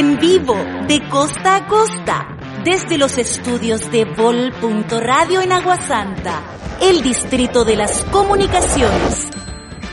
[0.00, 0.56] En vivo,
[0.88, 6.40] de costa a costa, desde los estudios de Vol.radio en Aguasanta,
[6.80, 9.28] el distrito de las comunicaciones.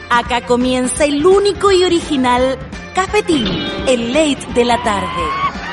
[0.09, 2.57] Acá comienza el único y original
[2.95, 3.49] Cafetín,
[3.85, 5.23] el late de la tarde,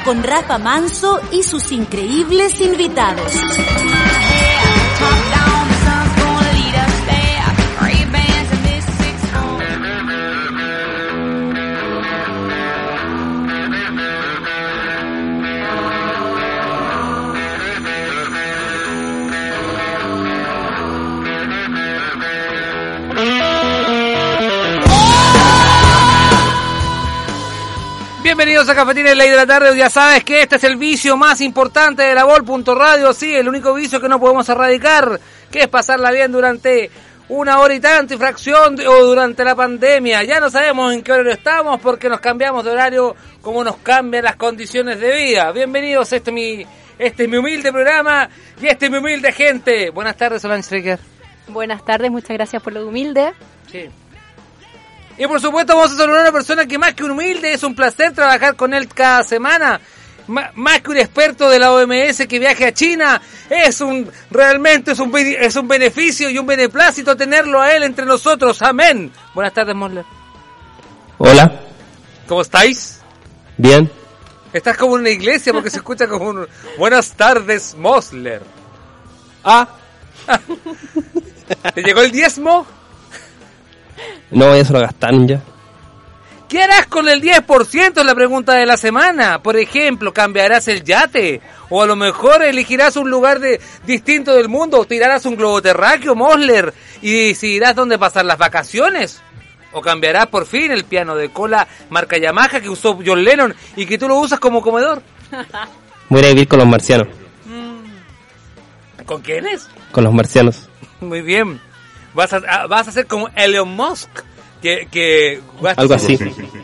[0.04, 3.40] con Rafa Manso y sus increíbles invitados.
[28.24, 29.76] Bienvenidos a Cafetín Ley de la Tarde.
[29.76, 33.12] Ya sabes que este es el vicio más importante de la Vol.radio.
[33.12, 36.90] Sí, el único vicio que no podemos erradicar, que es pasarla bien durante
[37.28, 40.22] una hora y tanta y fracción de- o durante la pandemia.
[40.24, 44.24] Ya no sabemos en qué horario estamos porque nos cambiamos de horario como nos cambian
[44.24, 45.52] las condiciones de vida.
[45.52, 46.64] Bienvenidos este mi,
[46.98, 49.90] este es mi humilde programa y este es mi humilde gente.
[49.90, 50.98] Buenas tardes, Solange Strecker.
[51.48, 53.34] Buenas tardes, muchas gracias por lo humilde.
[53.70, 53.90] Sí.
[55.18, 57.62] Y por supuesto vamos a saludar a una persona que más que un humilde es
[57.62, 59.80] un placer trabajar con él cada semana.
[60.26, 63.20] Ma- más que un experto de la OMS que viaje a China,
[63.50, 68.06] es un realmente es un es un beneficio y un beneplácito tenerlo a él entre
[68.06, 68.60] nosotros.
[68.62, 69.12] Amén.
[69.34, 70.04] Buenas tardes, Mosler.
[71.18, 71.60] Hola,
[72.26, 73.00] ¿Cómo estáis?
[73.56, 73.90] bien.
[74.52, 76.48] Estás como en una iglesia porque se escucha como un
[76.78, 78.40] Buenas tardes, Mosler.
[79.44, 79.68] Ah,
[81.74, 82.66] ¿Te llegó el diezmo?
[84.30, 85.40] No, se lo gastaron ya.
[86.48, 87.98] ¿Qué harás con el 10%?
[87.98, 89.42] Es la pregunta de la semana.
[89.42, 91.40] Por ejemplo, ¿cambiarás el yate?
[91.70, 94.78] O a lo mejor elegirás un lugar de, distinto del mundo.
[94.78, 96.72] O tirarás un globo terráqueo, Mosler.
[97.02, 99.20] Y decidirás dónde pasar las vacaciones.
[99.72, 103.86] O cambiarás por fin el piano de cola marca Yamaha que usó John Lennon y
[103.86, 105.02] que tú lo usas como comedor.
[106.08, 107.08] Voy a ir a vivir con los marcianos.
[109.06, 109.68] ¿Con quiénes?
[109.90, 110.68] Con los marcianos.
[111.00, 111.60] Muy bien.
[112.14, 114.08] Vas a, a- vas a ser como Elon Musk.
[114.62, 116.18] Que, que vas, Algo así.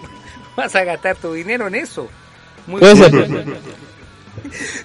[0.57, 2.09] vas a gastar tu dinero en eso.
[2.67, 3.15] Muy Puede ser.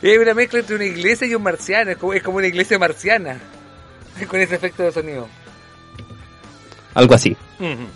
[0.01, 1.91] Es una mezcla entre una iglesia y un marciano.
[1.91, 3.39] Es como, es como una iglesia marciana.
[4.27, 5.27] Con ese efecto de sonido.
[6.93, 7.35] Algo así.
[7.59, 7.87] Ujú.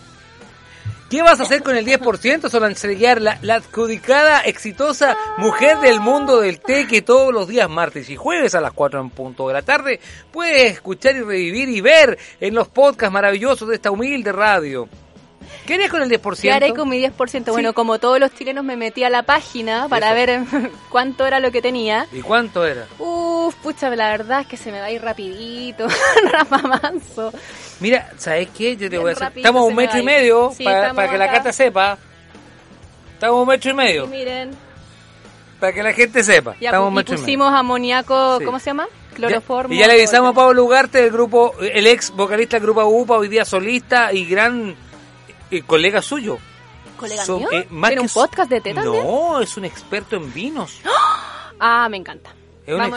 [1.10, 2.50] ¿Qué vas a hacer con el 10%?
[2.50, 8.12] Solange la, la adjudicada exitosa mujer del mundo del té que todos los días, martes
[8.12, 10.00] y jueves a las 4 en punto de la tarde,
[10.32, 14.88] puedes escuchar y revivir y ver en los podcasts maravillosos de esta humilde radio.
[15.66, 16.42] ¿Qué harías con el 10%?
[16.42, 17.52] ¿Qué haré con mi 10%?
[17.52, 20.42] Bueno, como todos los chilenos me metí a la página para ver
[20.90, 22.08] cuánto era lo que tenía.
[22.12, 22.86] ¿Y cuánto era?
[22.98, 25.88] Uf, pucha, la verdad es que se me va a ir rapidito,
[26.32, 27.32] Rafa Manso.
[27.80, 28.74] Mira, ¿sabes qué?
[28.76, 29.32] Yo te Bien voy a decir.
[29.38, 31.98] Estamos a un me metro y medio Sí, para, que la cata sepa.
[33.14, 34.08] Estamos a un metro y Y medio.
[34.08, 34.52] miren,
[35.60, 36.56] Para que la gente sepa.
[36.60, 37.46] ya Estamos un metro y medio.
[37.46, 38.46] amoníaco, Sí.
[38.46, 38.88] ¿cómo se llama?
[39.12, 39.74] Ya- Cloroformo.
[39.74, 42.86] Y ya le avisamos a el Pablo Ugarte, del grupo, el ex vocalista del grupo
[42.86, 44.76] UPA, hoy día solista y gran
[45.52, 46.38] eh, colega suyo.
[46.98, 47.50] ¿Colega So- mío?
[47.52, 48.86] eh, ¿Tiene un podcast de también?
[48.86, 50.80] No, es un experto en vinos.
[51.62, 52.34] Ah, me encanta.
[52.66, 52.88] Es a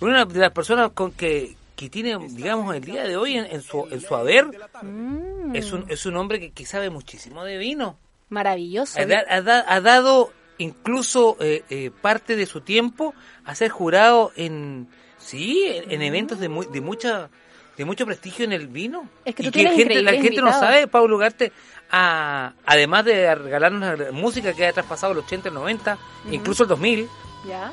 [0.00, 3.62] una de las personas con que, que tiene, digamos, el día de hoy en, en
[3.62, 4.46] su, en su haber,
[4.82, 7.98] Mm, es, un, es un hombre que, que sabe muchísimo de vino.
[8.28, 9.00] maravilloso.
[9.00, 13.12] Ha, da- ha da- ha dado incluso eh, eh, parte de su tiempo
[13.44, 14.86] a ser jurado en
[15.18, 17.28] sí en, en eventos de, muy, de mucha
[17.76, 20.50] de mucho prestigio en el vino Es que y que tienes gente, la gente no
[20.52, 21.52] sabe Pablo Ugarte
[21.90, 25.98] a- además de regalarnos la música que ha traspasado el 80 el 90
[26.30, 27.08] incluso el 2000
[27.46, 27.72] ¿Ya?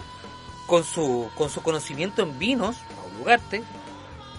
[0.67, 3.63] con su con su conocimiento en vinos Pablo Ugarte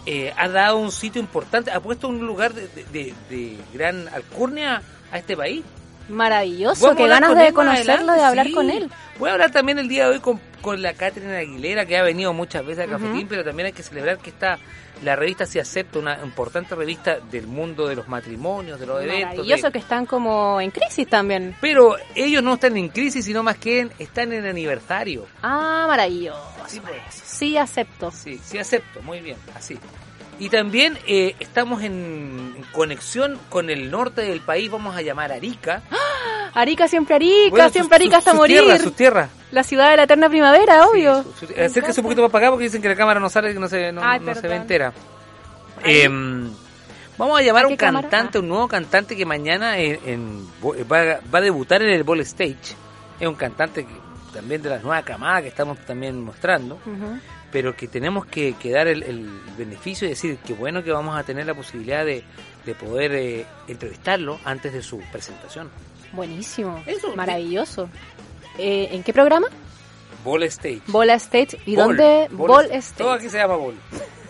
[0.06, 4.08] eh, ha dado un sitio importante ha puesto un lugar de, de- de- de gran
[4.08, 5.64] alcurnia a este país
[6.08, 8.52] Maravilloso, qué ganas de conocerlo, adelante, de hablar sí.
[8.52, 8.90] con él.
[9.18, 12.02] Voy a hablar también el día de hoy con, con la Catherine Aguilera, que ha
[12.02, 14.58] venido muchas veces a Cafetín, pero también hay que celebrar que está
[15.02, 19.30] la revista Se Acepta, una importante revista del mundo de los matrimonios, de los eventos.
[19.30, 21.56] Maravilloso de- que están como en crisis también.
[21.60, 25.26] Pero ellos no están en crisis, sino más que en- están en aniversario.
[25.42, 26.40] Ah, maravilloso.
[26.66, 26.96] Sí, pues.
[27.12, 28.10] Sí, acepto.
[28.12, 29.78] Sí, sí acepto, muy bien, así.
[30.38, 35.82] Y también eh, estamos en conexión con el norte del país, vamos a llamar Arica.
[36.54, 38.60] Arica, siempre Arica, Bueno, siempre Arica hasta sus morir.
[38.60, 39.30] tierras, sus tierras.
[39.50, 41.22] La ciudad de la eterna primavera, obvio.
[41.38, 43.28] Sí, su- su- acérquese un poquito más para acá porque dicen que la cámara no
[43.28, 44.92] sale, que no se, no, Ay, no se ve entera.
[45.84, 46.50] Em,
[47.18, 48.08] vamos a llamar a ¿A un cámara?
[48.08, 48.40] cantante, Ah.
[48.40, 50.48] un nuevo cantante que mañana en, en-
[50.90, 52.74] va, va a debutar en el Ball Stage.
[53.20, 53.94] Es un cantante que,
[54.32, 57.18] también de la nueva camada que estamos también mostrando, Ujú.
[57.54, 61.16] Pero que tenemos que, que dar el, el beneficio y decir que bueno que vamos
[61.16, 62.24] a tener la posibilidad de,
[62.66, 65.70] de poder eh, entrevistarlo antes de su presentación.
[66.12, 66.82] Buenísimo.
[66.84, 67.88] Eso, Maravilloso.
[68.58, 69.46] Eh, ¿En qué programa?
[70.24, 70.82] Ball Stage.
[70.88, 71.60] Bola Stage.
[71.64, 72.26] ¿Y Ball, dónde?
[72.32, 72.78] Ball Ball Stage.
[72.80, 72.98] Stage.
[73.04, 73.76] Todo aquí se llama Ball.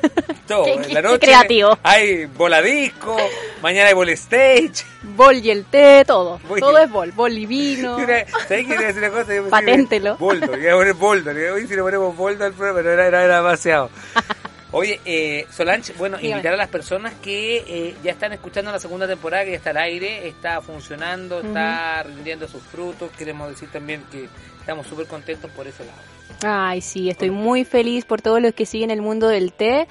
[0.49, 0.65] Todo.
[0.65, 1.79] Qué- la qué noche creativo.
[1.83, 3.17] Hay bola disco,
[3.63, 4.85] mañana hay Ball Stage.
[5.03, 6.41] Bol y el té, todo.
[6.59, 7.13] Todo es bol.
[7.13, 7.97] Bol y vino.
[7.97, 9.35] Voy decir una cosa?
[9.35, 10.17] Yo Paténtelo.
[10.17, 11.31] Boldo, iba a poner Boldo.
[11.31, 13.91] Hoy si le ponemos Boldo al programa, pero era, era, era demasiado.
[14.77, 16.33] Oye, eh, Solange, bueno, Dígame.
[16.39, 19.71] invitar a las personas que eh, ya están escuchando la segunda temporada, que ya está
[19.71, 23.09] al aire, está funcionando, está rindiendo sus frutos.
[23.17, 24.29] Queremos decir también que
[24.59, 25.99] estamos súper contentos por ese lado.
[26.43, 29.87] Ay, sí, estoy muy feliz por todos los que siguen el mundo del té.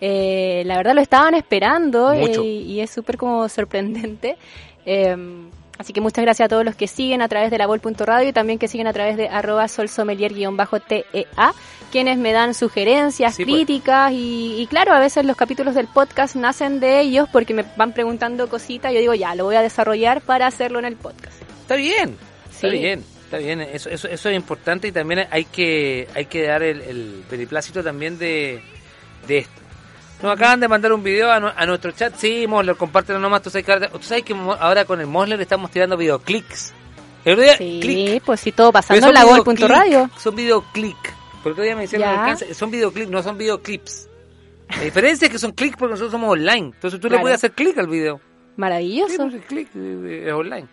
[0.00, 4.36] Eh, la verdad lo estaban esperando eh, y, es súper como sorprendente.
[4.86, 5.16] Eh,
[5.76, 8.32] así que muchas gracias a todos los que siguen a través de la vol.radio y
[8.32, 11.52] también que siguen a través de arroba solsommelier-tea,
[11.90, 13.56] quienes me dan sugerencias, Sí, pues.
[13.56, 17.64] críticas y, y claro, a veces los capítulos del podcast nacen de ellos porque me
[17.76, 20.96] van preguntando cositas y yo digo, ya, lo voy a desarrollar para hacerlo en el
[20.96, 21.40] podcast.
[21.62, 22.16] Está bien,
[22.50, 22.78] está Sí.
[22.78, 23.60] bien, está bien.
[23.60, 27.82] Eso, eso, eso es importante y también hay que, hay que dar el, el beneplácito
[27.84, 28.62] también de,
[29.26, 29.60] de esto.
[30.22, 33.42] Nos acaban de mandar un video a, nu- a nuestro chat, sí, Mosler, compártelo nomás.
[33.42, 36.72] Tú sabes, que ahora, tú sabes que ahora con el Mosler estamos tirando videoclics.
[37.24, 40.10] El otro día, Sí, pues sí, todo pasando en la videoclick, vol.radio.
[40.18, 40.96] Son videoclick.
[41.42, 44.08] Por otro día me no alcanza, son videoclips, no son videoclips.
[44.76, 46.72] La diferencia es que son clics porque nosotros somos online.
[46.74, 48.16] Entonces tú le puedes hacer clic al video.
[48.18, 49.16] Sí, Maravilloso.
[49.18, 50.66] pues, el clic eh, es online.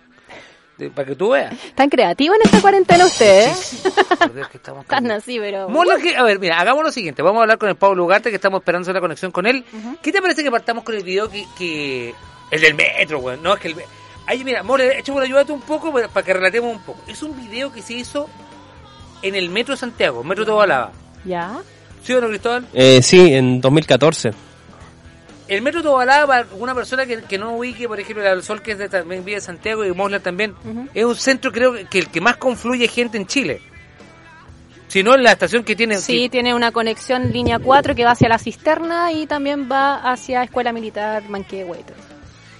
[0.78, 1.54] De- para que tú veas.
[1.74, 3.82] Tan creativo en esta cuarentena ustedes.
[4.20, 5.70] Por Dios, que estamos Tan así, pero...
[5.70, 7.22] Mola que- a ver, mira, hagamos lo siguiente.
[7.22, 9.64] Vamos a hablar con el Pablo Ugarte, que estamos esperando hacer la conexión con él.
[10.02, 11.46] ¿Qué te parece que partamos con el video que...
[11.58, 12.14] que
[12.52, 13.38] el del metro, güey?
[13.42, 13.76] No, es que el...
[14.28, 17.00] Ahí, mira, Mole, échame ayúdate un poco para para que relatemos un poco.
[17.08, 18.28] Es un video que se hizo
[19.22, 20.92] en el metro de Santiago, metro Tobalaba.
[21.24, 21.58] ¿Ya?
[22.04, 22.68] ¿Sí o no, Cristóbal?
[22.74, 24.32] Eh, sí, en 2014.
[25.48, 28.72] El metro Tobalaba, para una persona que, que no ubique, por ejemplo, el Sol, que
[28.72, 30.56] es de, también vive de Santiago, y Mosler también,
[30.94, 33.62] es un centro, creo que, el que más confluye gente en Chile.
[34.88, 35.98] Si no, la estación que tiene...
[35.98, 40.42] Sí, tiene una conexión línea 4 que va hacia la cisterna y también va hacia
[40.44, 41.84] Escuela Militar Manquehue.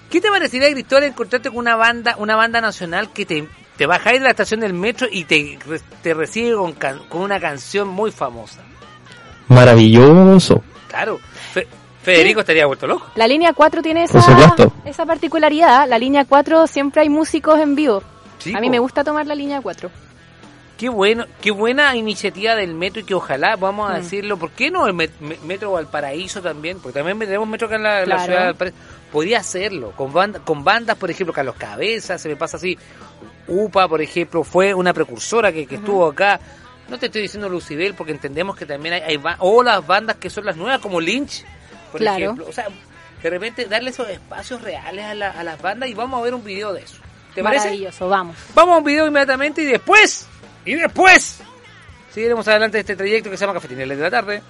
[0.10, 3.48] ¿Qué te parecería, Cristóbal, encontrarte con una banda, una banda nacional que te,
[3.78, 5.58] te bajáis de la estación del metro y te,
[6.04, 8.62] te recibe con, can- con una canción muy famosa?
[9.48, 10.64] Maravilloso.
[10.90, 11.20] Claro,
[11.54, 11.68] Fe-
[12.06, 13.08] Federico estaría vuelto loco.
[13.16, 14.20] La línea 4 tiene esa,
[14.86, 15.88] esa particularidad.
[15.90, 18.02] La línea 4 siempre hay músicos en vivo.
[18.38, 18.72] Sí, A mí po.
[18.72, 19.90] me gusta tomar la línea 4.
[20.78, 24.02] Qué bueno, qué buena iniciativa del metro y que ojalá, vamos a Mm.
[24.02, 26.80] decirlo, ¿por qué no el met- me- metro Valparaíso también?
[26.80, 28.24] Porque también tenemos metro acá en la, en la Claro.
[28.26, 28.78] ciudad de Valparaíso.
[29.12, 32.78] Podría hacerlo, con, banda- con bandas, por ejemplo, Carlos Cabeza, se me pasa así.
[33.48, 36.40] UPA, por ejemplo, fue una precursora que, que estuvo acá.
[36.90, 40.30] No te estoy diciendo Lucibel porque entendemos que también hay, hay o las bandas que
[40.30, 41.46] son las nuevas, como Lynch,
[41.96, 42.24] por Claro.
[42.26, 42.46] ejemplo.
[42.50, 42.68] O sea,
[43.24, 46.34] de repente darle esos espacios reales a, la- a las bandas y vamos a ver
[46.34, 46.98] un video de eso.
[47.34, 47.66] ¿Te parece?
[47.66, 48.36] Maravilloso, vamos.
[48.54, 50.28] Vamos a un video inmediatamente y después,
[50.66, 51.40] y después,
[52.14, 54.42] seguiremos adelante de este trayecto que se llama Cafetinela de la tarde.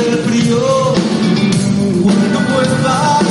[0.00, 0.94] El frío.
[2.02, 3.21] Cuando vuelvas,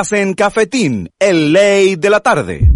[0.00, 2.70] Estás en Cafetín, el ley de la tarde.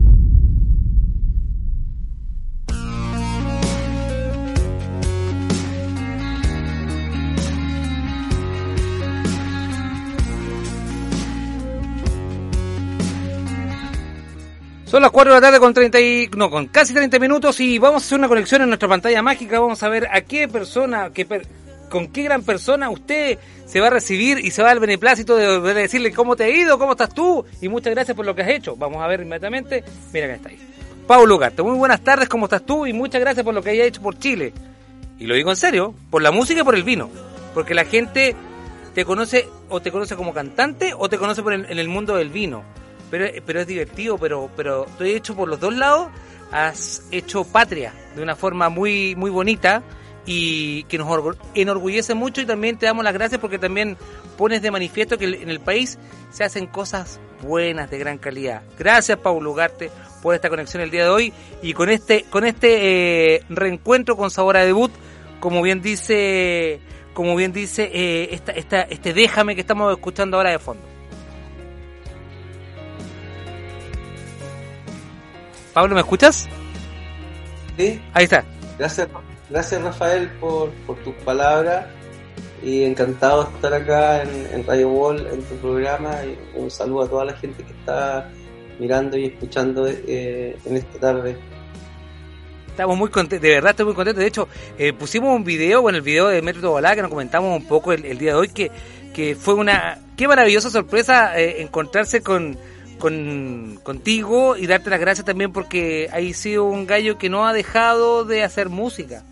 [14.85, 17.79] Son las 4 de la tarde con 30 y, no, con casi 30 minutos y
[17.79, 19.59] vamos a hacer una conexión en nuestra pantalla mágica.
[19.61, 21.11] Vamos a ver a qué persona,
[21.89, 23.39] con qué gran persona usted
[23.75, 26.49] se va a recibir y se va al beneplácito de, de decirle cómo te ha
[26.49, 28.77] ido, cómo estás tú y muchas gracias por lo que has hecho.
[28.77, 29.83] Vamos a ver inmediatamente.
[30.13, 30.59] Mira que está ahí.
[31.09, 32.87] Paulo Ugarte, muy buenas tardes, ¿cómo estás tú?
[32.87, 34.53] Y muchas gracias por lo que hayas hecho por Chile.
[35.19, 37.11] Y lo digo en serio, por la música y por el vino.
[37.53, 38.37] Porque la gente
[38.95, 42.15] te conoce o te conoce como cantante o te conoce por el- en el mundo
[42.17, 42.63] del vino.
[43.11, 46.11] Pero, pero es divertido, pero, pero tú hecho por los dos lados,
[46.53, 49.83] has hecho patria de una forma muy, muy bonita
[50.27, 53.97] y que nos orgu- enorgullece mucho y también te damos las gracias porque también
[54.39, 55.99] pones de manifiesto que en el país
[56.31, 58.63] se hacen cosas buenas de gran calidad.
[58.79, 59.91] Gracias Paulo Ugarte
[60.23, 64.31] por esta conexión el día de hoy y con este, con este eh, reencuentro con
[64.31, 64.91] sabor a debut,
[65.41, 66.81] como bien dice,
[67.13, 70.83] como bien dice eh, esta, esta, este déjame que estamos escuchando ahora de fondo.
[75.75, 76.49] Pablo, ¿me escuchas?
[77.77, 78.45] Sí, Ahí está.
[78.79, 79.09] gracias,
[79.55, 81.87] gracias Rafael por, por tus palabras
[82.61, 87.09] y encantado de estar acá en, Radio Wall, en tu programa y un saludo a
[87.09, 88.29] toda la gente que está
[88.81, 91.37] mirando y escuchando eh, en esta tarde.
[92.67, 94.21] Estamos muy contentos, de verdad estoy muy contento.
[94.21, 97.57] De hecho, eh, pusimos un video, bueno, el video de Metro Tobalá, que nos comentamos
[97.57, 98.73] un poco el, el día de hoy, que,
[99.15, 102.59] que fue una, qué maravillosa sorpresa eh, encontrarse con,
[102.99, 107.53] con, contigo y darte las gracias también porque hay sido un gallo que no ha
[107.53, 109.23] dejado de hacer música.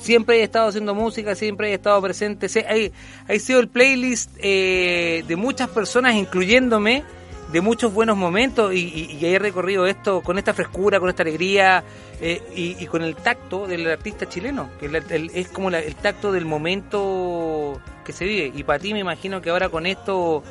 [0.00, 2.48] Siempre he estado haciendo música, siempre he estado presente.
[2.48, 2.92] Se- Hay,
[3.28, 7.04] hay sido el playlist eh, de muchas personas, incluyéndome,
[7.52, 11.22] de muchos buenos momentos y, y, y he recorrido esto con esta frescura, con esta
[11.22, 11.82] alegría
[12.20, 12.40] eh,
[12.78, 15.02] y, con el tacto del artista chileno, que
[15.34, 18.52] es como la- el tacto del momento que se vive.
[18.54, 20.42] Y para ti me imagino que ahora con esto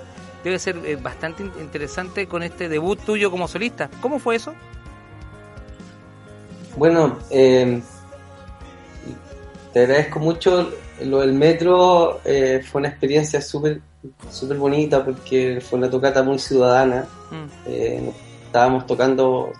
[0.44, 3.90] debe ser eh, bastante in- interesante con este debut tuyo como solista.
[4.02, 4.54] ¿Cómo fue eso?
[6.76, 7.82] Bueno, eh,
[9.74, 10.72] te agradezco mucho.
[11.04, 13.82] Lo del metro eh, fue una experiencia súper
[14.32, 17.06] súper bonita porque fue una tocata muy ciudadana.
[17.32, 17.68] Mm.
[17.68, 18.14] Eh,
[18.46, 19.52] estábamos tocando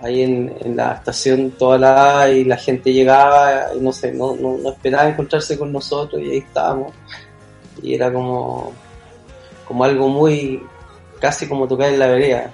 [0.00, 4.36] ahí en, en la estación toda la y la gente llegaba y no sé, no,
[4.36, 6.92] no, no esperaba encontrarse con nosotros y ahí estábamos.
[7.82, 8.72] Y era como,
[9.66, 10.62] como algo muy,
[11.20, 12.50] casi como tocar en la vereda,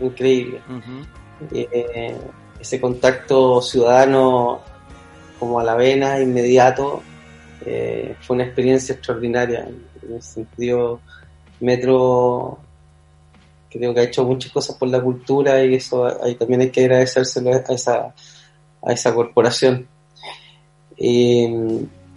[0.00, 0.60] increíble.
[1.52, 2.16] Eh,
[2.60, 4.60] ese contacto ciudadano
[5.38, 7.02] como a la vena, inmediato,
[7.64, 9.68] eh, fue una experiencia extraordinaria.
[10.02, 11.00] En ese sentido,
[11.60, 12.58] Metro
[13.70, 16.82] creo que ha hecho muchas cosas por la cultura y eso ahí también hay que
[16.82, 18.14] agradecérselo a esa,
[18.82, 19.86] a esa corporación.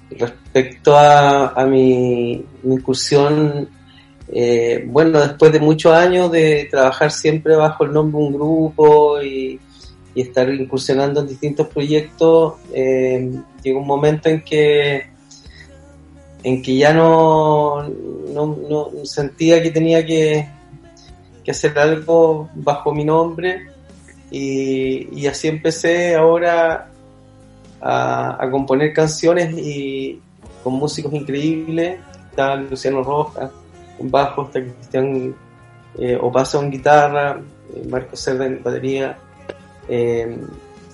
[0.09, 3.69] Respecto a, mi incursión,
[4.27, 9.21] eh, bueno, después de muchos años de trabajar siempre bajo el nombre de un grupo
[9.21, 9.59] y,
[10.13, 13.31] y estar incursionando en distintos proyectos, eh,
[13.63, 15.09] llegó un momento en que
[16.43, 20.47] en que ya no, no, sentía que tenía que,
[21.43, 23.67] que hacer algo bajo mi nombre
[24.31, 26.89] y, y así empecé ahora
[27.79, 30.19] a, a componer canciones y
[30.63, 31.99] con músicos increíbles,
[32.31, 33.51] está Luciano Rojas
[33.99, 35.35] en bajo, está Cristian
[35.97, 37.39] eh, Opaso en guitarra,
[37.75, 39.17] eh, Marco Cerda en batería,
[39.91, 40.37] eh,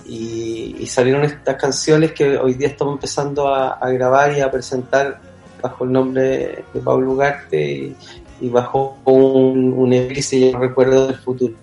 [0.06, 5.20] y, salieron estas canciones que hoy día estamos empezando a, grabar y a presentar
[5.62, 7.94] bajo el nombre de Pablo Ugarte
[8.40, 11.54] y, bajo un, un que se llama Recuerdo del Futuro.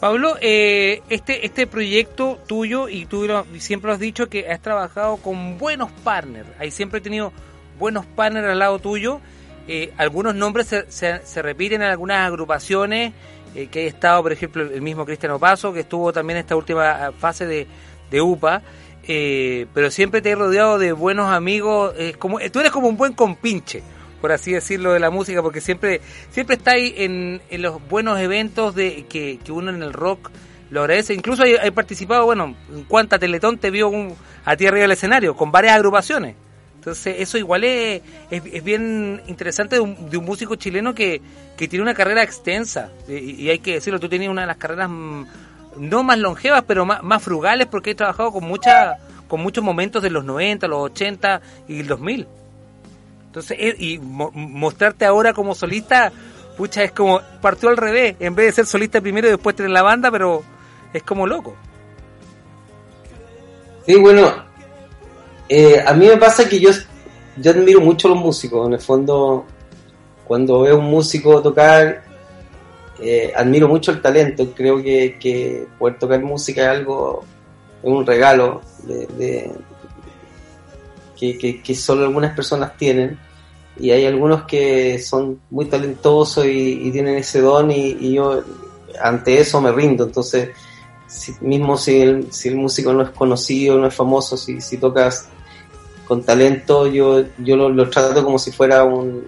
[0.00, 3.26] Pablo, eh, este, este proyecto tuyo, y tú
[3.58, 7.32] siempre has dicho que has trabajado con buenos partners, hay siempre tenido
[7.78, 9.20] buenos partners al lado tuyo,
[9.68, 13.14] eh, algunos nombres se, se- se repiten en algunas agrupaciones,
[13.56, 16.54] eh, que he estado, por ejemplo, el mismo Cristiano Paso, que estuvo también en esta
[16.56, 17.66] última fase de,
[18.10, 18.62] de UPA,
[19.08, 22.96] eh, pero siempre te he rodeado de buenos amigos, eh, como, tú eres como un
[22.96, 23.82] buen compinche,
[24.20, 28.18] por así decirlo, de la música, porque siempre siempre está ahí en, en los buenos
[28.18, 30.30] eventos de que, que uno en el rock
[30.70, 31.14] lo agradece.
[31.14, 35.36] Incluso he, participado, bueno, en cuanta Teletón te vio un- a ti arriba del escenario,
[35.36, 36.34] con varias agrupaciones.
[36.86, 38.00] Entonces, eso igual es,
[38.30, 41.20] es, bien interesante de un, de un músico chileno que,
[41.56, 42.90] que tiene una carrera extensa.
[43.08, 45.24] Y, hay que decirlo, tú tenías una de las carreras mm,
[45.78, 50.00] no más longevas, pero más, más frugales, porque he trabajado con, mucha, con muchos momentos
[50.00, 52.28] de los 90, los 80 y el 2000.
[53.26, 56.12] Entonces, eh, y mo- mostrarte ahora como solista
[56.56, 59.72] pucha, es como partió al revés, en vez de ser solista primero y después tener
[59.72, 60.44] la banda, pero
[60.92, 61.56] es como loco.
[63.86, 64.32] Sí, bueno,
[65.48, 66.70] eh, a mí me pasa que yo,
[67.36, 68.66] yo admiro mucho a los músicos.
[68.66, 69.44] En el fondo,
[70.26, 72.02] cuando veo un músico tocar,
[73.00, 74.52] eh, admiro mucho el talento.
[74.54, 77.24] Creo que, que poder tocar música es algo,
[77.82, 79.52] es un regalo de,
[81.18, 83.18] que, que, solo algunas personas tienen.
[83.78, 88.42] Y hay algunos que son muy talentosos y, y tienen ese don y, y yo
[89.02, 90.04] ante eso me rindo.
[90.04, 90.48] Entonces,
[91.06, 94.78] si- mismo si el, si el músico no es conocido, no es famoso, si, si
[94.78, 95.28] tocas
[96.06, 99.24] con talento, yo, yo lo, trato como si fuera un,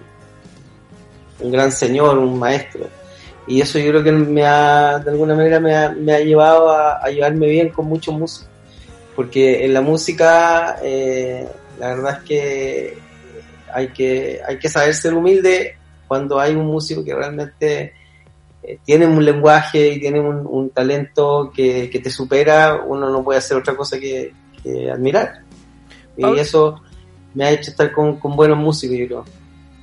[1.39, 2.87] un gran señor, un maestro.
[3.47, 6.69] Y eso yo creo que me ha, de alguna manera me ha, me ha llevado
[6.69, 8.47] a, a llevarme bien con muchos músicos.
[9.15, 11.45] Porque en la música, eh,
[11.79, 12.97] la verdad es que
[13.73, 15.75] hay que, hay que saber ser humilde
[16.07, 17.93] cuando hay un músico que realmente
[18.63, 23.39] eh, tiene un lenguaje y tiene un, talento que, que te supera, uno no puede
[23.39, 24.31] hacer otra cosa que
[24.91, 25.48] admirar.
[26.19, 26.81] Y eso
[27.33, 29.25] me ha hecho estar con, con buenos músicos, yo creo.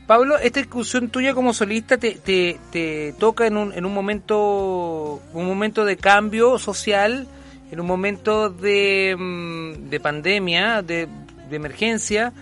[0.07, 5.21] Pablo, esta discusión tuya como solista te, te, te toca en un, en un momento
[5.33, 7.27] un momento de cambio social,
[7.73, 11.09] en un momento de, mm, de pandemia, de,
[11.51, 12.33] de emergencia,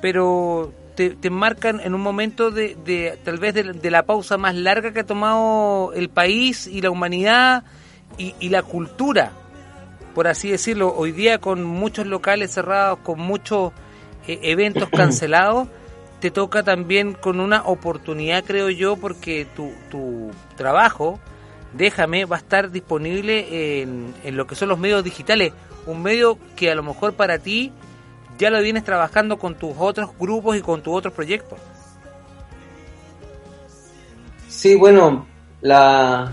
[0.00, 4.38] pero te, te marcan en un momento de, de tal vez de, de la pausa
[4.38, 7.64] más larga que ha tomado el país y la humanidad
[8.16, 9.32] y, y la cultura,
[10.14, 13.72] por así decirlo, hoy día con muchos locales cerrados, con muchos
[14.26, 15.68] eh, eventos cancelados
[16.20, 21.18] te toca también con una oportunidad, creo yo, porque tu, tu trabajo,
[21.72, 25.52] déjame, va a estar disponible en, en lo que son los medios digitales.
[25.86, 27.72] Un medio que a lo mejor para ti
[28.38, 31.58] ya lo vienes trabajando con tus otros grupos y con tus otros proyectos.
[34.48, 35.26] Sí, bueno,
[35.62, 36.32] la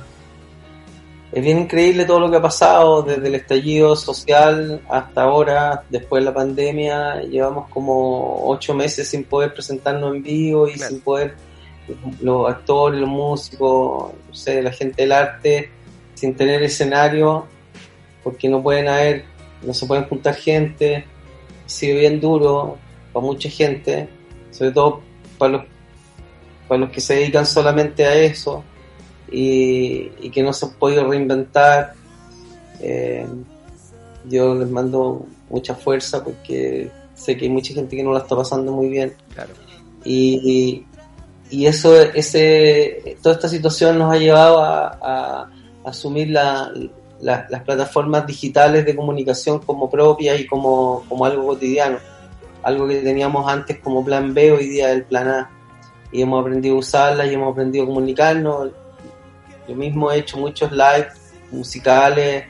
[1.32, 6.22] es bien increíble todo lo que ha pasado desde el estallido social hasta ahora, después
[6.22, 10.90] de la pandemia, llevamos como ocho meses sin poder presentarnos en vivo y Claro.
[10.90, 11.36] sin poder
[12.22, 15.70] los actores, los músicos, no sé, la gente del arte,
[16.16, 17.46] sin tener escenario,
[18.24, 19.26] porque no pueden haber,
[19.62, 21.06] no se pueden juntar gente,
[21.66, 22.78] ha sido bien duro
[23.14, 24.10] para mucha gente,
[24.52, 25.02] sobre todo
[25.38, 25.64] para los
[26.68, 28.62] para los que se dedican solamente a eso
[29.32, 31.94] y, y que no se han podido reinventar.
[32.80, 33.26] Eh,
[34.30, 38.36] yo les mando mucha fuerza porque sé que hay mucha gente que no la está
[38.36, 39.52] pasando muy bien Claro.
[40.04, 40.86] y,
[41.50, 45.50] y eso ese toda esta situación nos ha llevado a, a
[45.86, 46.72] asumir la-
[47.22, 51.98] la- las plataformas digitales de comunicación como propias y como, como algo cotidiano
[52.64, 55.50] algo que teníamos antes como plan B hoy día es el plan A
[56.12, 58.72] y hemos aprendido a usarlas y hemos aprendido a comunicarnos
[59.68, 61.08] yo mismo he hecho muchos live
[61.52, 62.46] musicales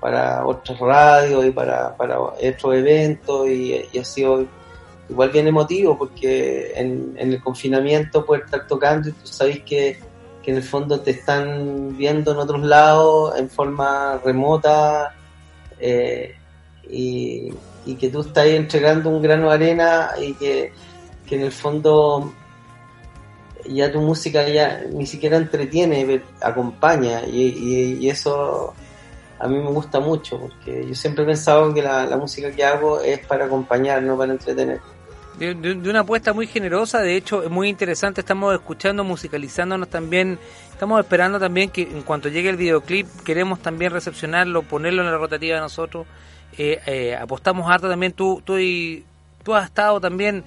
[0.00, 4.46] para otras radios y para, para otros eventos y, y ha sido
[5.08, 9.98] igual bien emotivo porque en, en el confinamiento poder estar tocando y tú sabes que,
[10.42, 15.14] que en el fondo te están viendo en otros lados en forma remota
[15.78, 16.34] eh,
[16.90, 17.52] y,
[17.86, 20.72] y que tú estás entregando un grano de arena y que,
[21.26, 22.32] que en el fondo
[23.66, 28.74] ya tu música ya ni siquiera entretiene, acompaña y, eso
[29.38, 33.00] a mí me gusta mucho porque yo siempre he pensado que la, música que hago
[33.00, 34.80] es para acompañar, no para entretener.
[35.38, 35.50] De
[35.90, 40.38] una apuesta muy generosa, de hecho es muy interesante, estamos escuchando, musicalizándonos también,
[40.70, 45.18] estamos esperando también que en cuanto llegue el videoclip queremos también recepcionarlo, ponerlo en la
[45.18, 46.06] rotativa de nosotros,
[46.56, 49.04] Eh, eh, apostamos harto también, tú, tú, y-
[49.42, 50.44] tú has estado también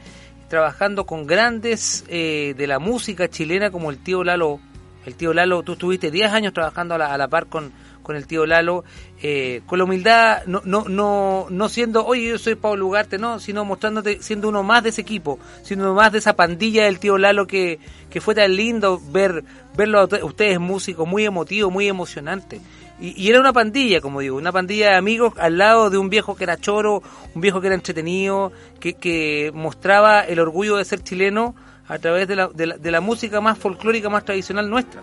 [0.48, 4.60] trabajando con grandes eh, de la música chilena como el tío Lalo,
[5.06, 7.72] el tío Lalo, tú estuviste 10 años trabajando a la, a la par con,
[8.08, 8.86] con el tío Lalo,
[9.22, 13.40] eh, con la humildad, no, no, no, no siendo, oye, yo soy Pablo Ugarte, no,
[13.40, 17.00] sino mostrándote, siendo uno más de ese equipo, siendo uno más de esa pandilla del
[17.00, 17.80] tío Lalo que,
[18.10, 19.44] que fue tan lindo ver,
[19.76, 22.62] verlo a ustedes músicos, muy emotivo, muy emocionante.
[23.00, 26.10] Y, y era una pandilla, como digo, una pandilla de amigos al lado de un
[26.10, 27.04] viejo que era choro,
[27.36, 31.56] un viejo que era entretenido, que, que mostraba el orgullo de ser chileno
[31.88, 35.02] a través de la, de la, de la música más folclórica, más tradicional nuestra.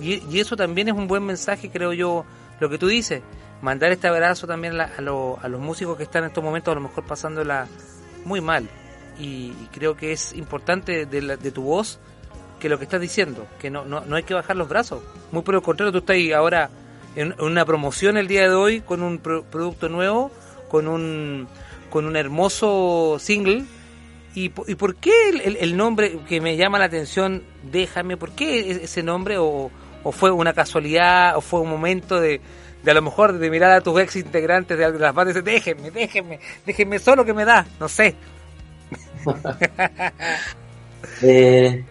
[0.00, 2.24] Y, y eso también es un buen mensaje, creo yo,
[2.60, 3.22] lo que tú dices.
[3.62, 6.74] Mandar este abrazo también a, lo- a los músicos que están en estos momentos a
[6.74, 7.66] lo mejor pasándola
[8.24, 8.68] muy mal.
[9.18, 12.00] Y, y creo que es importante de, la- de tu voz
[12.58, 15.02] que lo que estás diciendo, que no, no, no hay que bajar los brazos.
[15.30, 16.68] Muy por el contrario, tú estás ahí ahora
[17.16, 20.30] en, una promoción el día de hoy con un pro- producto nuevo,
[20.68, 21.46] con un,
[21.90, 23.64] con un hermoso single
[24.36, 25.12] ¿Y, y por qué
[25.60, 29.36] el, nombre que me llama la atención, déjame, por qué e- ese nombre?
[29.38, 29.70] ¿O,
[30.10, 31.36] fue una casualidad?
[31.36, 32.40] ¿O fue un momento de,
[32.82, 35.44] de a lo mejor de mirar a tus ex integrantes de las bandas y decir,
[35.44, 37.64] déjenme, déjenme, déjenme solo que me da?
[37.78, 38.16] No sé.
[41.22, 41.84] Eh,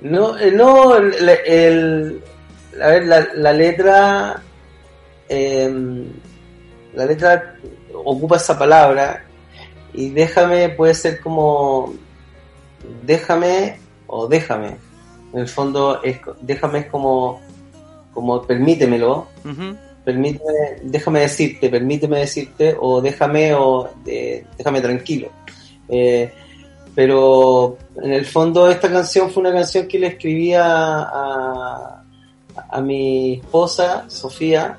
[0.00, 2.22] no, eh, no, el-
[2.82, 4.42] a ver, la, la letra,
[5.28, 6.04] eh,
[6.94, 7.56] la letra
[7.92, 9.24] ocupa esa palabra
[9.92, 11.94] y déjame puede ser como
[13.04, 14.76] déjame o déjame.
[15.32, 17.40] En el fondo, es, déjame es como,
[18.14, 19.28] como permítemelo,
[20.04, 25.28] permíteme, déjame decirte, permíteme decirte, o déjame o eh, déjame tranquilo.
[25.88, 26.32] Eh,
[26.94, 32.02] pero en el fondo esta canción fue una canción que le escribía a,
[32.68, 34.76] a mi esposa, Sofía,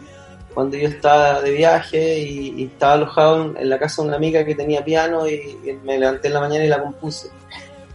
[0.54, 4.56] cuando yo estaba de viaje y, estaba alojado en, la casa de una amiga que
[4.56, 7.30] tenía piano y, me levanté en la mañana y la compuse.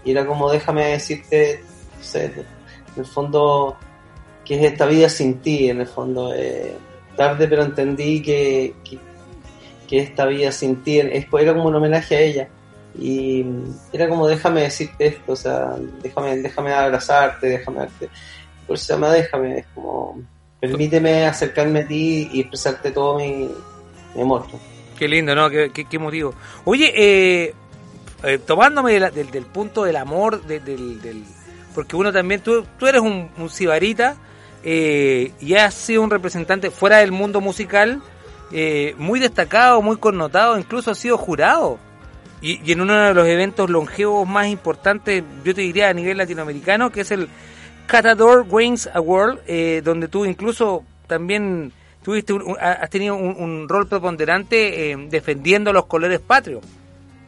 [0.04, 1.62] Y era como déjame decirte,
[1.96, 2.44] no sé, en
[2.96, 3.76] el fondo,
[4.44, 6.35] que es esta vida sin ti, en el fondo.
[6.35, 6.76] eh,
[7.16, 8.98] tarde pero entendí que, que,
[9.87, 12.48] que esta vida sin ti era como un homenaje a ella
[12.98, 13.44] y
[13.92, 18.09] era como déjame decirte esto, o sea, déjame, déjame abrazarte, déjame darte,
[18.66, 20.20] por eso se llama déjame, es como
[20.61, 23.50] permíteme acercarme a ti y expresarte todo mi,
[24.14, 24.46] mi amor.
[24.98, 25.50] Qué lindo, ¿no?
[25.50, 26.35] Qué, qué, motivo.
[26.64, 27.55] Oye, eh,
[28.22, 31.24] eh, tomándome del, punto del amor, de- del, del-
[31.74, 34.16] porque uno también, tú, tú eres un, un sibarita
[34.62, 38.00] eh, y has sido un representante fuera del mundo musical
[38.53, 41.79] eh, muy destacado, muy connotado, incluso has sido jurado.
[42.40, 46.16] Y, y en uno de los eventos longevos más importantes, yo te diría a nivel
[46.18, 47.29] latinoamericano, que es el
[47.87, 54.90] Catador Wings Award, eh, donde tú incluso también tuviste un- has tenido un, rol preponderante
[54.92, 56.62] eh, defendiendo los colores patrios.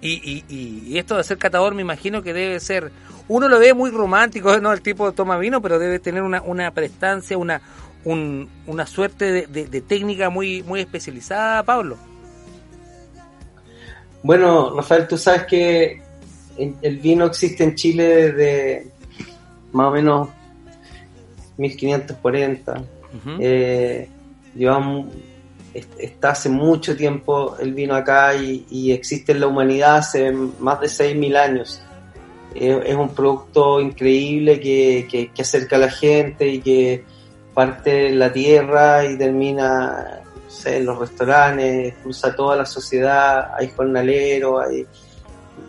[0.01, 2.93] Y, y, esto de ser catador me imagino que debe ser,
[3.29, 4.73] uno lo ve muy romántico, ¿no?
[4.73, 7.61] El tipo toma vino, pero debe tener una, una prestancia, una,
[8.05, 11.97] un- una suerte de, de- técnica muy, muy especializada, Pablo.
[14.23, 16.03] Bueno, Rafael, tú sabes que
[16.59, 18.87] el vino existe en Chile desde
[19.73, 20.29] más o menos
[21.57, 22.83] 1540.
[23.41, 24.09] Eh,
[24.55, 25.07] llevamos,
[25.75, 30.31] est- está hace mucho tiempo el vino acá y, y existe en la humanidad hace
[30.33, 31.83] más de 6.000 años.
[32.55, 37.05] Eh, es un producto increíble que, que- que acerca a la gente y que
[37.55, 43.51] parte en la tierra y termina no sé, en los restaurantes, cruza toda la sociedad,
[43.59, 44.87] hay jornaleros, hay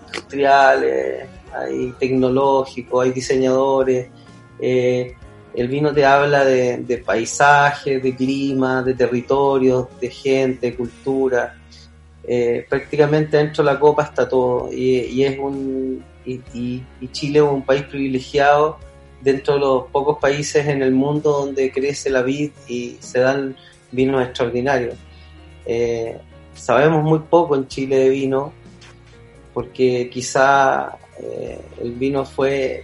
[0.08, 4.08] industriales, hay tecnológicos, hay diseñadores.
[4.60, 5.16] eh,
[5.58, 11.58] el vino te habla de, de paisajes, de clima, de territorios, de gente, cultura.
[12.24, 14.70] Eh, prácticamente dentro de la copa está todo.
[14.72, 18.78] Y, es un y Chile es un país privilegiado
[19.22, 23.56] dentro de los pocos países en el mundo donde crece la vid y se dan
[23.92, 24.96] vinos extraordinarios.
[25.66, 26.18] Eh,
[26.54, 28.54] sabemos muy poco en Chile de vino
[29.56, 32.84] porque quizá eh, el vino fue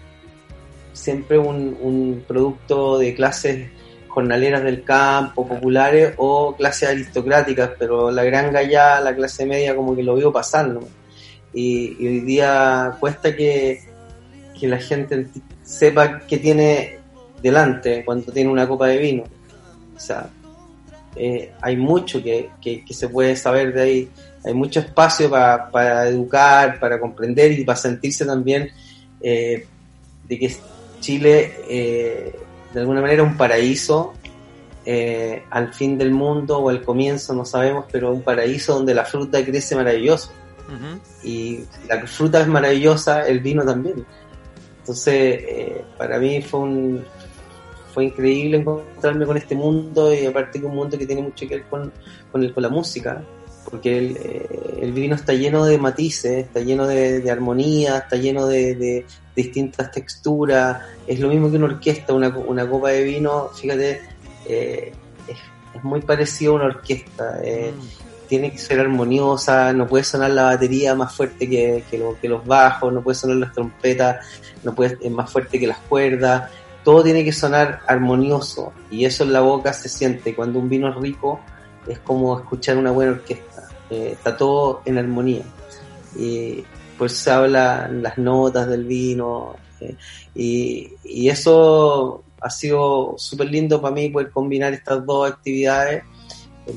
[0.93, 3.69] siempre un, un producto de clases
[4.07, 9.95] jornaleras del campo, populares o clases aristocráticas, pero la gran gallá, la clase media como
[9.95, 10.81] que lo vio pasar, ¿no?
[11.53, 13.81] Y, y hoy día cuesta que,
[14.59, 15.27] que la gente
[15.63, 16.99] sepa qué tiene
[17.41, 19.23] delante cuando tiene una copa de vino.
[19.95, 20.29] O sea,
[21.15, 24.09] eh, hay mucho que, que- se puede saber de ahí,
[24.45, 28.69] hay mucho espacio pa- para educar, para comprender y para sentirse también
[29.21, 29.65] eh,
[30.27, 30.55] de que
[31.03, 32.33] Chile eh,
[32.73, 34.13] de alguna manera un paraíso
[34.85, 39.05] eh, al fin del mundo o al comienzo, no sabemos, pero un paraíso donde la
[39.05, 40.31] fruta crece maravilloso
[41.23, 44.05] y la fruta es maravillosa, el vino también.
[44.79, 47.05] Entonces, eh, para mí fue un
[47.93, 51.57] fue increíble encontrarme con este mundo y aparte que un mundo que tiene mucho que
[51.57, 51.91] ver con,
[52.31, 53.21] con, el- con la música,
[53.69, 54.47] porque el, eh,
[54.81, 59.05] el vino está lleno de matices, está lleno de, de armonía, está lleno de, de
[59.35, 64.01] distintas texturas, es lo mismo que una orquesta, una, una copa de vino, fíjate,
[64.45, 64.91] eh,
[65.27, 65.37] es,
[65.75, 67.39] es muy parecido a una orquesta.
[67.43, 67.73] eh,
[68.27, 72.27] tiene que ser armoniosa, no puede sonar la batería más fuerte que, que, lo- que
[72.27, 74.25] los bajos, no puede sonar las trompetas,
[74.63, 76.49] no puede es más fuerte que las cuerdas,
[76.83, 80.33] todo tiene que sonar armonioso y eso en la boca se siente.
[80.33, 81.41] Cuando un vino es rico
[81.87, 85.43] es como escuchar una buena orquesta, eh, está todo en armonía.
[86.17, 86.63] Y
[86.97, 89.95] pues se hablan las notas del vino eh,
[90.35, 96.03] y, y eso ha sido súper lindo para mí poder combinar estas dos actividades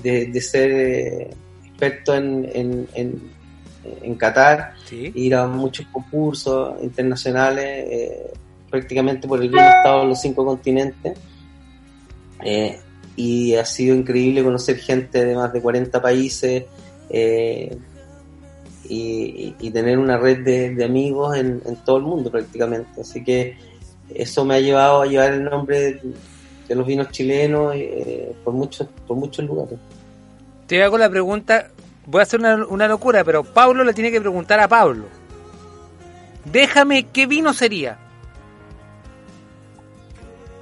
[0.03, 1.31] de, de ser eh,
[1.65, 3.31] experto en, en, en,
[4.03, 5.13] en Qatar, Sí.
[5.15, 8.33] ir a muchos concursos internacionales, eh,
[8.71, 11.19] prácticamente por el bien estado de los cinco continentes.
[12.45, 12.79] Eh,
[13.17, 16.65] y ha sido increíble conocer gente de más de 40 países
[17.09, 17.77] eh,
[18.89, 23.01] y, tener una red de, de amigos en, en todo el mundo prácticamente.
[23.01, 23.57] Así que
[24.15, 26.01] eso me ha llevado a llevar el nombre
[26.69, 29.79] de los vinos chilenos eh, por, muchos, por muchos lugares.
[30.67, 31.69] Te hago la pregunta,
[32.07, 35.05] voy a hacer una, una locura, pero Pablo le tiene que preguntar a Pablo.
[36.45, 37.99] Déjame, ¿qué vino sería?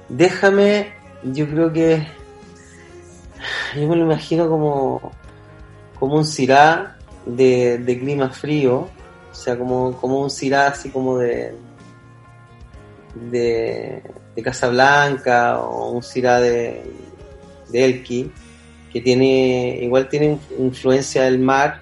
[0.09, 2.05] Déjame, yo creo que
[3.75, 5.11] yo me lo imagino como,
[5.99, 6.94] como un cirá
[7.25, 8.89] de, de clima frío,
[9.31, 11.53] o sea, como, como un cirá así como de,
[13.15, 14.01] de,
[14.35, 16.83] de Casablanca o un cirá de,
[17.69, 18.31] de Elqui,
[18.91, 21.81] que tiene, igual tiene influencia del mar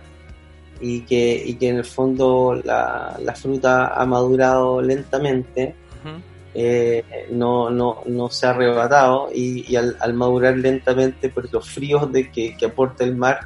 [0.81, 5.75] y que, y que en el fondo la, la fruta ha madurado lentamente
[6.55, 11.67] eh, no, no, no se ha arrebatado y, y al, al madurar lentamente por los
[11.67, 13.39] fríos de que, que aporta el mar,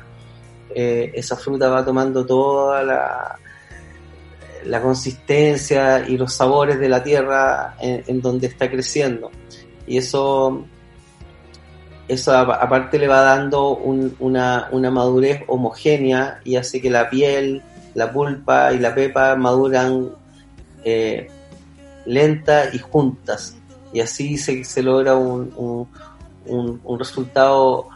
[0.75, 3.39] eh, esa fruta va tomando toda la,
[4.65, 9.31] la consistencia y los sabores de la tierra en, donde está creciendo.
[9.85, 10.65] Y eso,
[12.07, 17.61] eso aparte le va dando un- una, una madurez homogénea y hace que la piel,
[17.93, 20.09] la pulpa y la pepa maduran
[20.83, 21.27] eh,
[22.05, 23.55] lenta y juntas.
[23.93, 25.87] Y así se, se logra un-
[26.45, 27.87] un resultado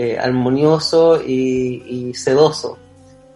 [0.00, 2.78] eh, armonioso y, sedoso.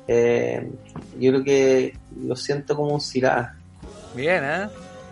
[0.06, 0.70] Eh,
[1.18, 3.56] yo creo que lo siento como un cirá.
[4.14, 4.68] Bien, ¿eh?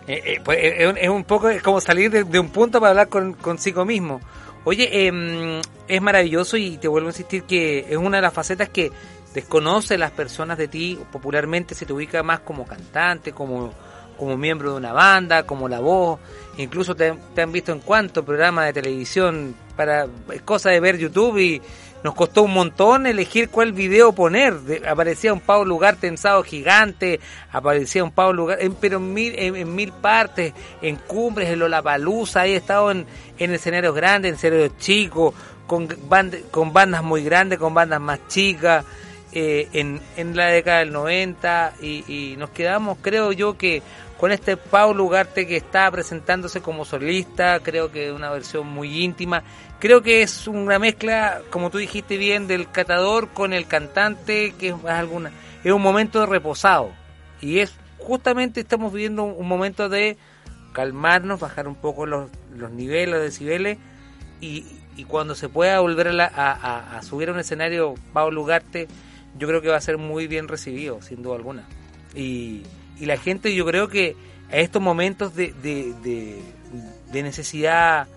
[0.07, 3.33] Eh, eh, pues, eh, es, un- poco como salir de, un punto para hablar con,
[3.33, 4.21] consigo mismo.
[4.63, 5.59] Oye, em,
[5.89, 8.89] es maravilloso y te vuelvo a insistir que es una de las facetas que
[9.33, 10.97] desconoce las personas de ti.
[11.11, 13.73] Popularmente se te ubica más como cantante, como,
[14.17, 16.17] como miembro de una banda, como la voz.
[16.57, 20.07] Incluso te, han visto en cuantos programas de televisión para
[20.45, 21.61] cosa de ver YouTube y
[22.03, 24.55] nos costó un montón elegir cuál video poner.
[24.87, 27.19] Aparecía un Pablo Ugarte en Sábado Gigante,
[27.51, 31.59] aparecía un Pablo Ugarte, en- pero en mil, en, en mil partes, en cumbres, en
[31.59, 33.05] Lollapalooza, he estado en,
[33.37, 35.33] en escenarios grandes, en escenarios chicos,
[35.67, 35.87] con
[36.73, 38.83] bandas muy grandes, con bandas más chicas,
[39.33, 43.81] eh, en, en la década del 90, y, y nos quedamos, creo yo, que
[44.21, 49.41] con este Pablo Ugarte que está presentándose como solista, creo que una versión muy íntima.
[49.79, 54.67] Creo que es una mezcla, como tú dijiste bien, del catador con el cantante, que
[54.67, 55.31] es alguna,
[55.63, 56.91] es un momento de reposado.
[57.41, 60.17] Y es justamente estamos viviendo un, momento de
[60.71, 63.79] calmarnos, bajar un poco los, los niveles, los decibeles,
[64.39, 68.87] y, y cuando se pueda volver a, a- a- subir a un escenario Pablo Ugarte,
[69.35, 71.63] yo creo que va a ser muy bien recibido, sin duda alguna.
[72.13, 72.61] Y,
[73.01, 74.15] y la gente, yo creo que
[74.51, 78.07] a estos momentos de, de, necesidad,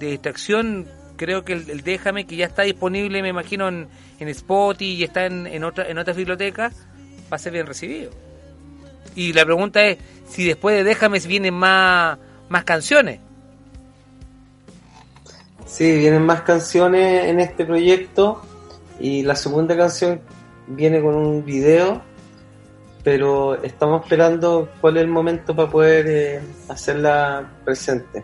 [0.00, 3.86] de distracción, creo que el, el Déjame, que ya está disponible, me imagino, en,
[4.18, 6.74] en Spotify y está en, en, otra, en otras bibliotecas,
[7.32, 8.10] va a ser bien recibido.
[9.14, 13.20] Y la pregunta es si después de Déjame vienen más, más canciones.
[15.66, 18.42] Sí, vienen más canciones en este proyecto
[18.98, 20.20] y la segunda canción
[20.66, 22.02] viene con un video,
[23.02, 28.22] pero estamos esperando cuál es el momento para poder eh, hacerla presente.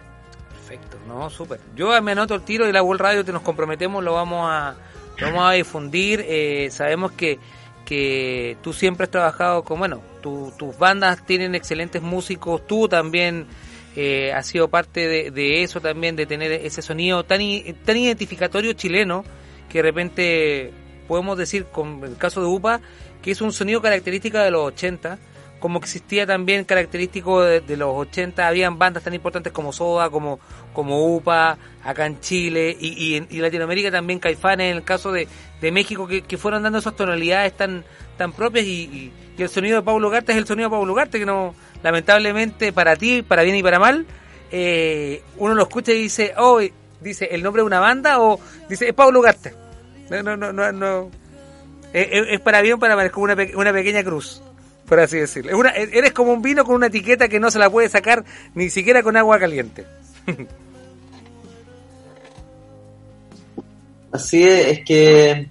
[0.50, 1.60] Perfecto, no, súper.
[1.74, 4.74] Yo me anoto el tiro de la World Radio, te nos comprometemos, lo vamos a,
[5.18, 6.24] lo vamos a difundir.
[6.28, 7.38] Eh, sabemos que,
[7.84, 13.46] que tú siempre has trabajado con, bueno, tu- tus bandas tienen excelentes músicos, tú también
[13.96, 17.40] eh, has sido parte de, de eso también, de tener ese sonido tan,
[17.84, 19.24] tan identificatorio chileno,
[19.68, 20.72] que de repente
[21.08, 22.80] podemos decir, con el caso de UPA,
[23.22, 25.18] que es un sonido característica de los 80,
[25.60, 30.38] como existía también característico de, los 80, habían bandas tan importantes como Soda, como,
[30.72, 35.26] como UPA, acá en Chile, y, y y Latinoamérica también Caifanes, en el caso de,
[35.60, 37.84] de México, que, que fueron dando esas tonalidades tan,
[38.16, 41.18] tan propias, y, y- el sonido de Pablo Ugarte es el sonido de Pablo Ugarte,
[41.20, 44.04] que no, lamentablemente para ti, para bien y para mal,
[44.50, 46.60] eh, uno lo escucha y dice, oh,
[47.00, 49.54] dice el nombre de una banda, o dice, es Pablo Ugarte.
[50.10, 51.10] No, no, no, no, no.
[51.92, 54.42] Es, es- es para bien o para mal, es como una, pe- una pequeña cruz,
[54.88, 55.50] por así decirlo.
[55.52, 58.24] Es una, eres como un vino con una etiqueta que no se la puede sacar
[58.54, 59.86] ni siquiera con agua caliente.
[64.12, 65.48] Así es, es que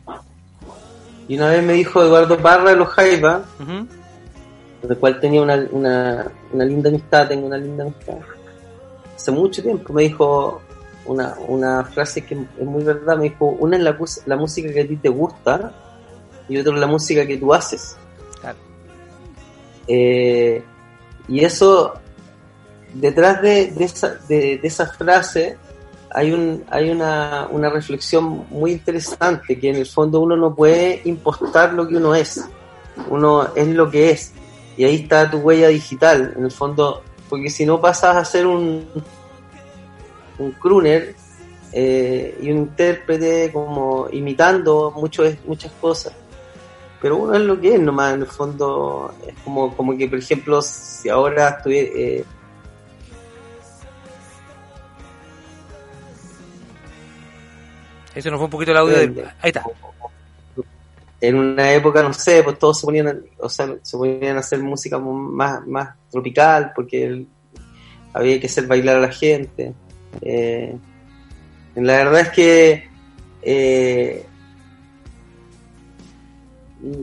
[1.28, 3.88] y una vez me dijo Eduardo Parra de los Jaiba, Ujú.
[4.88, 8.15] del cual tenía una, una, una linda amistad, tengo una linda amistad.
[9.15, 10.62] Hace mucho tiempo me dijo
[11.06, 14.82] una, una frase que es muy verdad, me dijo, una es la, la música que
[14.82, 15.73] a ti te gusta
[16.49, 17.97] y otra es la música que tú haces.
[18.39, 18.57] Claro.
[19.88, 20.63] Eh,
[21.27, 21.93] y eso,
[22.93, 25.57] detrás de, de esa, de, de esa frase,
[26.12, 31.01] hay, un, hay una, una reflexión muy interesante, que en el fondo uno no puede
[31.05, 32.43] impostar lo que uno es,
[33.10, 34.33] uno es lo que es,
[34.77, 38.47] y ahí está tu huella digital, en el fondo, porque si no pasas a ser
[38.47, 38.88] un,
[40.39, 41.15] un crooner
[41.73, 46.13] eh, y un intérprete como imitando mucho, muchas cosas.
[47.01, 50.17] Pero uno es lo que es nomás, en el fondo, es como, como que, por
[50.19, 51.89] ejemplo, si ahora estuviera...
[51.95, 52.25] Eh,
[58.15, 59.25] Eso nos fue un poquito el audio de...
[59.41, 59.63] Ahí está.
[61.21, 64.39] en una época, no sé, pues todos se ponían, a- o sea, se ponían a
[64.39, 67.27] hacer música más, más tropical, porque el-
[68.13, 69.73] había que hacer bailar a la gente.
[70.21, 70.75] Eh,
[71.75, 72.89] la verdad es que
[73.43, 74.25] eh,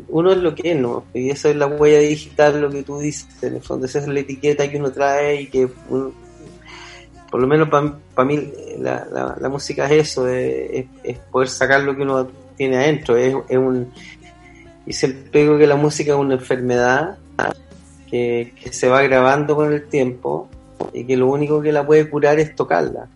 [0.08, 1.04] uno es lo que es, ¿no?
[1.14, 4.06] Y eso es la huella digital, lo que tú dices, en el fondo, esa es
[4.08, 6.12] la etiqueta que uno trae y que uno-
[7.30, 10.86] por lo menos para mí la, la- música es eso, es,
[11.32, 13.90] poder sacar lo que uno tiene adentro, es, es un...
[14.86, 17.16] Y siempre digo que la música es una enfermedad
[18.08, 20.48] que, que se va agravando con el tiempo
[20.92, 23.08] y que lo único que la puede curar es tocarla.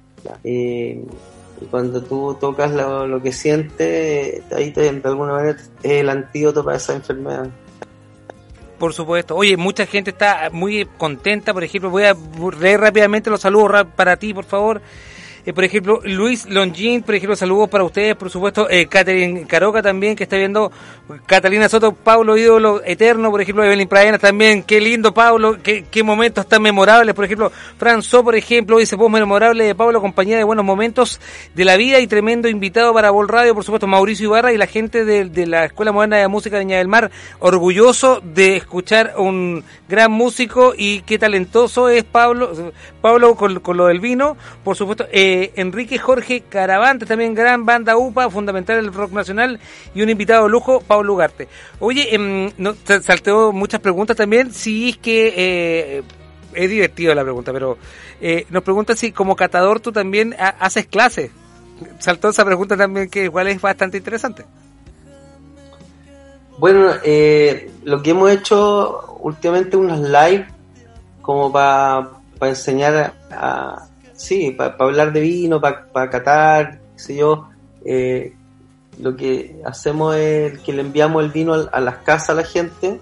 [1.60, 6.08] Y cuando tú tocas lo, lo que sientes, ahí te- de alguna manera es el
[6.08, 7.48] antídoto para esa enfermedad.
[8.78, 9.34] Por supuesto.
[9.34, 11.52] Oye, mucha gente está muy contenta.
[11.52, 12.14] Por ejemplo, voy a
[12.60, 14.80] leer rápidamente los saludos ra- para ti, por favor.
[15.48, 18.68] Eh, por ejemplo, Luis Longin, por ejemplo, saludos para ustedes, por supuesto.
[18.68, 20.70] Eh, Catherine Caroca también, que está viendo.
[21.24, 24.62] Catalina Soto, Pablo Ídolo Eterno, por ejemplo, Evelyn Pradenas también.
[24.62, 25.56] Qué lindo, Pablo.
[25.62, 27.14] Qué, qué momentos tan memorables.
[27.14, 31.18] Por ejemplo, Franzo, por ejemplo, dice voz memorable de Pablo, compañía de buenos momentos
[31.54, 34.66] de la vida y tremendo invitado para Vol Radio, por supuesto, Mauricio Ibarra y la
[34.66, 37.11] gente de, de la Escuela Moderna de Música de Viña del Mar.
[37.38, 42.52] Orgulloso de escuchar un gran músico y qué talentoso es Pablo,
[43.00, 47.96] Pablo con, con lo del vino, por supuesto, eh, Enrique Jorge Caravantes, también gran banda
[47.96, 49.59] UPA, fundamental del rock nacional
[49.94, 51.48] y un invitado de lujo, Pablo Ugarte.
[51.81, 56.03] Oye, em, no, te salteó muchas preguntas también, si es que eh,
[56.55, 57.79] es divertido la pregunta, pero
[58.20, 61.31] eh, nos pregunta si como catador tú también ha- haces clases.
[61.98, 64.44] Saltó esa pregunta también que igual es bastante interesante.
[66.59, 70.47] Bueno, eh, lo que hemos hecho últimamente unos live
[71.22, 72.09] como para
[72.41, 73.88] enseñar a-
[74.18, 77.48] sí, para hablar de vino, para catar, qué sé yo.
[77.84, 78.34] eh,
[79.00, 82.98] lo que hacemos es que le enviamos el vino a, las casas a la gente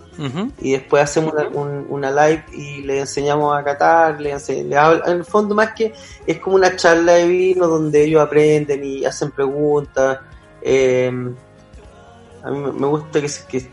[0.61, 5.17] y después hacemos una, un- una live y le enseñamos a catar, le le en
[5.17, 5.95] el fondo más que
[6.27, 10.19] es como una charla de vino donde ellos aprenden y hacen preguntas.
[10.61, 11.11] eh,
[12.43, 13.67] a mí me gusta que, que,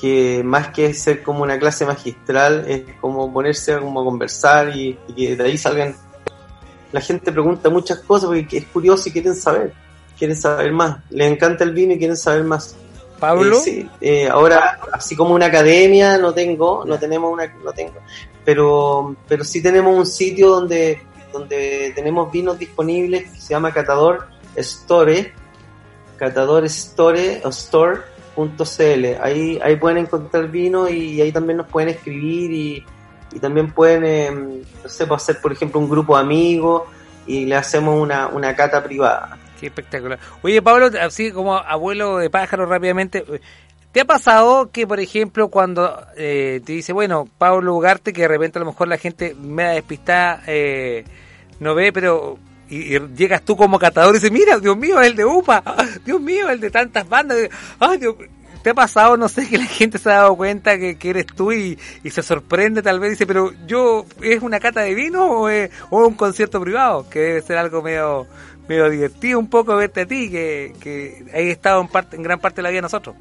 [0.00, 4.74] que más que ser como una clase magistral es como ponerse a, como a conversar
[4.74, 5.94] y, y que de ahí salgan.
[6.96, 9.70] La gente pregunta muchas cosas porque es curioso y quieren saber,
[10.18, 10.96] quieren saber más.
[11.10, 12.74] Les encanta el vino y quieren saber más.
[13.20, 13.58] Pablo.
[13.58, 17.96] Eh, sí, eh, ahora, así como una academia no tengo, no tenemos una, no tengo,
[18.46, 21.02] pero, pero sí tenemos un sitio donde,
[21.34, 25.34] donde tenemos vinos disponibles que se llama Catador Store,
[26.16, 29.04] Catador Store o Store.cl.
[29.20, 32.86] Ahí, ahí pueden encontrar vino y ahí también nos pueden escribir y,
[33.36, 34.30] y también pueden, eh,
[34.82, 36.84] no sé, pues, hacer por ejemplo un grupo de amigos
[37.26, 39.36] y le hacemos una, una cata privada.
[39.60, 40.18] Qué espectacular.
[40.40, 43.22] Oye, Pablo, así como abuelo de pájaro rápidamente,
[43.92, 48.28] ¿te ha pasado que, por ejemplo, cuando eh, te dice, bueno, Pablo Ugarte, que de
[48.28, 51.04] repente a lo mejor la gente me da despistada, eh,
[51.60, 52.38] no ve, pero
[52.70, 55.62] y, llegas tú como catador y dices, mira, Dios mío, es el de UPA,
[56.06, 57.36] Dios mío, el de tantas bandas,
[57.80, 58.16] ay, Dios,
[58.66, 61.52] ¿te ha pasado, no sé, que la gente se ha dado cuenta que, eres tú
[61.52, 61.78] y,
[62.10, 66.04] se sorprende tal vez, dice, pero yo, ¿es una cata de vino o es, o
[66.04, 67.08] un concierto privado?
[67.08, 68.26] Que debe ser algo medio
[68.66, 72.56] medio divertido un poco verte a ti, que, que estado en, parte, en gran parte
[72.56, 73.14] de la vida de nosotros.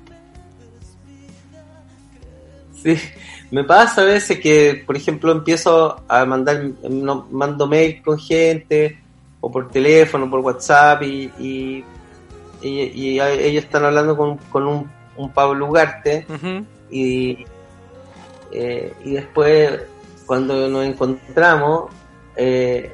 [2.81, 2.97] Sí,
[3.51, 6.71] me pasa a veces que, por ejemplo, empiezo a mandar,
[7.29, 8.97] mando mail con gente,
[9.41, 11.85] o por teléfono, por WhatsApp, y, y,
[12.63, 16.25] ellos están hablando con, con un, un Pablo Ugarte,
[16.89, 17.45] y,
[18.51, 19.81] eh, y después,
[20.25, 21.91] cuando nos encontramos,
[22.35, 22.93] eh,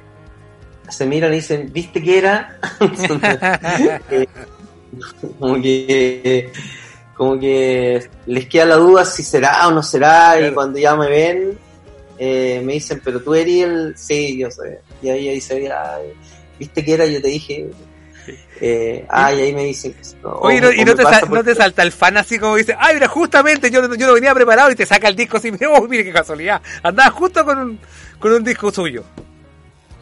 [0.90, 2.60] se miran y dicen, ¿viste qué era?
[4.12, 4.28] Eh,
[5.40, 6.52] como que
[7.16, 11.08] como que les queda la duda si será o no será y cuando ya me
[11.10, 11.58] ven
[12.18, 15.72] eh, me dicen pero tú eres el sí yo soy y ahí ahí se ve
[15.72, 16.12] "Ay,
[16.60, 17.70] viste que era yo te dije
[18.64, 21.20] Eh, ah, y ahí me dicen que no, Oye, o- no- y no te, pasa
[21.22, 24.08] sal- por- no te salta el fan así como dice, ay, mira, justamente yo, yo
[24.08, 26.62] no venía preparado y te saca el disco así, oh, mire qué casualidad.
[26.84, 27.80] Andaba justo con un,
[28.20, 29.04] con un disco suyo.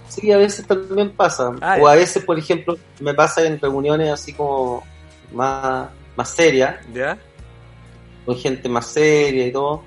[0.09, 1.51] Sí, a veces también pasa.
[1.61, 4.83] Ah, o a veces, por ejemplo, me pasa en reuniones así como
[5.31, 7.17] más, más serias, ¿Ya?
[8.25, 9.83] con gente más seria y todo,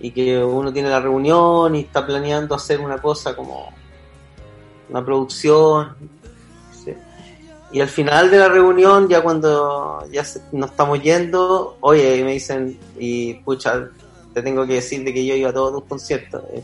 [0.00, 3.72] y que uno tiene la reunión y está planeando hacer una cosa como
[4.88, 5.94] una producción.
[7.70, 12.24] Y al final de la reunión, ya cuando ya se- nos estamos yendo, oye, y
[12.24, 13.88] me dicen, y pucha,
[14.32, 16.42] te tengo que decir de que yo iba a todos tus conciertos.
[16.52, 16.62] eh.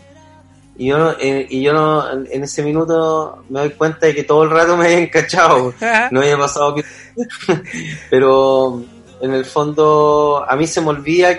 [0.76, 4.24] Y yo, no, eh, y yo no, en, ese minuto me doy cuenta de que
[4.24, 5.72] todo el rato me habían cachado.
[6.10, 6.84] No había pasado que...
[8.10, 8.82] Pero
[9.20, 11.30] en el fondo, a mí se me olvida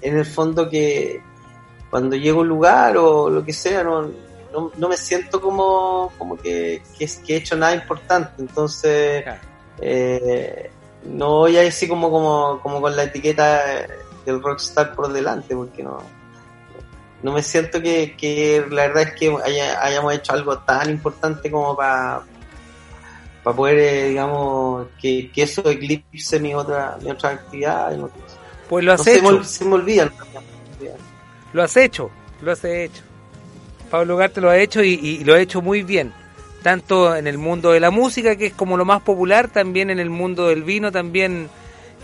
[0.00, 1.20] en el fondo que
[1.90, 4.10] cuando llego a un lugar o lo que sea, no,
[4.52, 8.32] no, no me siento como, como que, que, he hecho nada importante.
[8.38, 9.40] Entonces, Claro.
[9.80, 10.70] eh,
[11.04, 13.86] no voy a así como, como, como con la etiqueta
[14.24, 15.98] del rockstar por delante, porque no,
[17.22, 21.50] no me siento que, que la verdad es que haya- hayamos hecho algo tan importante
[21.50, 22.22] como para
[23.42, 27.92] para poder, eh, digamos, que, que eso eclipse mi otra, mi otra actividad.
[27.96, 28.10] No,
[28.68, 30.12] Pues lo no has se, me, hecho, se me olvidan.
[31.52, 32.10] lo has hecho,
[32.42, 33.02] lo has hecho.
[33.90, 36.12] Pablo Ugarte lo ha hecho y, lo ha hecho muy bien.
[36.62, 39.98] Tanto en el mundo de la música, que es como lo más popular, también en
[39.98, 41.48] el mundo del vino, también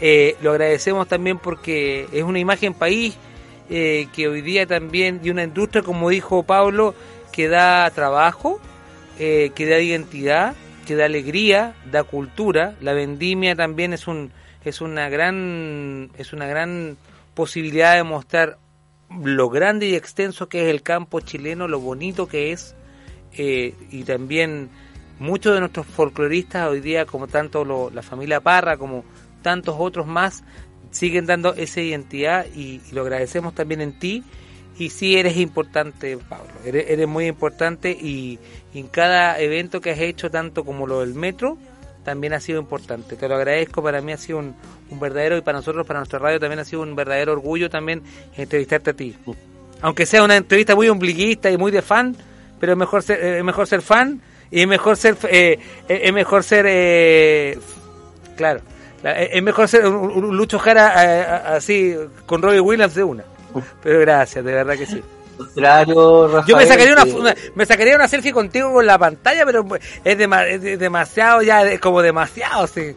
[0.01, 3.17] eh, lo agradecemos también porque es una imagen país
[3.69, 6.95] eh, que hoy día también, y una industria, como dijo Pablo,
[7.33, 8.61] que da trabajo,
[9.19, 10.55] eh, que da identidad,
[10.87, 12.75] que da alegría, da cultura.
[12.81, 14.31] La vendimia también es un
[14.65, 16.97] es una gran es una gran
[17.35, 18.59] posibilidad de mostrar
[19.25, 22.75] lo grande y extenso que es el campo chileno, lo bonito que es
[23.37, 24.71] eh, y también
[25.19, 29.05] muchos de nuestros folcloristas hoy día, como tanto lo- la familia Parra como
[29.43, 30.45] tantos otros más,
[30.91, 34.25] siguen dando esa identidad y, y lo agradecemos también en ti.
[34.77, 38.41] Y sí eres importante, Pablo, eres, muy importante y,
[38.73, 41.59] y en cada evento que has hecho, tanto como lo del metro,
[42.05, 43.17] también ha sido importante.
[43.17, 44.55] Te lo agradezco, para mí ha sido un,
[44.91, 48.03] un verdadero, y para nosotros, para nuestra radio, también ha sido un verdadero orgullo también
[48.37, 49.17] entrevistarte a ti.
[49.81, 52.17] Aunque sea una entrevista muy ombliguista y muy de fan,
[52.61, 56.01] pero es mejor ser, eh, es mejor ser fan y es mejor ser, eh, eh,
[56.05, 57.59] es mejor ser, eh,
[58.37, 58.61] claro,
[59.03, 59.95] la- eh, es mejor ser un,
[60.25, 61.23] un- Lucho Jara eh,
[61.57, 61.95] así
[62.27, 63.25] con Robbie Williams de una.
[63.83, 65.03] Pero gracias, de verdad que sí.
[65.37, 69.45] Contrario, Rafael, Yo me sacaría una, una- me sacaría una selfie contigo con la pantalla,
[69.45, 69.65] pero
[70.05, 72.95] es, dema- es demasiado ya, es como demasiado, sí.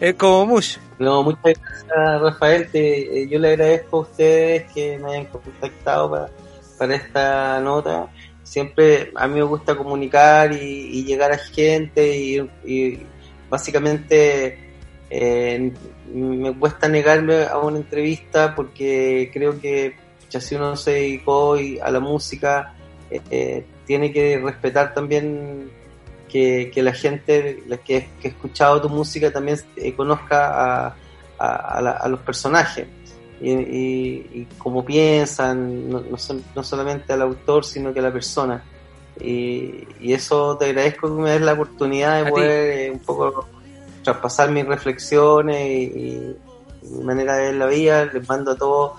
[0.00, 0.80] Es como mucho.
[0.98, 2.68] No, muchas gracias, Rafael.
[2.70, 6.28] Te- eh, yo le agradezco a ustedes que me hayan contactado para,
[6.78, 8.08] para esta nota.
[8.42, 10.56] Siempre a mí me gusta comunicar y,
[10.98, 13.02] y llegar a gente y, y
[13.48, 14.58] básicamente
[15.10, 15.72] eh,
[16.12, 19.96] me cuesta negarme a una entrevista porque creo que
[20.30, 22.74] ya si uno se dedicó hoy a la música
[23.10, 25.70] eh, tiene que respetar también
[26.28, 30.96] que, que la gente la que, que ha escuchado tu música también eh, conozca a,
[31.38, 32.86] a- a la- a los personajes
[33.40, 38.02] y, y- y cómo piensan, no, no sol- no solamente al autor, sino que a
[38.02, 38.64] la persona.
[39.20, 43.46] Y, y eso te agradezco que me des la oportunidad de poder eh, un poco
[44.02, 46.36] traspasar mis reflexiones y, y
[46.90, 48.04] mi manera de ver la vida.
[48.06, 48.92] Les mando a todos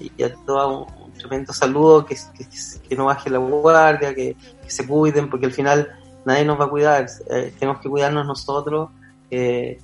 [0.00, 2.46] y a todos un, tremendo saludo, que, que,
[2.88, 5.88] que no baje la guardia, que, que se cuiden, porque al final
[6.24, 8.88] nadie nos va a cuidar, eh, tenemos que cuidarnos nosotros,
[9.30, 9.78] eh,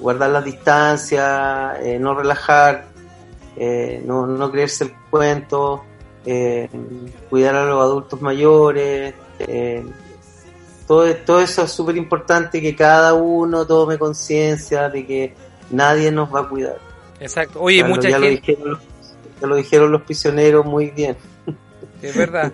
[0.00, 2.84] guardar las distancias, eh, no relajar,
[3.56, 5.84] eh, no, no creerse el cuento,
[7.28, 9.14] cuidar a los adultos mayores,
[10.86, 15.34] todo, todo eso es súper importante, que cada uno tome conciencia de que
[15.70, 16.78] nadie nos va a cuidar.
[17.18, 17.60] Exacto.
[17.60, 18.78] Oye, lo- mucha lo
[19.42, 21.16] ya lo dijeron los prisioneros muy bien.
[22.00, 22.52] Es verdad.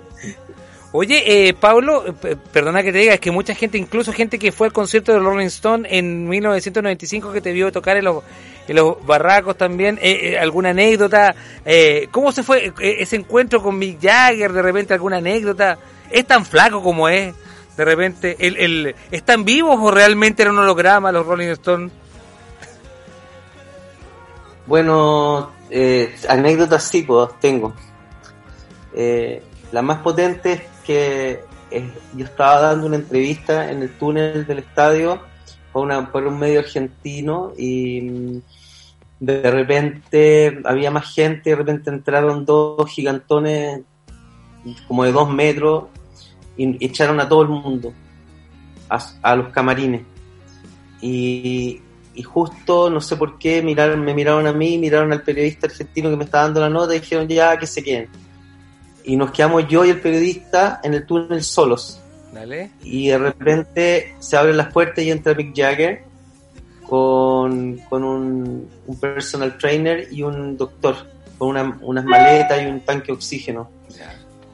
[0.92, 4.52] Oye, eh, Pablo, eh, perdona que te diga, es que mucha gente, incluso gente que
[4.52, 8.22] fue al concierto de Rolling Stone en 1995 que te vio tocar en los,
[8.68, 11.34] en los barracos también, eh, eh, alguna anécdota,
[11.64, 14.52] eh, ¿cómo se fue ese encuentro con Mick Jagger?
[14.52, 15.78] De repente alguna anécdota,
[16.10, 17.34] ¿es tan flaco como es?
[17.76, 21.90] De repente, el, el, ¿están vivos o realmente era un holograma los Rolling Stone?
[24.66, 27.74] Bueno, eh, anécdotas sí, pues tengo.
[28.94, 29.42] Eh,
[29.72, 31.40] la más potente es que
[31.70, 35.20] eh, yo estaba dando una entrevista en el túnel del estadio
[35.72, 38.42] por, un medio argentino y mm,
[39.20, 43.82] de repente había más gente, de repente entraron dos gigantones
[44.86, 45.84] como de dos metros
[46.56, 47.92] y echaron a todo el mundo,
[48.88, 50.02] a, a los camarines.
[51.00, 51.82] y,
[52.18, 56.10] y justo, no sé por qué, miraron, me miraron a mí, miraron al periodista argentino
[56.10, 58.08] que me estaba dando la nota y dijeron ya que se queden.
[59.04, 62.00] Y nos quedamos yo y el periodista en el túnel solos.
[62.32, 62.70] Dale.
[62.82, 66.02] Y de repente se abren las puertas y entra Mick Jagger
[66.88, 70.96] con, con un, un personal trainer y un doctor,
[71.38, 73.70] con una- unas maletas y un tanque de oxígeno.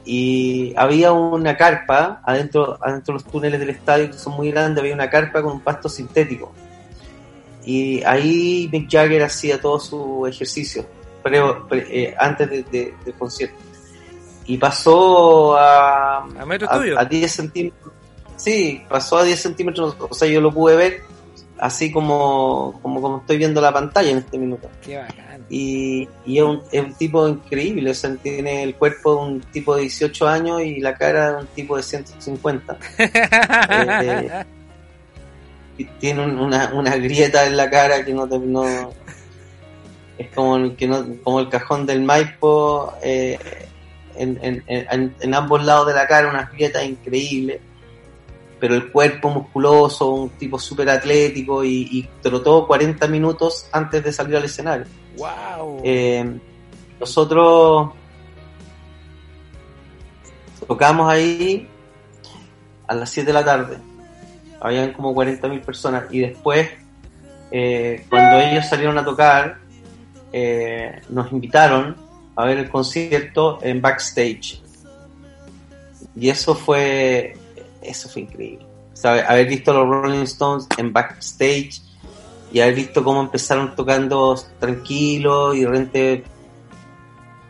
[0.05, 4.81] Y había una carpa adentro, adentro de los túneles del estadio, que son muy grandes,
[4.83, 6.53] había una carpa con un pasto sintético.
[7.65, 10.85] Y ahí Mick Jagger hacía todo su ejercicio
[11.23, 13.57] pre- eh, antes de- de- del concierto.
[14.47, 16.99] Y pasó a, A metro tuyo.
[16.99, 17.93] a 10 centímetros.
[18.37, 21.01] Sí, pasó a 10 centímetros, o sea, yo lo pude ver
[21.59, 24.69] así como, como, como estoy viendo la pantalla en este minuto.
[24.83, 25.47] Qué bacán.
[25.49, 29.41] Y, y es, un, es un tipo increíble, o sea, tiene el cuerpo de un
[29.41, 32.77] tipo de 18 años y la cara de un tipo de 150.
[32.99, 34.64] Eh, y
[35.99, 38.39] tiene un- una, una grieta en la cara que no te...
[38.39, 38.93] No,
[40.17, 43.39] es como el, que no, como el cajón del Maipo, eh,
[44.17, 47.61] en, en, en, en ambos lados de la cara unas grietas increíbles,
[48.61, 54.13] pero el cuerpo musculoso, un tipo súper atlético y, y trotó 40 minutos antes de
[54.13, 54.87] salir al escenario.
[55.17, 55.81] wow.
[55.83, 56.39] Eh,
[57.01, 57.91] nosotros
[60.69, 61.69] tocamos ahí
[62.87, 63.79] a las 7 de la tarde.
[64.61, 66.05] Habían como 40.000 personas.
[66.11, 66.71] Y después,
[67.51, 69.59] eh, cuando ellos salieron a tocar,
[70.33, 71.97] eh, nos invitaron
[72.37, 74.61] a ver el concierto en backstage.
[76.17, 77.37] Y eso fue,
[77.83, 78.67] eso fue increíble.
[79.03, 81.83] O haber visto a los Rolling Stones en backstage
[82.53, 86.25] y haber visto cómo empezaron tocando tranquilos y de repente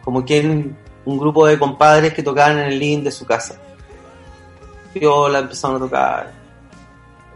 [0.02, 3.60] como que eran un grupo de compadres que tocaban en el living de su casa.
[4.94, 6.43] Viola empezaron a tocar.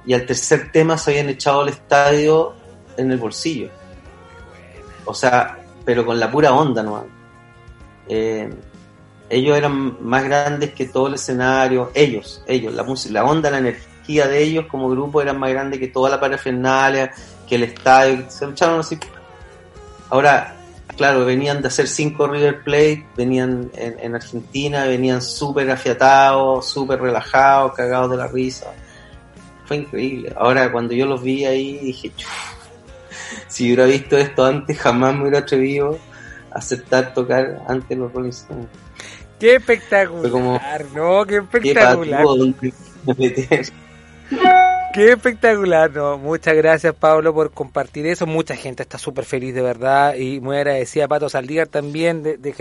[0.08, 2.54] Y al tercer tema se habían echado al estadio
[2.96, 3.68] en el bolsillo.
[5.04, 7.04] O sea, pero con la pura onda nomás.
[8.08, 8.48] Eh,
[9.28, 11.90] ellos eran más grandes que todo el escenario.
[11.92, 15.78] Ellos, ellos, la música, la onda, la energía de ellos como grupo eran más grandes
[15.78, 17.12] que toda la parafernalia,
[17.46, 18.30] que el estadio.
[18.30, 18.98] Se echaron así.
[20.08, 20.56] Ahora,
[20.96, 26.98] claro, venían de hacer cinco River Plate, venían en, en Argentina, venían súper afiatados, súper
[26.98, 28.72] relajados, cagados de la risa.
[29.68, 30.32] Fue increíble.
[30.36, 32.30] Ahora, cuando yo los vi ahí, dije, "Chuf,
[33.46, 35.98] si hubiera visto esto antes, jamás me hubiera atrevido
[36.50, 38.66] a aceptar tocar antes los Rolling Stones.
[39.38, 40.30] Qué espectacular.
[40.30, 40.60] Como-
[40.94, 42.24] no, qué espectacular.
[44.92, 46.18] Qué espectacular, no.
[46.18, 48.26] Muchas gracias, Pablo, por compartir eso.
[48.26, 50.14] Mucha gente está súper feliz, de verdad.
[50.16, 52.54] Y muy agradecida a Pato Saldívar también, de, de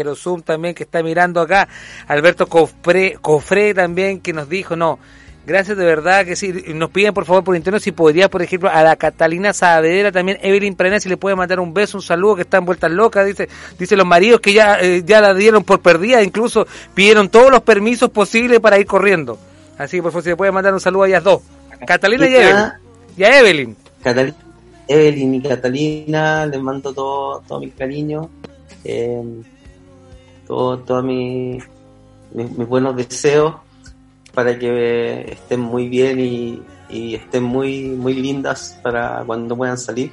[0.46, 1.68] también, que está mirando acá.
[2.06, 5.00] Alberto Cofre, Cofre también, que nos dijo, no.
[5.48, 6.52] Gracias de verdad que sí.
[6.76, 10.38] Nos piden por favor por internet si podría, por ejemplo, a la Catalina Saavedra, también
[10.42, 13.48] Evelyn Prenés, si le puede mandar un beso, un saludo, que están vueltas locas, dice,
[13.80, 17.62] dice los maridos que ya, eh, ya la dieron por perdida, incluso pidieron todos los
[17.62, 19.40] permisos posibles para ir corriendo.
[19.78, 21.42] Así que por favor si le puede mandar un saludo a ellas dos.
[21.88, 22.74] Catalina y Evelyn.
[23.16, 23.78] Y a Evelyn.
[24.04, 24.36] Catalina,
[24.86, 28.30] Evelyn y Catalina, les mando todo, todo mi cariño,
[28.84, 29.24] eh,
[30.46, 31.58] todo, todo mi,
[32.34, 33.56] mis, mis buenos deseos
[34.38, 40.12] para que estén muy bien y, y estén muy, muy lindas para cuando puedan salir.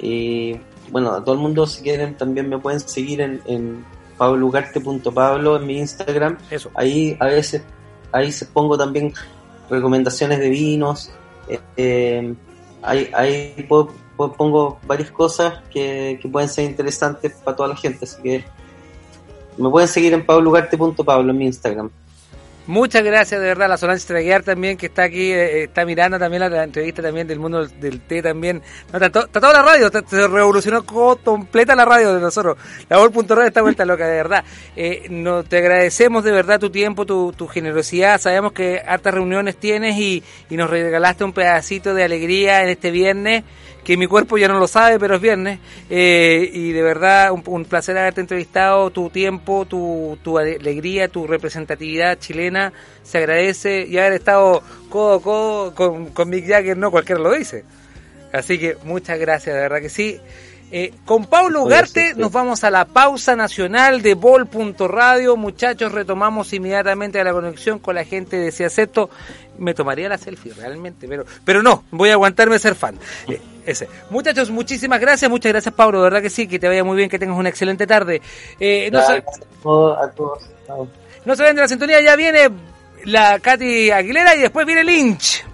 [0.00, 0.56] Y
[0.90, 3.84] bueno, a todo el mundo si quieren también me pueden seguir en, en
[4.18, 6.72] pablugarte.pablo en mi Instagram Eso.
[6.74, 7.62] ahí a veces
[8.10, 9.14] ahí se pongo también
[9.70, 11.12] recomendaciones de vinos
[11.48, 12.34] eh, eh,
[12.82, 17.76] ahí, ahí puedo- puedo- pongo varias cosas que, que pueden ser interesantes para toda la
[17.76, 18.44] gente así que
[19.56, 21.90] me pueden seguir en pablugarte.pablo en mi Instagram
[22.66, 26.18] Muchas gracias de verdad a la Solange Traguiar también que está aquí, eh, está mirando
[26.18, 28.62] también la, entrevista también del mundo del, té también.
[28.92, 32.20] No, está, to- está toda la radio, está- se revolucionó co- completa la radio de
[32.20, 32.56] nosotros.
[32.88, 34.44] La Vol.radio está vuelta loca, de verdad.
[34.76, 38.20] Eh, no, te agradecemos de verdad tu tiempo, tu, tu generosidad.
[38.20, 42.92] Sabemos que hartas reuniones tienes y, y nos regalaste un pedacito de alegría en este
[42.92, 43.42] viernes,
[43.84, 45.58] que mi cuerpo ya no lo sabe, pero es viernes.
[45.88, 51.26] Eh, y de verdad un, un placer haberte entrevistado, tu tiempo, tu, tu alegría, tu
[51.26, 52.72] representatividad chilena,
[53.02, 57.32] se agradece y haber estado codo a codo con, con Mick Jagger, no cualquiera lo
[57.32, 57.64] dice.
[58.32, 60.20] Así que muchas gracias, de verdad que sí.
[60.72, 65.36] Eh, con Pablo Ugarte nos vamos a la pausa nacional de Bol.radio.
[65.36, 69.10] Muchachos, retomamos inmediatamente la conexión con la gente de Si Acepto.
[69.58, 72.98] Me tomaría la selfie realmente, pero pero no, voy a aguantarme a ser fan.
[73.28, 73.88] Eh, ese.
[74.10, 77.08] Muchachos, muchísimas gracias, muchas gracias Pablo, de verdad que sí, que te vaya muy bien,
[77.08, 78.20] que tengas una excelente tarde.
[78.58, 80.50] Eh, no, se, a todos,
[81.24, 82.48] no se de la sintonía, ya viene
[83.04, 85.44] la Katy Aguilera y después viene Lynch.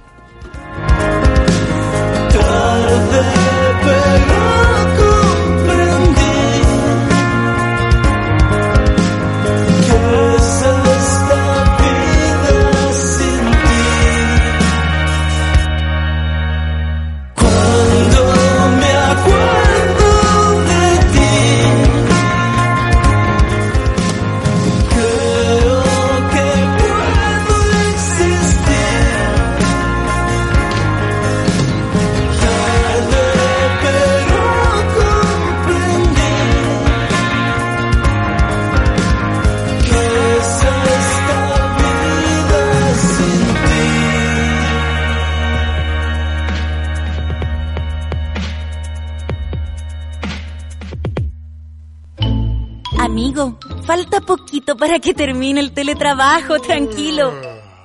[53.86, 57.32] Falta poquito para que termine el teletrabajo, tranquilo.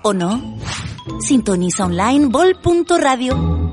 [0.02, 0.58] ¿O no?
[1.20, 3.70] Sintoniza online vol.radio.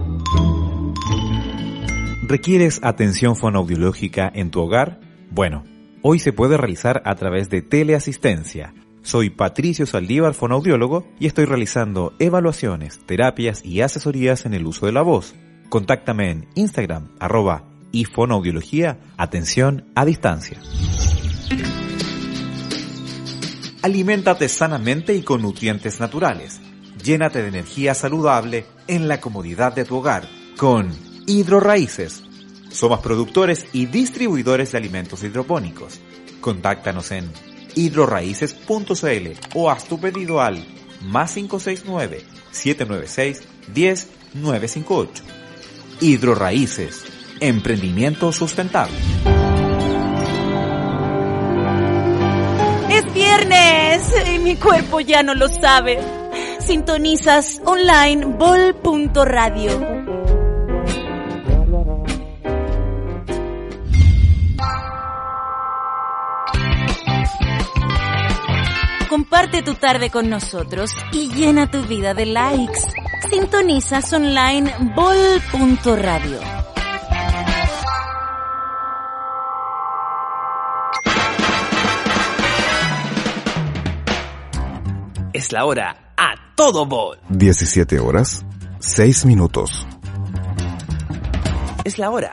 [2.29, 5.01] ¿Requieres atención fonoaudiológica en tu hogar?
[5.31, 5.65] Bueno,
[6.03, 8.75] hoy se puede realizar a través de teleasistencia.
[9.01, 14.93] Soy Patricio Saldívar, fonoaudiólogo, y estoy realizando evaluaciones, terapias y asesorías en el uso de
[14.93, 15.35] la voz.
[15.71, 20.59] Contáctame en Instagram, arroba y fonoaudiología, atención a distancia.
[23.81, 26.61] Aliméntate sanamente y con nutrientes naturales.
[27.03, 30.91] Llénate de energía saludable en la comodidad de tu hogar con
[31.27, 32.25] Hidroraíces.
[32.71, 36.01] Somos productores y distribuidores de alimentos hidropónicos.
[36.41, 37.31] Contáctanos en
[37.77, 40.67] hidroraíces.cl o haz tu pedido al
[41.03, 45.23] más 569 796 10958.
[46.01, 47.05] Hidroraíces,
[47.41, 48.97] emprendimiento sustentable.
[54.35, 55.99] Y mi cuerpo ya no lo sabe.
[56.61, 59.71] Sintonizas online vol.radio.
[69.09, 72.81] Comparte tu tarde con nosotros y llena tu vida de likes.
[73.31, 76.41] Sintonizas online vol.radio.
[85.39, 87.17] Es la hora a todo bol.
[87.29, 88.45] 17 horas,
[88.81, 89.87] 6 minutos.
[91.85, 92.33] Es la hora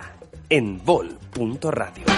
[0.49, 2.14] en bol.radio.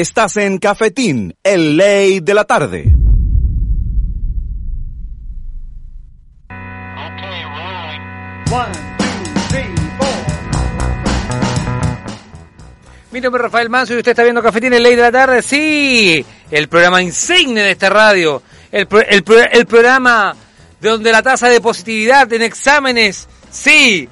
[0.00, 2.84] Estás en Cafetín, el ley de la tarde.
[13.10, 15.42] Mi nombre es Rafael Manso y usted está viendo Cafetín en Ley de la Tarde.
[15.42, 18.42] Sí, el programa insigne de esta radio.
[18.72, 18.88] El,
[19.52, 20.34] el programa
[20.80, 24.08] donde la tasa de positividad en exámenes, sí,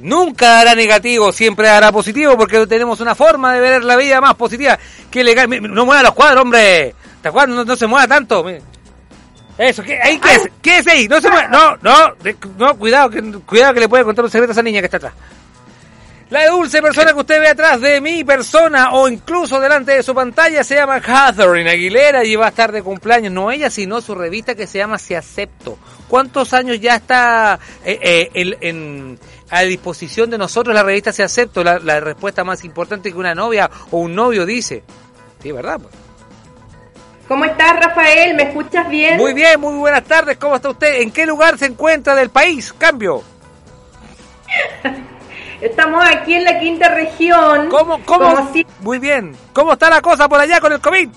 [0.00, 4.34] nunca dará negativo, siempre dará positivo porque tenemos una forma de ver la vida más
[4.34, 4.78] positiva.
[5.10, 5.48] Que legal.
[5.72, 6.94] No mueva los cuadros, hombre.
[7.22, 7.56] ¿Te acuerdas?
[7.56, 8.44] No, no se mueva tanto.
[9.58, 10.50] Eso, ¿qué, ahí, ¿qué es?
[10.62, 11.08] ¿Qué es ahí?
[11.08, 11.48] No se mueva.
[11.48, 12.14] No, no,
[12.58, 14.98] no, cuidado que, cuidado que le puede contar un secreto a esa niña que está
[14.98, 15.14] atrás.
[16.30, 20.14] La dulce persona que usted ve atrás de mi persona o incluso delante de su
[20.14, 23.32] pantalla se llama Catherine Aguilera y va a estar de cumpleaños.
[23.32, 25.78] No ella, sino su revista que se llama Si Acepto.
[26.08, 29.18] ¿Cuántos años ya está eh, eh, en-
[29.50, 31.62] a disposición de nosotros la revista Si Acepto?
[31.62, 34.82] La, la respuesta más importante que una novia o un novio dice.
[35.42, 35.78] Sí, ¿verdad?
[35.80, 35.94] pues?
[37.28, 38.34] ¿Cómo estás, Rafael?
[38.36, 39.18] ¿Me escuchas bien?
[39.18, 40.38] Muy bien, muy buenas tardes.
[40.38, 41.02] ¿Cómo está usted?
[41.02, 42.72] ¿En qué lugar se encuentra del país?
[42.72, 43.22] Cambio.
[45.60, 47.68] Estamos aquí en la quinta región.
[47.68, 48.34] ¿Cómo, cómo?
[48.34, 49.36] Como si- Muy bien.
[49.52, 51.08] ¿Cómo está la cosa por allá con el COVID?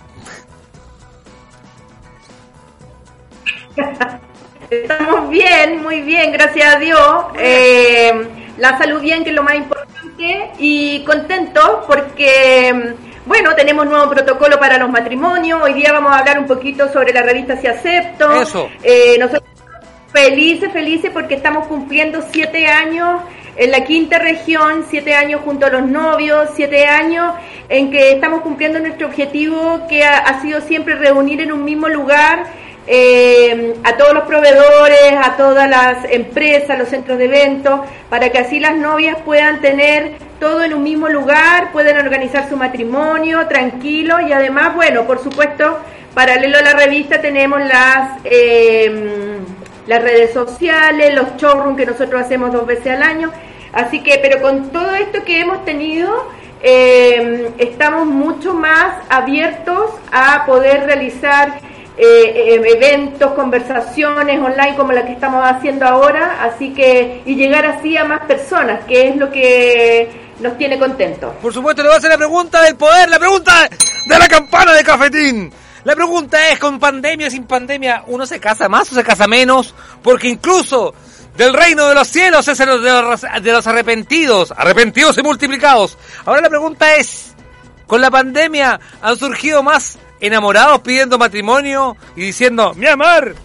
[4.71, 7.25] Estamos bien, muy bien, gracias a Dios.
[7.37, 8.09] Eh,
[8.57, 10.51] la salud bien, que es lo más importante.
[10.59, 12.95] Y contentos porque,
[13.25, 15.61] bueno, tenemos nuevo protocolo para los matrimonios.
[15.61, 18.31] Hoy día vamos a hablar un poquito sobre la revista Si Acepto.
[18.41, 18.69] Eso.
[18.81, 19.43] Eh, nosotros
[20.13, 23.23] felices, felices porque estamos cumpliendo siete años
[23.57, 27.33] en la quinta región, siete años junto a los novios, siete años
[27.67, 31.89] en que estamos cumpliendo nuestro objetivo que ha, ha sido siempre reunir en un mismo
[31.89, 38.29] lugar eh, a todos los proveedores, a todas las empresas, los centros de eventos, para
[38.31, 43.47] que así las novias puedan tener todo en un mismo lugar, pueden organizar su matrimonio
[43.47, 45.79] tranquilo y además, bueno, por supuesto,
[46.13, 48.19] paralelo a la revista tenemos las...
[48.23, 49.39] eh,
[49.87, 53.31] las redes sociales, los showrooms que nosotros hacemos dos veces al año.
[53.73, 56.29] Así que, pero con todo esto que hemos tenido,
[56.61, 61.59] eh, estamos mucho más abiertos a poder realizar
[62.03, 67.63] eh, eh, eventos, conversaciones online como la que estamos haciendo ahora, así que, y llegar
[67.63, 71.31] así a más personas, que es lo que nos tiene contentos.
[71.39, 73.69] Por supuesto, le voy a hacer la pregunta del poder, la pregunta
[74.07, 75.53] de la campana de cafetín.
[75.83, 79.27] La pregunta es, con pandemia o sin pandemia, ¿uno se casa más o se casa
[79.27, 79.75] menos?
[80.01, 80.95] Porque incluso
[81.37, 85.99] del reino de los cielos es el de los, de los arrepentidos, arrepentidos y multiplicados.
[86.25, 87.35] Ahora la pregunta es,
[87.85, 93.35] ¿con la pandemia han surgido más enamorados pidiendo matrimonio y diciendo, mi amor,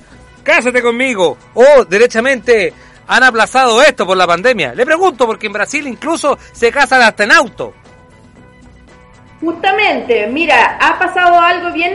[0.42, 1.36] cásate conmigo?
[1.54, 2.72] O, derechamente,
[3.08, 4.74] han aplazado esto por la pandemia.
[4.74, 7.74] Le pregunto porque en Brasil incluso se casan hasta en auto.
[9.40, 11.94] Justamente, mira, ha pasado algo bien,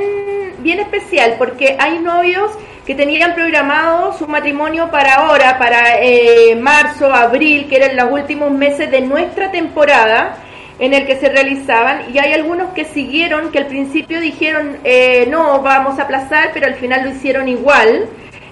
[0.59, 2.51] bien especial porque hay novios
[2.86, 8.51] que tenían programado su matrimonio para ahora, para eh, marzo, abril, que eran los últimos
[8.51, 10.38] meses de nuestra temporada
[10.82, 15.27] en el que se realizaban y hay algunos que siguieron, que al principio dijeron eh,
[15.29, 18.07] no, vamos a aplazar, pero al final lo hicieron igual.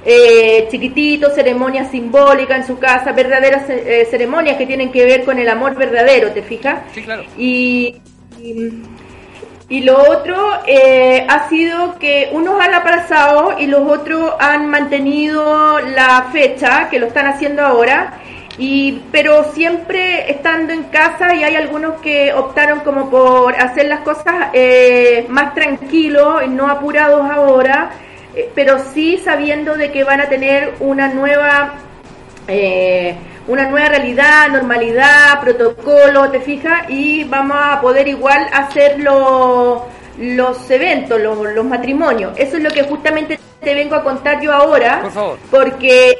[0.05, 5.39] Eh, chiquitito, ceremonias simbólicas en su casa, verdaderas eh, ceremonias que tienen que ver con
[5.39, 6.83] el amor verdadero, ¿te fijas?
[6.93, 7.23] Sí, claro.
[7.37, 7.95] Y,
[8.41, 8.71] y,
[9.67, 10.35] y lo otro
[10.67, 16.99] eh, ha sido que unos han aplazado y los otros han mantenido la fecha, que
[16.99, 18.13] lo están haciendo ahora,
[18.59, 24.01] y pero siempre estando en casa y hay algunos que optaron como por hacer las
[24.01, 27.89] cosas eh, más tranquilos y no apurados ahora,
[28.35, 31.73] eh, pero sí sabiendo de que van a tener una nueva
[32.47, 33.15] eh,
[33.47, 36.83] una nueva realidad, normalidad, protocolo, ¿te fijas?
[36.89, 39.87] Y vamos a poder igual hacer lo-
[40.19, 42.33] los eventos, los, los matrimonios.
[42.37, 44.99] Eso es lo que justamente te vengo a contar yo ahora.
[45.01, 45.37] Por favor.
[45.49, 46.15] Porque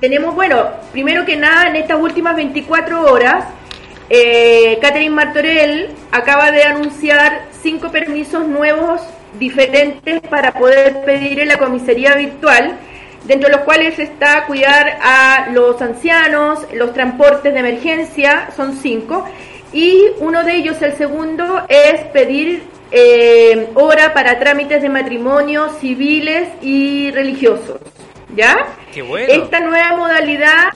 [0.00, 3.44] tenemos, bueno, primero que nada, en estas últimas 24 horas,
[4.08, 9.02] eh, Catherine Martorell acaba de anunciar cinco permisos nuevos
[9.38, 12.76] diferentes para poder pedir en la comisaría virtual,
[13.24, 19.28] dentro de los cuales está cuidar a los ancianos, los transportes de emergencia, son cinco,
[19.72, 26.48] y uno de ellos, el segundo, es pedir eh, hora para trámites de matrimonio civiles
[26.62, 27.78] y religiosos.
[28.36, 28.66] ¿Ya?
[28.92, 29.32] Qué bueno.
[29.32, 30.68] Esta nueva modalidad,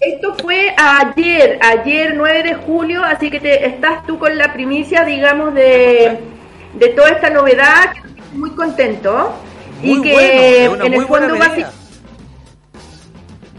[0.00, 5.04] esto fue ayer, ayer 9 de julio, así que te, estás tú con la primicia,
[5.04, 6.18] digamos, de,
[6.74, 9.34] de toda esta novedad, que estoy muy contento.
[9.82, 11.72] y Muy que bueno, es una en muy el fondo buena va a.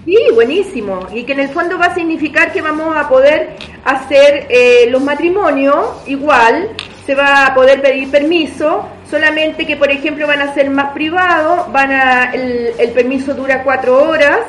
[0.05, 1.07] Sí, buenísimo.
[1.13, 5.03] Y que en el fondo va a significar que vamos a poder hacer eh, los
[5.03, 6.69] matrimonios igual,
[7.05, 11.71] se va a poder pedir permiso, solamente que por ejemplo van a ser más privados,
[11.71, 14.39] van a, el, el permiso dura cuatro horas,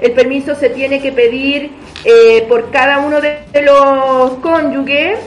[0.00, 1.70] el permiso se tiene que pedir
[2.04, 5.18] eh, por cada uno de los cónyuges,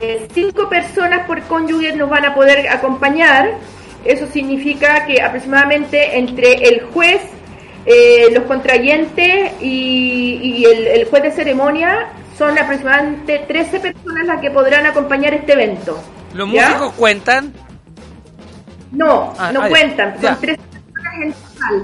[0.00, 3.52] eh, cinco personas por cónyuge nos van a poder acompañar,
[4.04, 7.22] eso significa que aproximadamente entre el juez,
[7.86, 14.40] eh, los contrayentes y, y el, el juez de ceremonia son aproximadamente 13 personas las
[14.40, 15.98] que podrán acompañar este evento.
[16.34, 16.68] ¿Los ¿Ya?
[16.68, 17.52] músicos cuentan?
[18.94, 20.36] No, Ah, no ah, cuentan, son Ya.
[20.36, 20.60] 13
[20.92, 21.82] personas en total.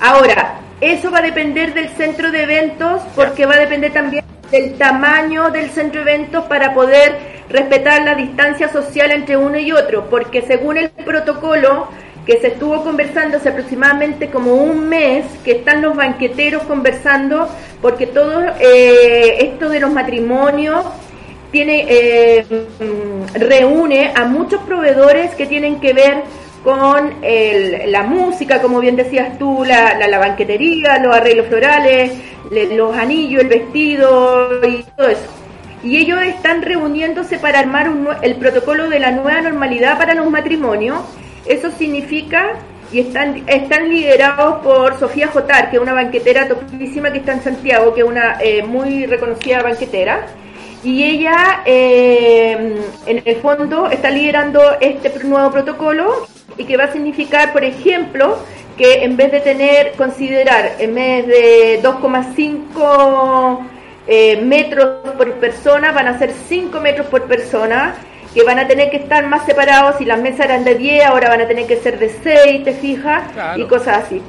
[0.00, 4.74] Ahora, eso va a depender del centro de eventos porque va a depender también del
[4.78, 10.08] tamaño del centro de eventos para poder respetar la distancia social entre uno y otro,
[10.08, 11.88] porque según el protocolo
[12.26, 17.48] que se estuvo conversando hace aproximadamente como un mes, que están los banqueteros conversando,
[17.80, 20.84] porque todo eh, esto de los matrimonios
[21.50, 22.44] tiene eh,
[23.34, 26.22] reúne a muchos proveedores que tienen que ver
[26.64, 32.12] con el- la música, como bien decías tú, la, banquetería, los arreglos florales,
[32.50, 35.22] le- los anillos, el vestido y todo eso.
[35.82, 40.28] Y ellos están reuniéndose para armar un el protocolo de la nueva normalidad para los
[40.30, 40.98] matrimonios.
[41.46, 42.50] Eso significa,
[42.92, 47.42] y están, están liderados por Sofía Jotar, que es una banquetera topísima que está en
[47.42, 50.26] Santiago, que es una eh, muy reconocida banquetera
[50.82, 56.26] y ella eh, en el fondo está liderando este nuevo protocolo
[56.56, 58.38] y que va a significar, por ejemplo,
[58.76, 63.58] que en vez de tener, considerar en vez de 2,5
[64.06, 67.94] eh, metros por persona, van a ser 5 metros por persona,
[68.34, 71.28] que van a tener que estar más separados, si las mesas eran de 10, ahora
[71.28, 73.60] van a tener que ser de 6, te fijas, Claro.
[73.60, 74.22] y cosas así.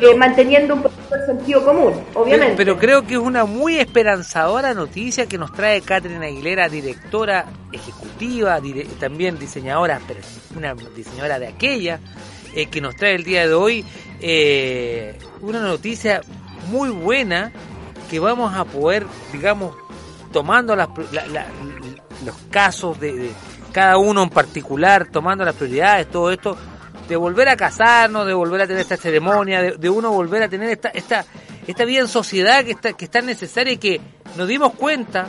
[0.00, 2.54] Pero- Eh, manteniendo un poco el sentido común, obviamente.
[2.56, 7.46] Pero, pero creo que es una muy esperanzadora noticia que nos trae Catherine Aguilera, directora
[7.72, 10.20] ejecutiva, dire- también diseñadora, pero
[10.56, 12.00] una diseñadora de aquella,
[12.54, 13.84] eh, que nos trae el día de hoy
[14.20, 16.20] eh, una noticia
[16.70, 17.52] muy buena
[18.10, 19.74] que vamos a poder, digamos,
[20.32, 21.46] tomando las, pr- la- la-
[22.24, 23.30] los casos de, de
[23.72, 26.56] cada uno en particular, tomando las prioridades, todo esto,
[27.08, 30.48] de volver a casarnos, de volver a tener esta ceremonia, de, de uno volver a
[30.48, 31.24] tener esta, esta,
[31.66, 34.00] esta vida en sociedad que, está, que es tan necesaria y que
[34.36, 35.26] nos dimos cuenta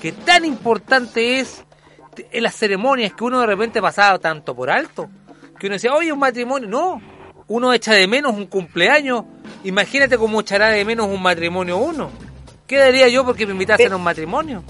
[0.00, 1.64] que tan importante es
[2.30, 5.08] en las ceremonias que uno de repente pasaba tanto por alto,
[5.58, 7.00] que uno decía, oye, un matrimonio, no,
[7.48, 9.24] uno echa de menos un cumpleaños,
[9.64, 12.10] imagínate cómo echará de menos un matrimonio uno.
[12.66, 14.62] ¿Qué daría yo porque me invitasen a un matrimonio?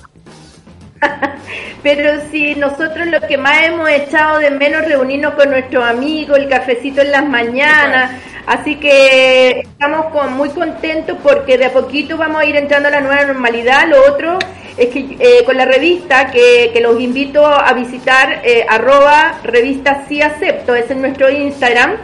[1.83, 6.49] Pero si nosotros lo que más hemos echado de menos reunirnos con nuestros amigos, el
[6.49, 8.13] cafecito en las mañanas,
[8.47, 12.93] así que estamos con- muy contentos porque de a poquito vamos a ir entrando a
[12.93, 13.89] la nueva normalidad.
[13.89, 14.39] Lo otro
[14.77, 20.05] es que eh, con la revista que, que los invito a visitar, eh, arroba revista
[20.09, 21.97] sí acepto, ese es nuestro Instagram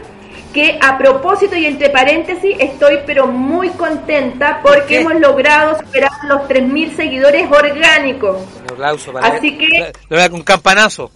[0.57, 5.01] que a propósito y entre paréntesis estoy pero muy contenta ¿Por porque qué?
[5.01, 8.39] hemos logrado superar los 3.000 seguidores orgánicos.
[8.65, 11.11] Un aplauso para Así que- Lo hago con campanazo.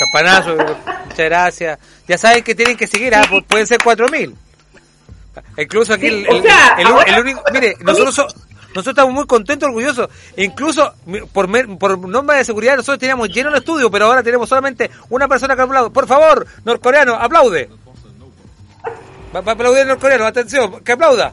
[0.00, 0.56] Campanazo,
[1.04, 1.78] muchas gracias.
[2.08, 4.34] Ya saben que tienen que seguir, ah, pu- pueden ser 4000.
[5.58, 6.76] Incluso aquí Sí, el, sea,
[7.06, 7.42] el único.
[7.52, 8.26] Mire, nosotros, so-
[8.76, 10.08] nosotros estamos muy contentos, orgullosos.
[10.36, 10.94] Incluso
[11.32, 15.26] por, por norma de seguridad, nosotros teníamos lleno el estudio, pero ahora tenemos solamente una
[15.28, 15.90] persona que aplaude.
[15.90, 17.68] Por favor, norcoreano, aplaude.
[19.34, 21.32] Va, va a aplaudir el norcoreano, atención, que aplauda.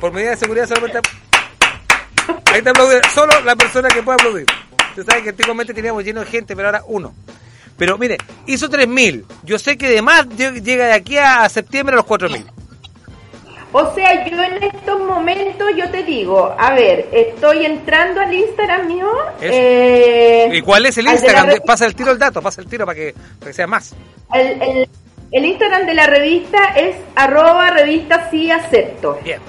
[0.00, 1.00] Por medida de seguridad solamente
[2.52, 4.46] Ahí te aplaude solo la persona que puede aplaudir.
[4.90, 7.12] Usted sabe que antiguamente teníamos lleno de gente, pero ahora uno.
[7.76, 8.16] Pero mire,
[8.46, 9.24] hizo 3.000.
[9.42, 12.44] Yo sé que de más lle- llega de aquí a septiembre a los 4.000.
[13.76, 18.86] O sea, yo en estos momentos, yo te digo, a ver, estoy entrando al Instagram
[18.86, 19.10] mío.
[19.40, 21.48] Eh, ¿Y cuál es el Instagram?
[21.48, 23.92] De- Pasa el tiro el dato, pasa el tiro para que, para que sea más.
[24.32, 24.88] el, el-
[25.32, 29.18] el Instagram de la revista es arroba revista sí acepto.
[29.24, 29.40] Bien,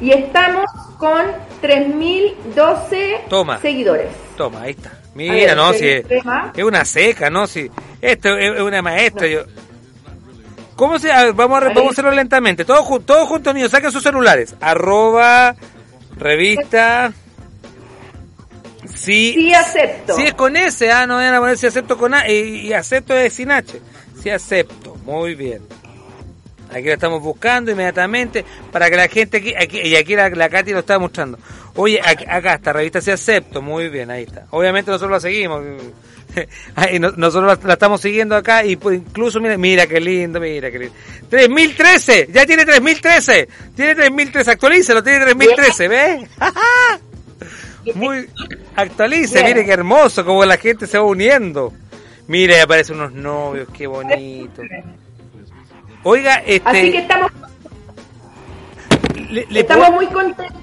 [0.00, 0.64] Y estamos
[0.98, 1.26] con
[1.60, 3.58] 3.012 Toma.
[3.60, 4.08] seguidores.
[4.36, 4.92] toma, ahí está.
[5.14, 6.04] Mira, ver, no, ¿qué si es,
[6.56, 7.46] es una seca, ¿no?
[7.46, 7.70] Si
[8.00, 9.26] esto es, es una maestra.
[9.26, 9.42] Yo...
[10.76, 11.10] ¿Cómo se...?
[11.10, 12.64] a ver, vamos, a, vamos a hacerlo lentamente.
[12.64, 14.54] Todos, todos juntos, niños, saquen sus celulares.
[14.60, 15.56] Arroba,
[16.16, 17.12] revista...
[18.94, 20.14] Sí, Sí acepto.
[20.16, 22.72] Sí es con S, ah, no vayan a poner si acepto con A y, y
[22.72, 23.80] acepto es sin H.
[24.22, 25.60] Sí acepto, muy bien.
[26.70, 30.48] Aquí lo estamos buscando inmediatamente para que la gente aquí, aquí- y aquí la, la
[30.48, 31.38] Katy lo está mostrando.
[31.74, 34.46] Oye, aquí- acá está, revista sí acepto, muy bien, ahí está.
[34.50, 35.62] Obviamente nosotros la seguimos.
[37.16, 40.94] Nosotros la, estamos siguiendo acá y pues, incluso mira, mira qué lindo, mira qué lindo.
[41.30, 46.28] 3013, ya tiene 3013, tiene 3013, actualícelo, tiene 3013, ¿ves?
[47.94, 48.28] Muy
[48.74, 51.72] actualice, mire qué hermoso, como la gente se va uniendo.
[52.26, 54.62] Mire, aparecen unos novios, qué bonito.
[56.02, 57.30] Oiga, este Así que estamos,
[59.30, 60.55] le- le estamos puedo- muy contentos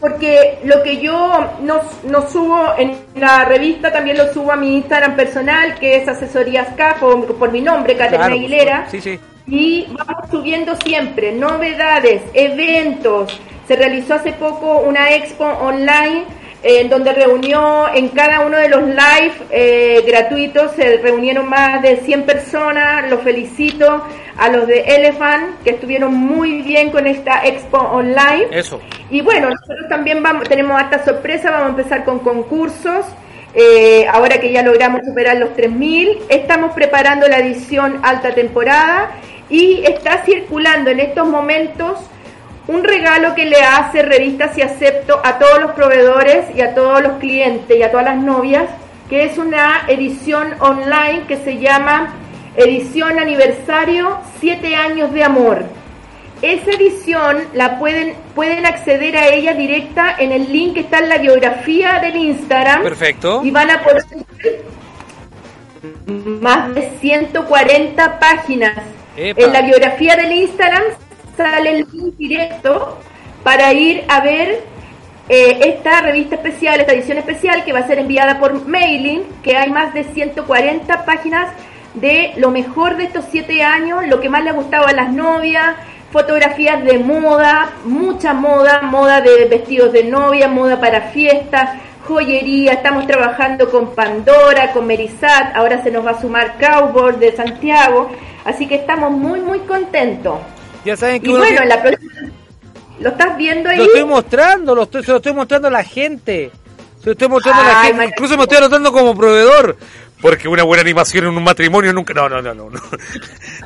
[0.00, 4.76] porque lo que yo no, no subo en la revista también lo subo a mi
[4.76, 6.68] Instagram personal, que es Asesorías
[7.00, 8.86] por, por mi nombre, Caterina Claro, Aguilera.
[8.90, 9.18] Sí, sí.
[9.46, 13.40] y vamos subiendo siempre novedades, eventos.
[13.66, 16.24] Se realizó hace poco una expo online
[16.68, 21.98] en donde reunió en cada uno de los live eh, gratuitos, se reunieron más de
[21.98, 24.04] 100 personas, los felicito
[24.36, 28.48] a los de Elephant que estuvieron muy bien con esta expo online.
[28.50, 28.80] Eso.
[29.10, 33.06] Y bueno, nosotros también vamos, tenemos harta sorpresa, vamos a empezar con concursos.
[33.54, 39.12] Eh, ahora que ya logramos superar los 3.000, estamos preparando la edición alta temporada
[39.48, 42.00] y está circulando en estos momentos
[42.68, 47.00] un regalo que le hace Revistas y Acepto a todos los proveedores y a todos
[47.00, 48.64] los clientes y a todas las novias,
[49.08, 52.14] que es una edición online que se llama
[52.56, 55.64] Edición Aniversario 7 años de amor.
[56.42, 61.08] Esa edición la pueden, pueden acceder a ella directa en el link que está en
[61.08, 62.82] la biografía del Instagram.
[62.82, 63.40] Perfecto.
[63.44, 64.04] Y van a poder
[64.42, 64.64] ver
[66.40, 68.76] más de 140 páginas.
[69.16, 69.40] Epa.
[69.40, 70.82] En la biografía del Instagram
[71.36, 72.98] sale el link directo
[73.42, 74.60] para ir a ver
[75.28, 79.56] eh, esta revista especial, esta edición especial que va a ser enviada por mailing, que
[79.56, 81.48] hay más de 140 páginas
[81.94, 85.12] de lo mejor de estos siete años, lo que más le ha gustado a las
[85.12, 85.74] novias,
[86.12, 91.70] fotografías de moda, mucha moda, moda de vestidos de novia, moda para fiestas,
[92.06, 97.34] joyería, estamos trabajando con Pandora, con Merisat, ahora se nos va a sumar Cowboy de
[97.34, 98.10] Santiago,
[98.44, 100.38] así que estamos muy muy contentos.
[100.86, 102.12] Ya saben que Y uno bueno, tiene- en la próxima...
[103.00, 103.76] ¿Lo estás viendo ahí?
[103.76, 106.50] Lo estoy mostrando, lo estoy, se lo estoy mostrando a la gente.
[107.00, 108.04] Se lo estoy mostrando a la gente.
[108.06, 109.76] Incluso me estoy anotando como proveedor.
[110.22, 112.14] Porque una buena animación en un matrimonio nunca.
[112.14, 112.70] No, no, no, no.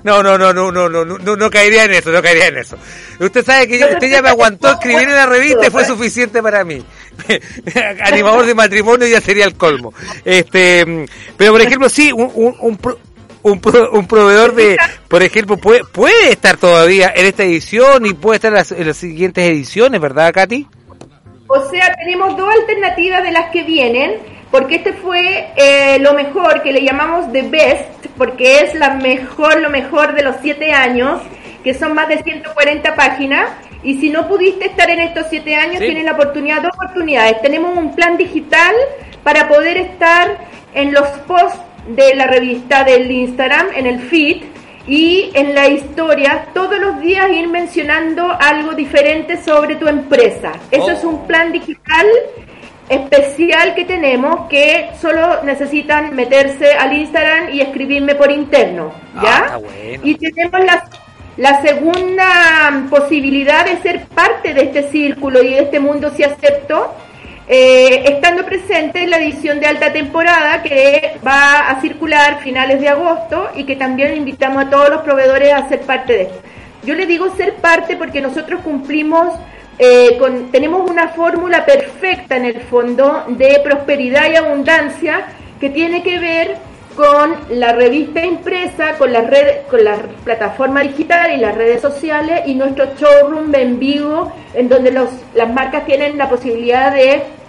[0.03, 2.59] No, no, no, no, no, no, no, no, no caería en eso, no caería en
[2.59, 2.77] eso.
[3.21, 6.43] Usted sabe que yo- usted ya me aguantó escribir en la revista y fue suficiente
[6.43, 6.85] para mí.
[8.05, 9.95] Animador de matrimonio ya sería el colmo.
[10.25, 11.07] Este,
[11.37, 12.99] pero por ejemplo, sí, un, un, un, pro-
[13.43, 14.77] un, pro- un proveedor de,
[15.09, 18.87] por ejemplo, puede, puede estar todavía en esta edición y puede estar en las, en
[18.87, 20.67] las siguientes ediciones, ¿verdad, Katy?
[21.49, 24.19] O sea, tenemos dos alternativas de las que vienen,
[24.51, 29.61] porque este fue eh, lo mejor, que le llamamos The Best, porque es la mejor,
[29.61, 31.21] lo mejor de los siete años,
[31.65, 33.51] que son más de 140 páginas.
[33.83, 35.87] Y si no pudiste estar en estos siete años, Sí.
[35.87, 37.41] tienes la oportunidad, dos oportunidades.
[37.43, 38.75] Tenemos un plan digital
[39.25, 40.37] para poder estar
[40.75, 41.59] en los posts
[41.89, 44.43] de la revista del Instagram, en el feed,
[44.87, 50.53] y en la historia todos los días ir mencionando algo diferente sobre tu empresa.
[50.71, 50.91] Eso Oh.
[50.91, 52.07] es un plan digital
[52.89, 59.23] especial que tenemos que solo necesitan meterse al Instagram y escribirme por interno, ¿ya?
[59.23, 60.03] Ah, está bueno.
[60.03, 60.85] Y tenemos la,
[61.37, 66.93] la segunda posibilidad de ser parte de este círculo y de este mundo si acepto,
[67.53, 72.89] eh, estando presente en la edición de alta temporada que va a circular finales de
[72.89, 76.39] agosto y que también invitamos a todos los proveedores a ser parte de esto.
[76.85, 79.35] Yo le digo ser parte porque nosotros cumplimos,
[79.81, 85.27] eh, con, tenemos una fórmula perfecta en el fondo de prosperidad y abundancia
[85.59, 86.57] que tiene que ver
[86.95, 92.43] con la revista impresa, con las redes, con la plataforma digital y las redes sociales
[92.47, 97.40] y nuestro showroom en vivo, en donde los, las marcas tienen la posibilidad de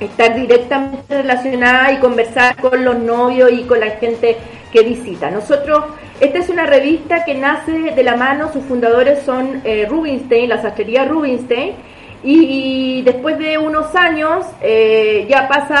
[0.00, 4.36] estar directamente relacionada y conversar con los novios y con la gente
[4.72, 5.30] que visita.
[5.30, 5.84] Nosotros,
[6.20, 10.62] esta es una revista que nace de la mano, sus fundadores son eh, Rubinstein, la
[10.62, 11.74] sastrería Rubinstein,
[12.22, 15.74] y, después de unos años eh, ya pasa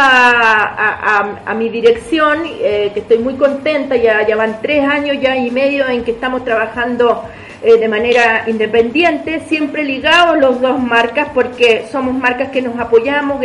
[1.44, 5.50] a, mi dirección, eh, que estoy muy contenta, ya, ya van tres años ya y
[5.50, 7.24] medio en que estamos trabajando
[7.62, 13.38] de manera independiente, siempre ligados los dos marcas porque somos marcas que nos apoyamos,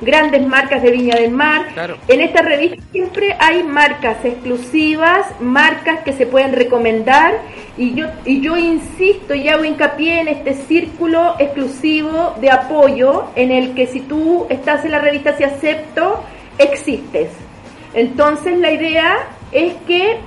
[0.00, 1.66] grandes marcas de Viña del Mar.
[1.72, 1.96] Claro.
[2.08, 7.34] En esta revista siempre hay marcas exclusivas, marcas que se pueden recomendar
[7.76, 13.50] y yo, y yo insisto y hago hincapié en este círculo exclusivo de apoyo en
[13.50, 16.22] el que si tú estás en la revista Si Acepto,
[16.58, 17.28] existes.
[17.94, 19.16] Entonces la idea
[19.52, 20.18] es que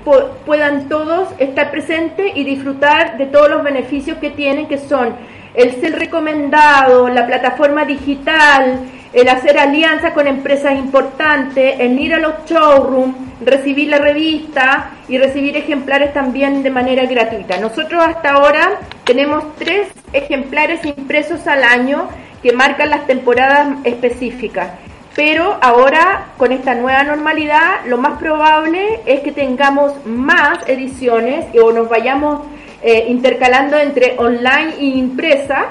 [0.46, 5.16] puedan todos estar presentes y disfrutar de todos los beneficios que tienen, que son
[5.54, 8.80] el ser recomendado, la plataforma digital,
[9.14, 15.18] el hacer alianzas con empresas importantes, el ir a los showrooms, recibir la revista y
[15.18, 17.58] recibir ejemplares también de manera gratuita.
[17.58, 22.08] Nosotros hasta ahora tenemos tres ejemplares impresos al año
[22.44, 24.70] que marcan las temporadas específicas.
[25.16, 31.72] Pero ahora, con esta nueva normalidad, lo más probable es que tengamos más ediciones o
[31.72, 32.46] nos vayamos
[32.82, 35.66] eh, intercalando entre online e impresa.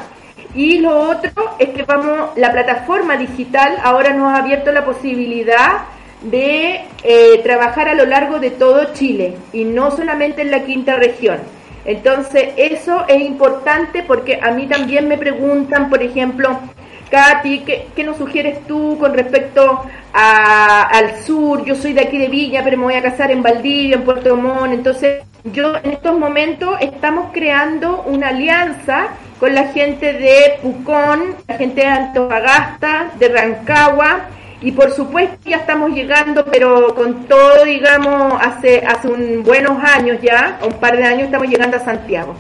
[0.59, 5.85] Y lo otro es que vamos, la plataforma digital ahora nos ha abierto la posibilidad
[6.21, 10.97] de eh, trabajar a lo largo de todo Chile y no solamente en la quinta
[10.97, 11.39] región.
[11.85, 16.59] Entonces, eso es importante porque a mí también me preguntan, por ejemplo,
[17.09, 17.61] Katy,
[17.95, 21.65] ¿qué, nos sugieres tú con respecto al sur?
[21.65, 24.35] Yo soy de aquí de Villa, pero me voy a casar en Valdivia, en Puerto
[24.35, 24.73] Montt.
[24.73, 31.57] Entonces, yo en estos momentos estamos creando una alianza con la gente de Pucón, la
[31.57, 34.27] gente de Antofagasta, de Rancagua,
[34.61, 40.19] y por supuesto ya estamos llegando, pero con todo, digamos, hace, hace un buenos años
[40.21, 42.35] ya, un par de años estamos llegando a Santiago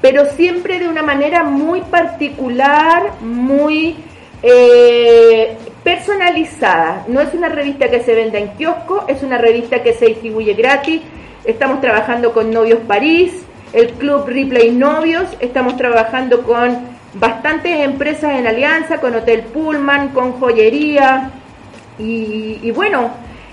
[0.00, 3.96] pero siempre de una manera muy particular, muy
[4.42, 7.04] eh, personalizada.
[7.08, 10.54] No es una revista que se venda en kiosco, es una revista que se distribuye
[10.54, 11.00] gratis.
[11.44, 13.32] Estamos trabajando con Novios París,
[13.72, 20.32] el Club Replay Novios, estamos trabajando con bastantes empresas en alianza, con Hotel Pullman, con
[20.32, 21.30] joyería
[21.98, 23.10] y, bueno,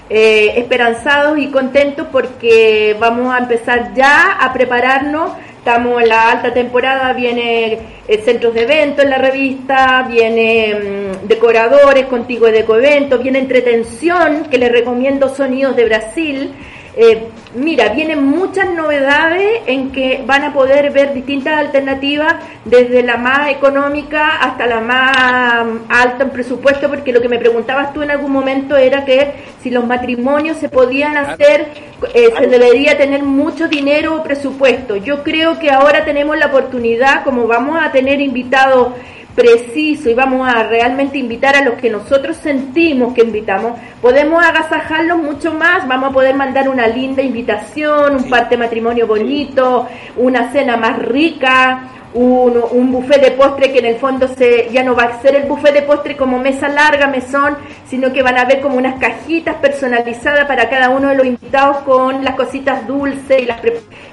[0.09, 5.31] eh, esperanzados y contentos porque vamos a empezar ya a prepararnos.
[5.57, 7.79] Estamos en la alta temporada, viene
[8.25, 10.75] centros de eventos en la revista, viene
[11.23, 16.53] mm, decoradores, contigo de eventos, viene entretención, que les recomiendo Sonidos de Brasil,
[16.95, 23.17] eh, mira, vienen muchas novedades en que van a poder ver distintas alternativas, desde la
[23.17, 28.11] más económica hasta la más alta en presupuesto, porque lo que me preguntabas tú en
[28.11, 31.67] algún momento era que si los matrimonios se podían hacer,
[32.13, 34.95] eh, se debería tener mucho dinero o presupuesto.
[34.95, 38.89] Yo creo que ahora tenemos la oportunidad, como vamos a tener invitados
[39.35, 45.17] preciso y vamos a realmente invitar a los que nosotros sentimos que invitamos, podemos agasajarlos
[45.17, 49.87] mucho más, vamos a poder mandar una linda invitación, un parte matrimonio bonito,
[50.17, 54.83] una cena más rica, un, un, buffet de postre que en el fondo se, ya
[54.83, 57.57] no va a ser el buffet de postre como mesa larga, mesón,
[57.87, 61.77] sino que van a ver como unas cajitas personalizadas para cada uno de los invitados
[61.77, 63.59] con las cositas dulces y, las,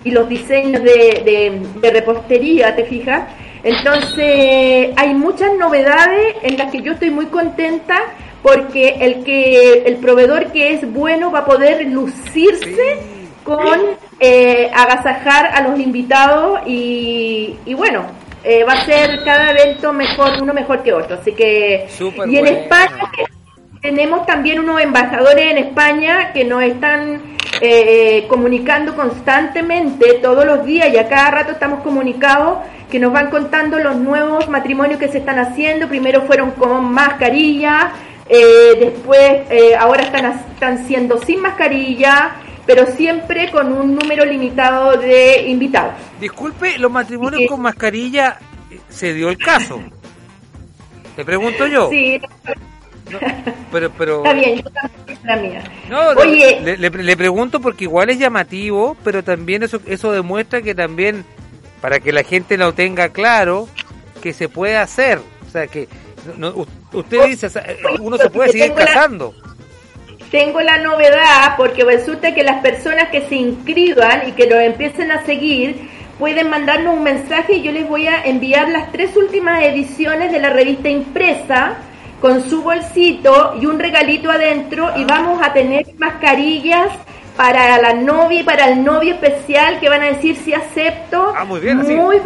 [0.03, 3.25] y los diseños de, de, de repostería, ¿te fijas?
[3.63, 8.01] Entonces, hay muchas novedades en las que yo estoy muy contenta
[8.43, 12.99] porque el que el proveedor que es bueno va a poder lucirse
[13.45, 13.81] con
[14.19, 18.07] eh, agasajar a los invitados y, bueno,
[18.45, 21.17] eh, va a ser cada evento mejor, uno mejor que otro.
[21.17, 21.87] Así que,
[22.27, 23.11] y en España
[23.81, 27.21] tenemos también unos embajadores en España que nos están
[27.63, 32.59] eh, comunicando constantemente todos los días y a cada rato estamos comunicados
[32.91, 35.89] que nos van contando los nuevos matrimonios que se están haciendo.
[35.89, 37.93] Primero fueron con mascarilla,
[38.29, 42.33] eh, después eh, ahora están, están siendo sin mascarilla,
[42.67, 45.95] pero siempre con un número limitado de invitados.
[46.21, 48.39] Disculpe, los matrimonios con mascarilla
[48.89, 49.81] se dio el caso.
[51.17, 51.89] Te pregunto yo.
[51.91, 52.21] Sí.
[53.73, 54.19] Pero, pero...
[54.19, 55.63] Está bien, yo también la mía.
[56.17, 61.25] Oye, le, le, pregunto porque igual es llamativo, pero también eso, eso demuestra que también
[61.81, 63.69] para que la gente lo tenga claro
[64.23, 65.19] que se puede hacer.
[65.47, 65.89] O sea, que
[66.93, 67.49] usted dice,
[68.01, 69.35] uno se puede seguir casando.
[70.31, 75.11] tengo la novedad porque resulta que las personas que se inscriban y que lo empiecen
[75.11, 75.89] a seguir
[76.19, 80.39] pueden mandarnos un mensaje y yo les voy a enviar las tres últimas ediciones de
[80.39, 81.79] la revista impresa
[82.21, 86.89] con su bolsito y un regalito adentro y vamos a tener mascarillas
[87.37, 91.33] para la novia y para el novio especial que van a decir si acepto.
[91.37, 92.21] Ah, muy bien, muy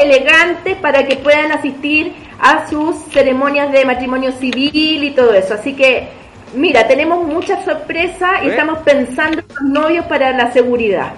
[0.00, 5.54] elegantes para que puedan asistir a sus ceremonias de matrimonio civil y todo eso.
[5.54, 6.08] Así que,
[6.54, 11.12] mira, tenemos muchas sorpresas y estamos pensando en los novios para la seguridad.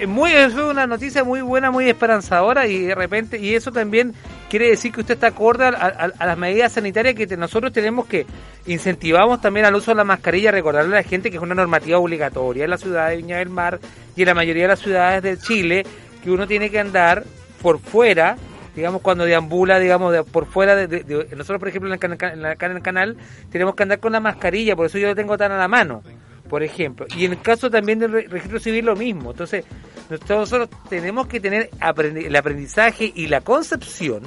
[0.00, 4.14] Eh, muy, es una noticia muy buena, muy esperanzadora y de repente, y eso también
[4.48, 8.26] quiere decir que usted está acorde a, las medidas sanitarias que nosotros tenemos que
[8.66, 11.98] incentivamos también al uso de la mascarilla, recordarle a la gente que es una normativa
[11.98, 13.80] obligatoria en la ciudad de Viña del Mar
[14.14, 15.84] y en la mayoría de las ciudades de Chile,
[16.22, 17.24] que uno tiene que andar
[17.60, 18.36] por fuera
[18.74, 21.04] digamos, cuando deambula, digamos, de- por fuera de,
[21.36, 23.16] Nosotros, por ejemplo, en el, en la- en el canal,
[23.50, 26.02] tenemos que andar con la mascarilla, por eso yo lo tengo tan a la mano,
[26.52, 27.06] por ejemplo.
[27.16, 29.30] Y en el caso también del re- registro civil, lo mismo.
[29.30, 29.64] Entonces,
[30.10, 34.20] nosotros tenemos que tener el aprendizaje y la concepción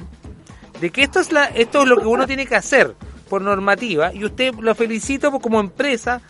[0.80, 2.96] de que esto es, la, esto es lo que uno tiene que hacer
[3.28, 6.20] por normativa, y usted lo felicito como empresa,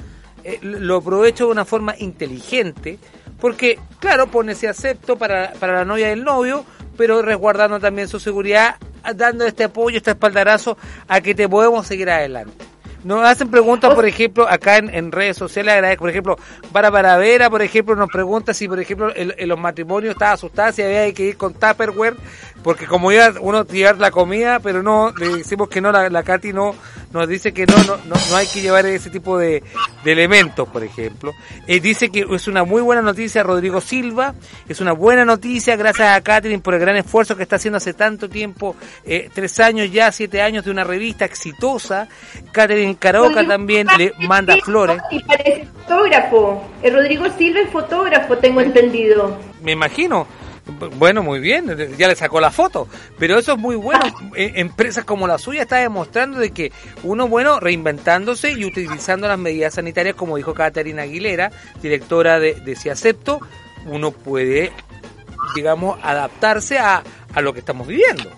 [0.45, 2.99] eh, lo aprovecho de una forma inteligente,
[3.41, 6.67] porque, claro, pone ese acepto para, para la novia del novio,
[6.99, 8.77] pero resguardando también su seguridad,
[9.15, 10.77] dando este apoyo, este espaldarazo
[11.09, 12.67] a que te podemos seguir adelante.
[13.07, 16.37] Nos hacen preguntas, por ejemplo, acá en, en redes sociales, agradezco, por ejemplo,
[16.73, 20.73] para Paravera, por ejemplo, nos pregunta si, por ejemplo, en, en los matrimonios estaba asustada
[20.73, 22.17] si había que ir con Tupperware,
[22.65, 26.11] porque como iba uno a llevar la comida, pero no, le decimos que no, la,
[26.11, 26.75] la Katy no,
[27.13, 29.63] nos dice que no, no, no, no hay que llevar ese tipo de,
[30.03, 31.33] de elementos, por ejemplo.
[31.69, 34.35] Eh, dice que es una muy buena noticia Rodrigo Silva,
[34.69, 37.95] es una buena noticia gracias a Catherine por el gran esfuerzo que está haciendo hace
[37.95, 38.75] tanto tiempo,
[39.05, 42.09] eh, tres años ya, siete años de una revista exitosa.
[42.51, 44.99] Catherine Caroca Rodrigo también Silva le manda flores.
[45.11, 46.69] Y parece fotógrafo.
[46.83, 49.39] El Rodrigo Silva es fotógrafo, tengo entendido.
[49.63, 50.27] Me imagino.
[50.97, 52.89] Bueno, muy bien, ya le sacó la foto,
[53.21, 54.03] pero eso es muy bueno.
[54.35, 56.73] Eh, Empresas como la suya está demostrando de que
[57.05, 62.75] uno, bueno, reinventándose y utilizando las medidas sanitarias, como dijo Caterina Aguilera, directora de, de
[62.75, 63.39] Si Acepto,
[63.87, 64.73] uno puede,
[65.55, 68.29] digamos, adaptarse a, a lo que estamos viviendo.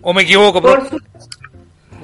[0.00, 0.62] ¿O me equivoco?
[0.62, 0.98] Por, su-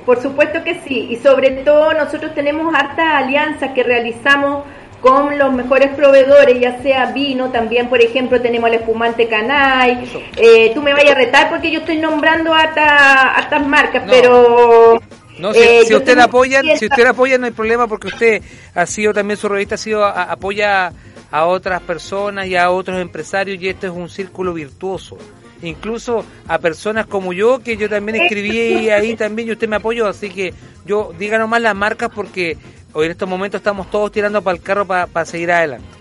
[0.07, 4.65] por supuesto que sí, y sobre todo nosotros tenemos hartas alianzas que realizamos
[5.03, 10.71] con los mejores proveedores, ya sea vino, también por ejemplo tenemos el espumante Canay, eh,
[10.75, 14.11] tú me vayas a retar porque yo estoy nombrando hartas hartas marcas, No.
[14.13, 15.01] pero...
[15.39, 18.07] No, si, eh, si usted la apoya, si usted la apoya no hay problema porque
[18.07, 18.43] usted
[18.75, 20.91] ha sido también su revista ha sido a- apoya
[21.31, 25.19] a otras personas y a otros empresarios y esto es un círculo virtuoso.
[25.63, 30.07] Incluso a personas como yo que yo también escribí ahí también y usted me apoyó,
[30.07, 30.53] así que
[30.85, 32.59] yo diga nomás las marcas porque
[32.93, 35.97] hoy en estos momentos estamos todos tirando para el carro para seguir adelante.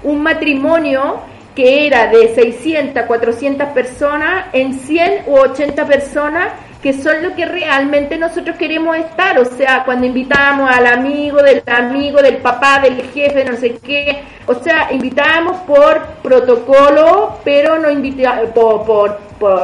[0.02, 1.20] un matrimonio
[1.54, 6.48] que era de 600, 400 personas en 100 u 80 personas
[6.82, 11.62] que son lo que realmente nosotros queremos estar, o sea, cuando invitamos al amigo del
[11.66, 17.88] amigo, del papá, del jefe, no sé qué, o sea, invitábamos por protocolo, pero no
[17.90, 19.60] invita por, por, por,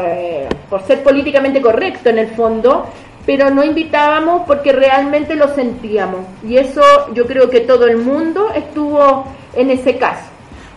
[0.70, 2.88] por ser políticamente correcto en el fondo,
[3.26, 6.20] pero no invitábamos porque realmente lo sentíamos.
[6.46, 6.82] Y eso
[7.14, 10.22] yo creo que todo el mundo estuvo en ese caso.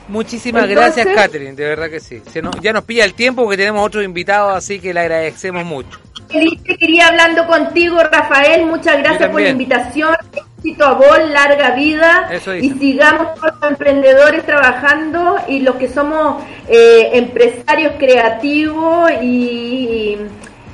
[0.08, 2.22] Muchísimas Entonces- gracias, Catherine, de verdad que sí.
[2.30, 5.64] Se nos- ya nos pilla el tiempo porque tenemos otros invitados, así que le agradecemos
[5.64, 6.00] mucho.
[6.32, 8.66] Quería hablando contigo, Rafael.
[8.66, 10.16] Muchas gracias por la invitación.
[10.58, 12.28] Éxito a vos, larga vida.
[12.32, 20.18] Eso y sigamos todos los emprendedores trabajando y los que somos eh, empresarios creativos y,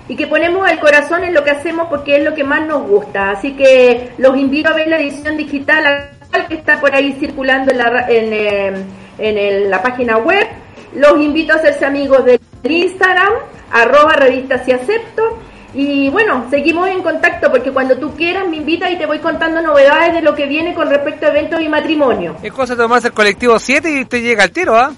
[0.07, 2.87] y que ponemos el corazón en lo que hacemos porque es lo que más nos
[2.87, 3.31] gusta.
[3.31, 6.11] Así que los invito a ver la edición digital
[6.47, 8.85] que está por ahí circulando en la, en, eh,
[9.17, 10.45] en la página web.
[10.93, 13.33] Los invito a hacerse amigos del Instagram,
[13.71, 15.39] arroba revistas y acepto.
[15.79, 19.61] Y bueno, seguimos en contacto porque cuando tú quieras me invitas y te voy contando
[19.61, 22.35] novedades de lo que viene con respecto a eventos y matrimonio.
[22.41, 24.91] Es cosa de tomarse el colectivo 7 y usted llega al tiro, ¿ah?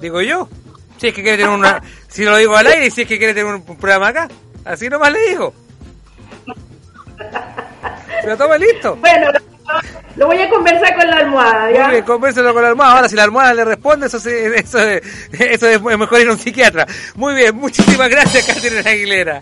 [0.00, 0.48] Digo yo.
[0.98, 1.82] Si es que quiere tener una.
[2.06, 4.28] Si lo digo al aire, si es que quiere tener un programa acá.
[4.64, 5.52] Así nomás le digo.
[8.22, 8.96] Se lo toma listo.
[8.96, 9.26] Bueno,
[10.14, 11.82] lo voy a conversar con la almohada, ¿ya?
[11.84, 12.92] Muy bien, con la almohada.
[12.96, 15.02] Ahora, si la almohada le responde, eso, eso, es-
[15.40, 16.86] eso es mejor ir a un psiquiatra.
[17.16, 19.40] Muy bien, muchísimas gracias, Catherine Aguilera.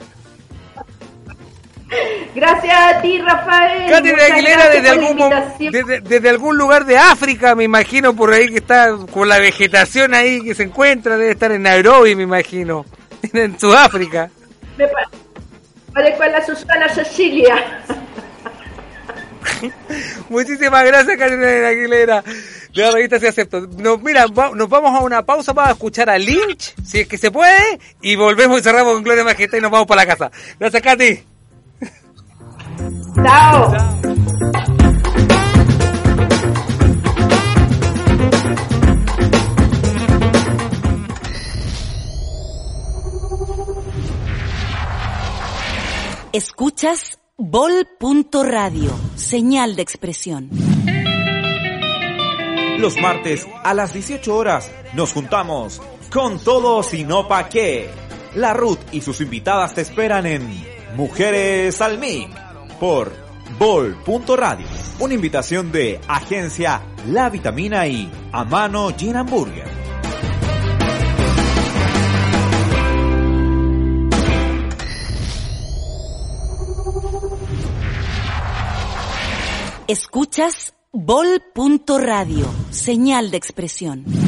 [2.35, 3.91] Gracias a ti, Rafael.
[3.91, 8.97] Cáterin Aguilera, desde algún, desde, algún lugar de África, me imagino, por ahí que está
[9.11, 12.87] con la vegetación ahí que se encuentra, debe estar en Nairobi, me imagino,
[13.33, 14.31] en Sudáfrica.
[14.77, 14.89] Me
[15.93, 17.83] parezco la Susana Cecilia.
[20.29, 22.25] Muchísimas gracias, Carolina Aguilera.
[22.75, 23.61] La revista se acepto.
[23.61, 27.31] Nos, mira, nos vamos a una pausa para escuchar a Lynch, si es que se
[27.31, 30.31] puede, y volvemos y cerramos con Gloria Majestad y nos vamos para la casa.
[30.59, 31.32] Gracias, Katy.
[33.15, 33.73] Chao.
[46.33, 50.49] Escuchas Vol.radio, señal de expresión.
[52.79, 57.91] Los martes a las 18 horas nos juntamos con todos y no pa' qué.
[58.35, 60.65] La Ruth y sus invitadas te esperan en
[60.97, 62.52] Mujeres al Mic
[62.83, 63.13] por
[63.61, 64.67] Bol.radio.
[64.99, 69.71] Una invitación de Agencia La Vitamina y Amano Gin Hamburger.
[79.87, 84.22] Escuchas Bol.radio, señal de expresión.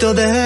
[0.00, 0.39] poquito de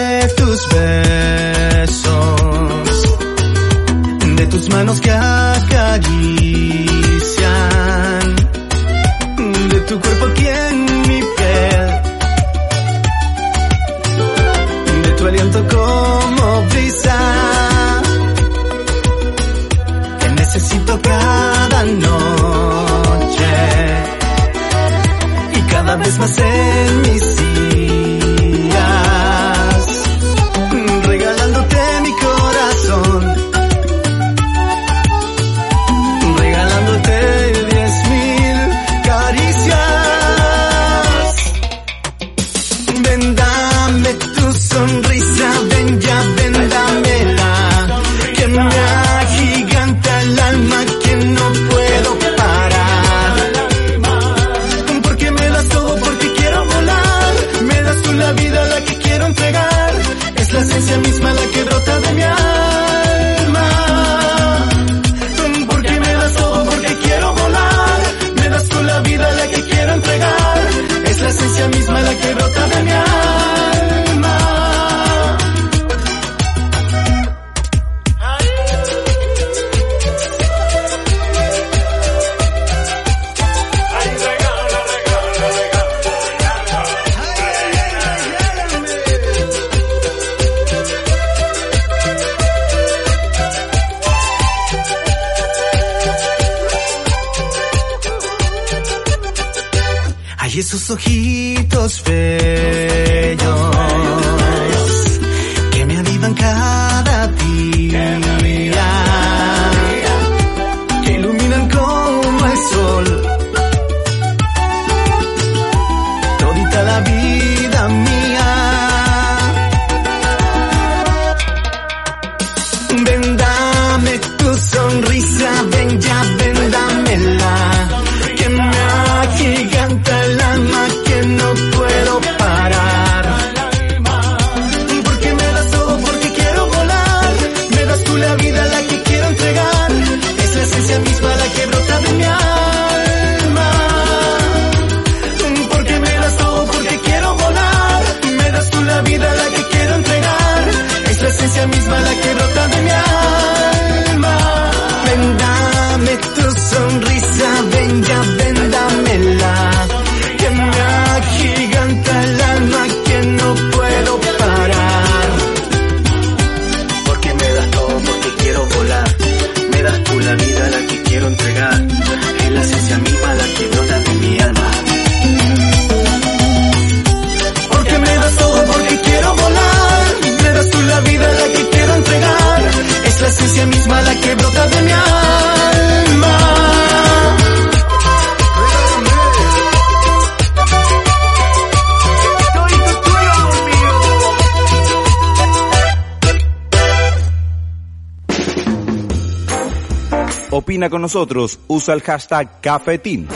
[200.91, 203.27] Con nosotros, usa el hashtag Cafetín.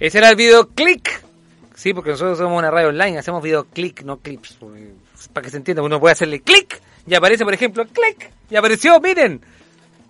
[0.00, 1.22] Ese era el videoclick.
[1.76, 4.58] Sí, porque nosotros somos una radio online, hacemos videoclick, no clips.
[5.32, 8.30] Para que se entienda, uno puede hacerle click y aparece, por ejemplo, click.
[8.50, 9.40] Y apareció, miren,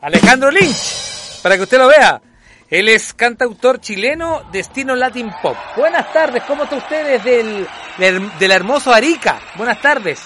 [0.00, 2.22] Alejandro Lynch, para que usted lo vea.
[2.70, 5.56] Él es cantautor chileno, destino Latin Pop.
[5.76, 7.66] Buenas tardes, ¿cómo está usted desde el,
[7.98, 9.40] del, del hermoso Arica?
[9.56, 10.20] Buenas tardes.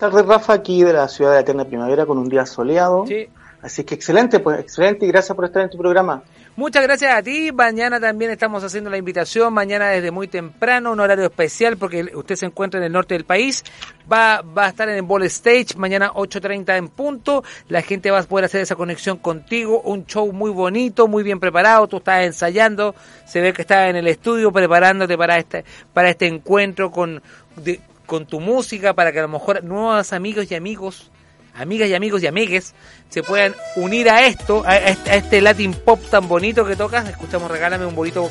[0.00, 3.04] Tardes, Rafa, aquí de la ciudad de la Eterna Primavera con un día soleado.
[3.06, 3.28] Sí.
[3.62, 6.22] Así que excelente, pues excelente y gracias por estar en tu programa.
[6.56, 7.52] Muchas gracias a ti.
[7.52, 9.52] Mañana también estamos haciendo la invitación.
[9.52, 13.24] Mañana desde muy temprano, un horario especial porque usted se encuentra en el norte del
[13.24, 13.62] país.
[14.10, 17.44] Va, va a estar en el Ball Stage mañana 8.30 en punto.
[17.68, 19.82] La gente va a poder hacer esa conexión contigo.
[19.82, 21.86] Un show muy bonito, muy bien preparado.
[21.86, 22.94] Tú estás ensayando.
[23.26, 27.22] Se ve que estás en el estudio preparándote para este, para este encuentro con,
[27.56, 31.12] de- con tu música, para que a lo mejor nuevos amigos y amigos
[31.54, 32.74] amigas y amigos y amigues
[33.08, 37.08] se puedan unir a esto, a este, este Latin Pop tan bonito que tocas.
[37.08, 38.28] Escuchamos Regálame un bonito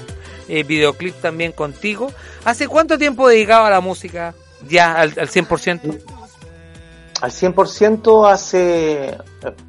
[0.49, 2.11] eh, videoclip también contigo.
[2.43, 4.33] ¿Hace cuánto tiempo dedicado a la música?
[4.67, 6.01] Ya, al, al 100%.
[7.21, 9.17] Al 100% hace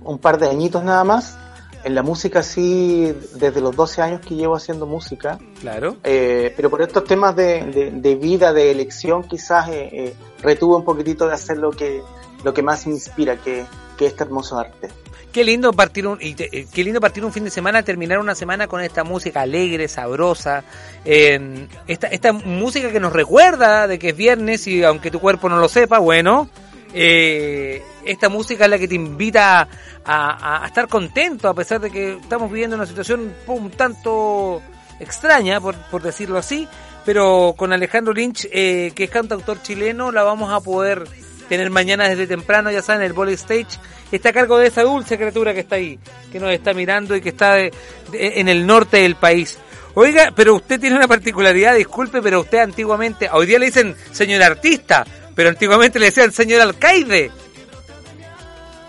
[0.03, 1.39] un par de añitos nada más.
[1.85, 5.39] En la música sí, desde los 12 años que llevo haciendo música.
[5.61, 5.97] Claro.
[6.05, 10.77] Eh, pero por estos temas de, de- de vida, de elección, quizás eh, eh, retuve
[10.77, 12.02] un poquitito de hacer lo que,
[12.44, 13.65] lo que más me inspira, que,
[13.97, 14.89] que este hermoso arte.
[15.32, 18.19] Qué lindo partir un y te- eh, qué lindo partir un fin de semana, terminar
[18.19, 20.65] una semana con esta música alegre, sabrosa,
[21.05, 25.59] esta esta música que nos recuerda de que es viernes y aunque tu cuerpo no
[25.59, 26.48] lo sepa, bueno,
[26.95, 29.69] eh, esta música es la que te invita
[30.05, 34.62] a, estar contento a pesar de que estamos viviendo una situación un tanto
[34.99, 36.69] extraña, por, decirlo así,
[37.05, 41.05] pero con Alejandro Lynch, eh, que es cantautor chileno, la vamos a poder
[41.49, 43.79] tener mañana desde temprano, ya saben, el Ball Stage
[44.12, 45.99] está a cargo de esa dulce criatura que está ahí,
[46.31, 47.73] que nos está mirando y que está de-
[48.12, 49.59] en el norte del país.
[49.95, 54.43] Oiga, pero usted tiene una particularidad, disculpe, pero usted antiguamente, hoy día le dicen señor
[54.43, 55.05] artista,
[55.41, 57.31] pero antiguamente le decían señor alcaide.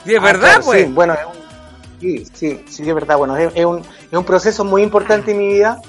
[0.03, 0.85] Y es Ah, verdad, claro, pues.
[0.85, 3.15] Sí, bueno, es un- sí, sí, sí, es verdad.
[3.17, 5.81] Bueno, es, es un, es un proceso muy importante en mi vida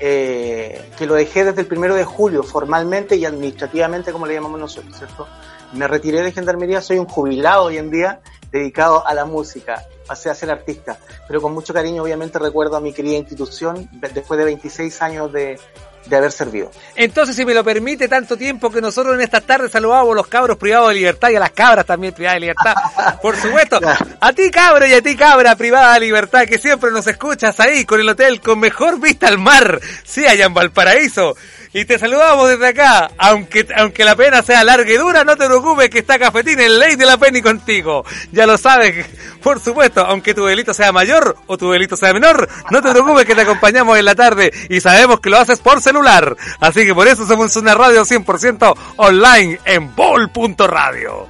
[0.00, 4.58] eh, que lo dejé desde el primero de julio, formalmente y administrativamente, como le llamamos
[4.58, 5.28] nosotros, ¿cierto?
[5.74, 8.18] Me retiré de gendarmería, soy un jubilado hoy en día
[8.50, 12.80] dedicado a la música, pasé a ser artista, pero con mucho cariño obviamente recuerdo a
[12.80, 15.60] mi querida institución de- después de 26 años de,
[16.06, 16.70] de haber servido.
[16.94, 20.26] Entonces, si me lo permite, tanto tiempo que nosotros en estas tardes saludamos a los
[20.26, 22.74] cabros privados de libertad y a las cabras también privadas de libertad.
[23.22, 23.78] Por supuesto,
[24.20, 27.84] a ti cabro y a ti cabra privada de libertad que siempre nos escuchas ahí
[27.84, 31.36] con el hotel con mejor vista al mar, sí, allá en Valparaíso.
[31.72, 35.46] Y te saludamos desde acá, aunque, aunque la pena sea larga y dura, no te
[35.46, 38.04] preocupes que está Cafetín en ley de la pena y contigo.
[38.32, 39.06] Ya lo sabes,
[39.42, 43.24] por supuesto, aunque tu delito sea mayor o tu delito sea menor, no te preocupes
[43.24, 46.36] que te acompañamos en la tarde y sabemos que lo haces por celular.
[46.58, 51.28] Así que por eso somos una radio 100% online en bol.radio.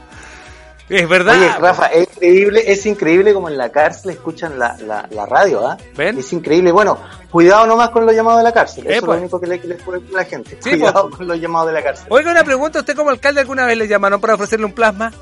[0.88, 1.38] Es verdad.
[1.38, 5.64] Oye, Rafa, es increíble, es increíble como en la cárcel escuchan la, la, la radio,
[5.64, 5.76] ¿ah?
[5.96, 6.72] Es increíble.
[6.72, 6.98] Bueno,
[7.30, 8.84] cuidado nomás con los llamados de la cárcel.
[8.86, 10.58] Eso Eh, es lo único que le, que le puedo decir a la gente.
[10.60, 11.16] Sí, cuidado pues.
[11.16, 12.06] con los llamados de la cárcel.
[12.10, 15.12] Oiga, una pregunta, ¿usted como alcalde alguna vez le llamaron para ofrecerle un plasma?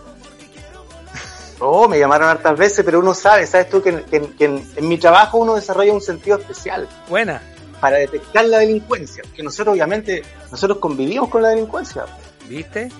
[1.60, 4.88] Oh, me llamaron hartas veces, pero uno sabe, sabes tú que, que- que en, en
[4.88, 6.88] mi trabajo uno desarrolla un sentido especial.
[7.08, 7.42] Buena.
[7.80, 9.22] Para detectar la delincuencia.
[9.34, 12.04] Que nosotros obviamente, nosotros convivimos con la delincuencia.
[12.48, 12.90] ¿Viste?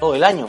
[0.00, 0.46] Todo el año.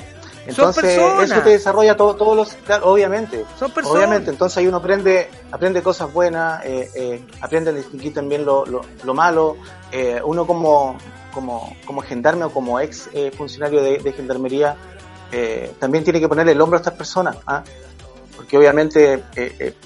[0.48, 1.32] Entonces, personas.
[1.32, 3.46] eso te desarrolla todo, todos los, claro, obviamente.
[3.60, 3.98] Son personas.
[3.98, 8.66] Obviamente, entonces ahí uno aprende, aprende cosas buenas, eh, eh, aprende a distinguir también lo,
[8.66, 9.58] lo, lo malo.
[9.92, 10.98] Eh, uno como,
[11.34, 14.78] como, como gendarme o como ex funcionario de, de gendarmería,
[15.32, 17.64] eh, también tiene que ponerle el hombro a estas personas, ¿ah?
[18.36, 19.24] porque obviamente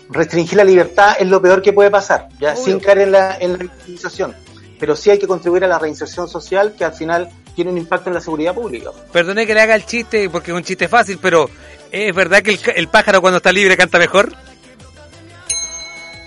[0.10, 2.64] restringir la libertad es lo peor que puede pasar, ya Obvio.
[2.64, 4.36] sin caer en la, en la victimización.
[4.82, 8.10] Pero sí hay que contribuir a la reinserción social que al final tiene un impacto
[8.10, 8.90] en la seguridad pública.
[9.14, 11.50] Perdone que le haga el chiste porque es un chiste fácil, pero
[11.92, 14.34] ¿es verdad que el, pájaro cuando está libre canta mejor?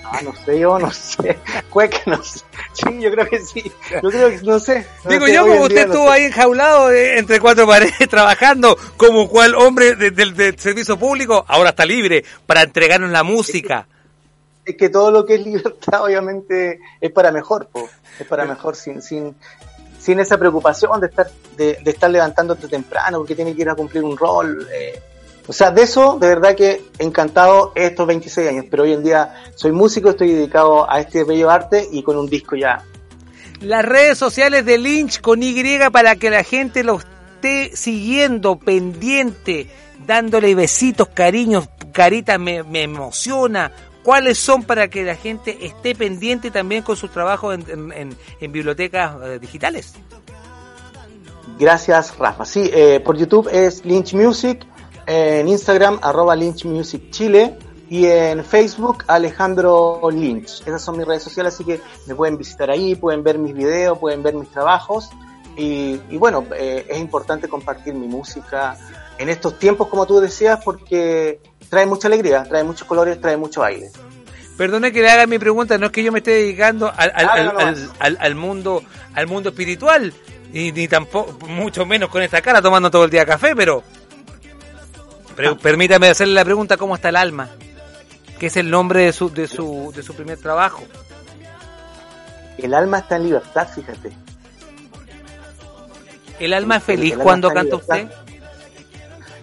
[0.04, 1.36] Ah, no sé, yo no sé.
[1.70, 2.40] Cueca, no sé.
[2.74, 3.72] Sí, yo creo que sí.
[4.00, 4.86] Yo creo que no sé.
[5.02, 9.28] No Digo sé, yo, como usted estuvo ahí enjaulado eh, entre cuatro paredes trabajando como
[9.28, 13.88] cual hombre de- del del servicio público, ahora está libre para entregarnos la música.
[14.64, 17.88] Es que todo lo que es libertad, obviamente, es para mejor, po.
[18.18, 19.34] Es para mejor, sin, sin,
[19.98, 23.74] sin esa preocupación de estar, de, de estar levantándote temprano porque tiene que ir a
[23.74, 24.66] cumplir un rol.
[24.72, 25.00] eh.
[25.46, 29.34] O sea, de eso, de verdad que encantado estos 26 años, pero hoy en día
[29.54, 32.82] soy músico, estoy dedicado a este bello arte y con un disco ya
[33.60, 39.68] Las redes sociales de Lynch con Y para que la gente lo esté siguiendo, pendiente,
[40.06, 43.70] dándole besitos, cariños, carita me, me emociona?
[44.04, 49.38] ¿Cuáles son para que la gente esté pendiente también con sus trabajos en, bibliotecas eh,
[49.40, 49.94] digitales?
[51.58, 52.44] Gracias, Rafa.
[52.44, 54.66] Sí, eh, por YouTube es Lynch Music,
[55.06, 57.56] en Instagram arroba Lynch Music Chile
[57.88, 60.60] y en Facebook Alejandro Lynch.
[60.66, 63.98] Esas son mis redes sociales, así que me pueden visitar ahí, pueden ver mis videos,
[63.98, 65.08] pueden ver mis trabajos
[65.56, 68.76] y, y bueno, eh, es importante compartir mi música
[69.18, 71.40] en estos tiempos, como tú decías, porque
[71.74, 73.90] trae mucha alegría, trae muchos colores, trae mucho aire.
[74.56, 77.28] Perdone que le haga mi pregunta, no es que yo me esté dedicando al, al,
[77.98, 78.82] Ah, mundo
[79.12, 80.14] al mundo espiritual
[80.52, 83.82] y ni tampoco mucho menos con esta cara tomando todo el día café, pero
[85.34, 87.50] pero permítame hacerle la pregunta cómo está el alma,
[88.38, 90.84] que es el nombre de su de su de su primer trabajo.
[92.58, 94.12] El alma está en libertad, fíjate.
[96.38, 98.08] El alma es feliz El cuando canta usted.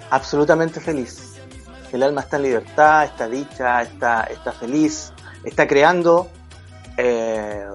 [0.10, 1.31] absolutamente feliz.
[1.92, 5.12] El alma está en libertad, está dicha, está, está feliz,
[5.44, 6.30] está creando
[6.98, 7.66] eh,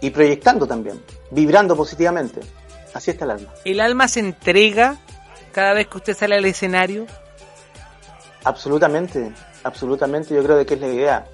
[0.00, 2.40] y proyectando también, vibrando positivamente.
[2.94, 3.48] Así está el alma.
[3.64, 4.96] El alma se entrega
[5.52, 7.06] cada vez que usted sale al escenario.
[8.44, 9.32] Absolutamente,
[9.64, 10.34] absolutamente.
[10.34, 11.26] Yo creo de que es la idea.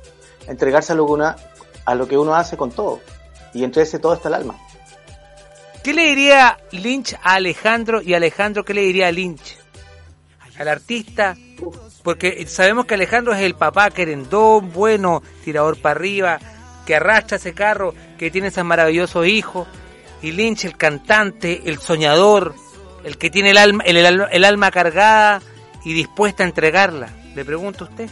[0.46, 1.36] Entregarse a lo que, una,
[1.84, 3.00] a lo que uno hace con todo.
[3.52, 4.58] Y entre ese todo está el alma.
[5.82, 9.58] ¿Qué le diría Lynch a Alejandro y Alejandro qué le diría a Lynch?
[10.58, 11.36] Al artista,
[12.04, 16.38] porque sabemos que Alejandro es el papá querendón, bueno, tirador para arriba,
[16.86, 19.66] que arrastra ese carro, que tiene esos maravillosos hijos,
[20.22, 22.54] y Lynch el cantante, el soñador,
[23.04, 25.42] el que tiene el alma, el, el- el alma cargada
[25.84, 27.08] y dispuesta a entregarla.
[27.34, 28.08] Le pregunto a usted.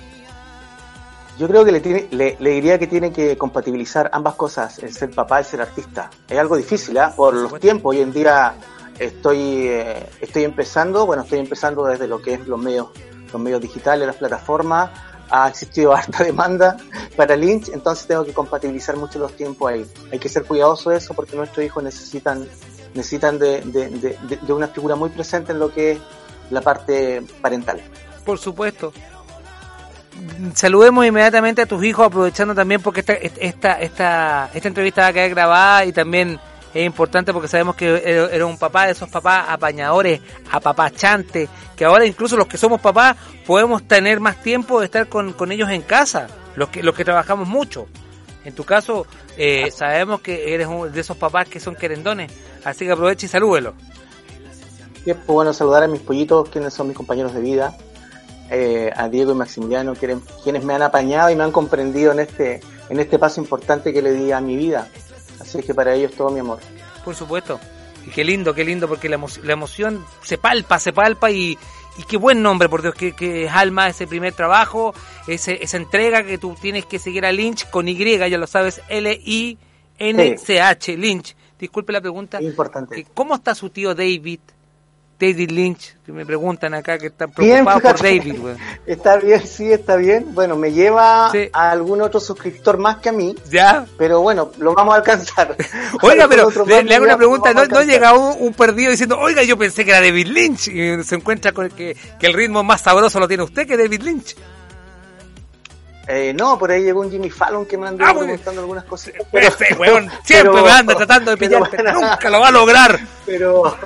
[1.39, 4.93] Yo creo que le, tiene, le, le diría que tiene que compatibilizar ambas cosas, el
[4.93, 6.11] ser papá y ser artista.
[6.29, 7.13] Es algo difícil, ¿ah?
[7.17, 7.95] Por los tiempos.
[7.95, 8.55] Hoy en día
[8.99, 12.89] estoy, eh, estoy empezando, bueno, estoy empezando desde lo que es los medios,
[13.33, 14.91] los medios digitales, las plataformas.
[15.31, 16.77] Ha existido harta demanda
[17.17, 19.87] para Lynch, entonces tengo que compatibilizar mucho los tiempos ahí.
[20.13, 22.47] Hay que ser cuidadoso de eso porque nuestros hijos necesitan,
[22.95, 25.99] necesitan de, de, de, de- una figura muy presente en lo que es
[26.51, 27.81] la parte parental.
[28.27, 28.93] Por supuesto.
[30.55, 35.13] Saludemos inmediatamente a tus hijos, aprovechando también porque esta, esta, esta, esta entrevista va a
[35.15, 36.39] quedar grabada y también
[36.75, 40.21] es importante porque sabemos que era un papá de esos papás apañadores,
[40.51, 43.17] apapachantes, que ahora incluso los que somos papás
[43.47, 47.47] podemos tener más tiempo de estar con, ellos en casa, los que, los que trabajamos
[47.47, 47.87] mucho.
[48.45, 52.33] En tu caso, eh, sabemos que eres uno de esos papás que son querendones,
[52.65, 53.75] así que aprovecha y salúdelo.
[55.05, 57.77] Y es bueno saludar a mis pollitos, quienes son mis compañeros de vida,
[58.51, 62.21] eh, a Diego y Maximiliano, quienes, quienes me han apañado y me han comprendido en
[62.21, 64.89] este, en este paso importante que le di a mi vida.
[65.43, 66.59] Así es que para ellos todo mi amor.
[67.05, 67.61] Por supuesto.
[68.07, 71.57] Y qué lindo, qué lindo, porque la, emo- la emoción se palpa, se palpa y,
[71.99, 74.93] y qué buen nombre, por Dios, que, que es Alma, ese primer trabajo,
[75.29, 78.81] ese, esa entrega que tú tienes que seguir a Lynch con Y, ya lo sabes,
[79.99, 81.37] L-I-N-C-H, Lynch.
[81.59, 82.43] Disculpe la pregunta.
[82.43, 83.07] Importante.
[83.15, 84.41] ¿Cómo está su tío David?
[85.23, 88.03] David Lynch, que me preguntan acá que están preocupados por.
[88.03, 88.59] David, weón.
[88.87, 90.35] Está bien, sí, está bien.
[90.35, 93.37] Bueno, me lleva a algún otro suscriptor más que a mí.
[93.49, 93.87] Ya.
[93.97, 95.57] Pero bueno, lo vamos a alcanzar.
[96.03, 99.45] Oiga, pero le, le hago una pregunta, ¿no, no llega un, un perdido diciendo, oiga,
[99.45, 102.65] yo pensé que era David Lynch y se encuentra con el que, que el ritmo
[102.65, 104.37] más sabroso lo tiene usted que David Lynch?
[106.09, 109.15] Eh, no, por ahí llegó un Jimmy Fallon que me andó Ah, preguntando algunas cosas.
[109.33, 113.01] Ese weón siempre me anda tratando de pillar, pero nunca lo va a lograr.
[113.25, 113.77] Pero,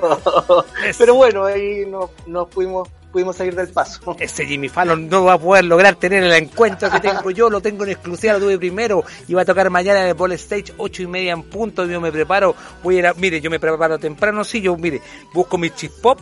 [0.97, 4.15] pero bueno, ahí no, no pudimos, pudimos salir del paso.
[4.19, 7.61] Ese Jimmy Fallon no va a poder lograr tener el encuentro que tengo yo, lo
[7.61, 10.73] tengo en exclusiva, lo tuve primero, y va a tocar mañana en el Ball Stage,
[10.77, 13.59] ocho y media en punto, yo me preparo, voy a ir a, mire, yo me
[13.59, 15.01] preparo temprano, sí, yo, mire,
[15.33, 16.19] busco mis chip pop,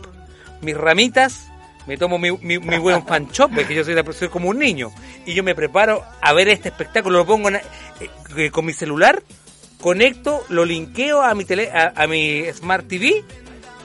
[0.62, 1.48] mis ramitas,
[1.88, 4.57] me tomo mi, mi, mi buen fan shop, que yo soy, la- soy como un
[4.60, 4.91] niño,
[5.26, 7.62] y yo me preparo a ver este espectáculo, lo pongo en- eh,
[8.38, 9.22] eh, con mi celular,
[9.82, 13.24] conecto, lo linkeo a mi tele, a, a mi Smart TV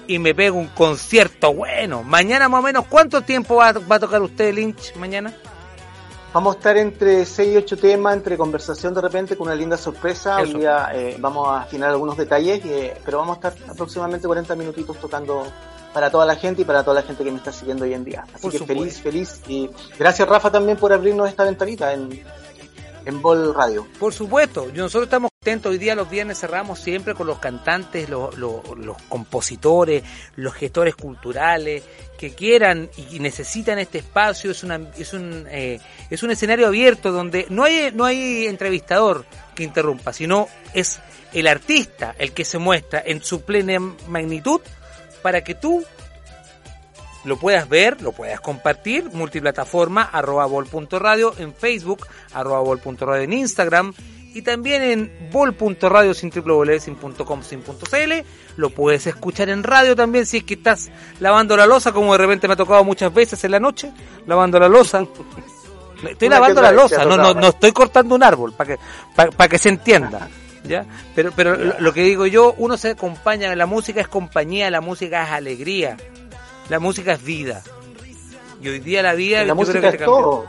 [0.06, 2.02] y me pego un concierto bueno.
[2.02, 5.32] Mañana más o menos, ¿cuánto tiempo va, va a tocar usted Lynch mañana?
[6.32, 9.77] Vamos a estar entre 6 y 8 temas, entre conversación de repente con una linda
[9.77, 10.36] sorpresa.
[10.36, 14.55] Hoy día eh, vamos a afinar algunos detalles, eh, pero vamos a estar aproximadamente 40
[14.55, 15.44] minutitos tocando
[15.93, 18.05] para toda la gente y para toda la gente que me está siguiendo hoy en
[18.05, 18.25] día.
[18.33, 18.83] Así Por que supuesto.
[18.83, 19.41] feliz, feliz.
[19.49, 22.23] Y gracias Rafa también por abrirnos esta ventanita en,
[23.07, 23.87] en Bol Radio.
[23.99, 25.71] Por supuesto, nosotros estamos contentos.
[25.73, 30.03] Hoy día los viernes cerramos siempre con los cantantes, los, los- los compositores,
[30.37, 31.83] los gestores culturales
[32.19, 34.51] que quieran y necesitan este espacio.
[34.51, 35.81] Es, una, es, un, eh,
[36.11, 41.01] es un escenario abierto donde no hay, no hay entrevistador que interrumpa, sino es
[41.33, 44.61] el artista el que se muestra en su plena magnitud
[45.22, 45.84] para que tú
[47.24, 53.92] lo puedas ver, lo puedas compartir, multiplataforma, arroba bol.radio en Facebook, arroba bol.radio en Instagram
[54.32, 58.12] y también en bol.radio sin www.sin.com sin.cl.
[58.56, 62.18] Lo puedes escuchar en radio también si es que estás lavando la losa, como de
[62.18, 63.92] repente me ha tocado muchas veces en la noche,
[64.26, 65.05] lavando la losa.
[66.09, 68.82] Estoy Una lavando la losa, no, no, no estoy cortando un árbol, para que,
[69.14, 70.30] para que se entienda.
[70.65, 70.87] ¿Ya?
[71.15, 74.81] Pero, pero lo, lo que digo yo, uno se acompaña, la música es compañía, la
[74.81, 75.97] música es alegría,
[76.69, 77.62] la música es vida.
[78.62, 80.45] Y hoy día la vida La música es todo.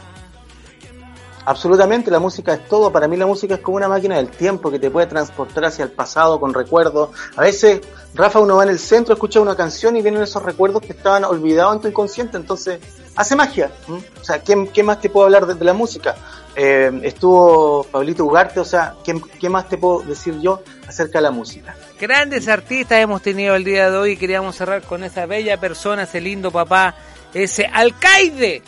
[1.45, 2.91] Absolutamente, la música es todo.
[2.91, 5.83] Para mí la música es como una máquina del tiempo que te puede transportar hacia
[5.83, 7.09] el pasado con recuerdos.
[7.35, 7.81] A veces,
[8.13, 11.23] Rafa, uno va en el centro, escucha una canción y vienen esos recuerdos que estaban
[11.23, 12.37] olvidados en tu inconsciente.
[12.37, 12.79] Entonces,
[13.15, 13.71] hace magia.
[13.89, 16.15] O sea, ¿qué, qué más te puedo hablar de, de la música?
[16.55, 21.23] Eh, estuvo Pablito Ugarte, o sea, ¿qué, ¿qué más te puedo decir yo acerca de
[21.23, 21.75] la música?
[21.99, 26.03] Grandes artistas hemos tenido el día de hoy y queríamos cerrar con esa bella persona,
[26.03, 26.95] ese lindo papá,
[27.33, 28.61] ese alcaide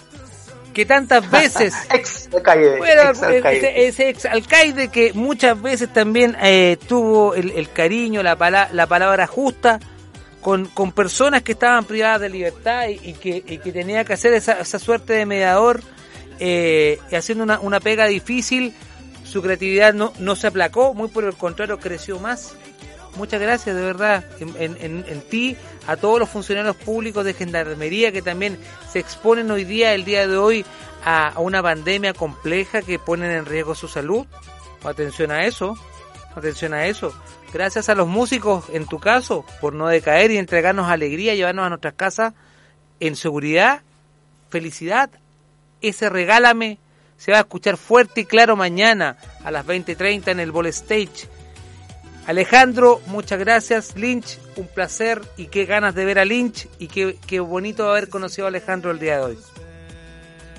[0.73, 3.57] que tantas veces ex alcaide, bueno, ex alcaide.
[3.57, 8.69] ese, ese ex alcaide que muchas veces también eh, tuvo el, el cariño, la, pala-
[8.71, 9.79] la palabra justa
[10.41, 14.13] con, con personas que estaban privadas de libertad y, y que, y que tenía que
[14.13, 15.81] hacer esa, esa suerte de mediador
[16.45, 18.73] eh, haciendo una, pega difícil.
[19.23, 22.53] Su creatividad no, se aplacó, muy por el contrario, creció más.
[23.15, 25.55] Muchas gracias, de verdad, en ti,
[25.87, 28.57] a todos los funcionarios públicos de Gendarmería que también
[28.91, 30.65] se exponen hoy día, el día de hoy,
[31.05, 34.25] a, a una pandemia compleja que ponen en riesgo su salud.
[34.83, 35.77] Atención a eso,
[36.35, 37.13] atención a eso.
[37.53, 41.69] Gracias a los músicos, en tu caso, por no decaer y entregarnos alegría, llevarnos a
[41.69, 42.33] nuestras casas
[42.99, 43.81] en seguridad,
[44.49, 45.09] felicidad.
[45.83, 46.79] Ese regálame
[47.17, 51.27] se va a escuchar fuerte y claro mañana a las 20.30 en el Ball Stage.
[52.25, 53.95] Alejandro, muchas gracias.
[53.97, 58.09] Lynch, un placer y qué ganas de ver a Lynch y qué, qué bonito haber
[58.09, 59.37] conocido a Alejandro el día de hoy.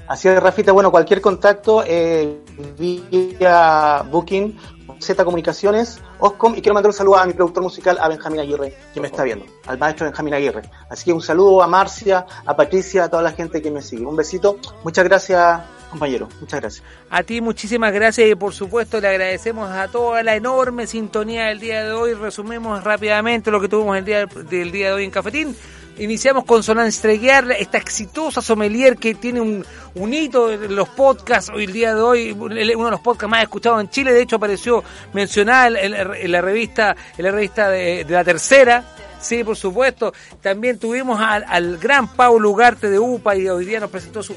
[0.07, 0.73] Así es, Rafita.
[0.73, 2.39] Bueno, cualquier contacto eh,
[2.79, 4.59] vía Booking,
[5.01, 8.77] Z Comunicaciones, Oscom, y quiero mandar un saludo a mi productor musical, a Benjamín Aguirre,
[8.93, 10.63] que me está viendo, al maestro Benjamín Aguirre.
[10.89, 14.07] Así que un saludo a Marcia, a Patricia, a toda la gente que me sigue.
[14.07, 14.59] Un besito.
[14.83, 16.29] Muchas gracias, compañero.
[16.41, 16.85] Muchas gracias.
[17.11, 21.61] A ti muchísimas gracias y por supuesto le agradecemos a toda la enorme sintonía del
[21.61, 22.15] día de hoy.
[22.15, 25.57] Resumimos rápidamente lo que tuvimos el día del día de hoy en Cafetín.
[25.99, 29.65] Iniciamos con Solange Streguiar, esta exitosa sommelier que tiene un,
[29.95, 33.43] un hito en los podcasts hoy el día de hoy, uno de los podcasts más
[33.45, 38.05] escuchados en Chile, de hecho apareció mencionada en, en- la revista, en la revista de,
[38.05, 38.85] de la tercera.
[39.21, 40.13] Sí, por supuesto.
[40.43, 44.35] También tuvimos al, al gran Paulo Ugarte de UPA y hoy día nos presentó su,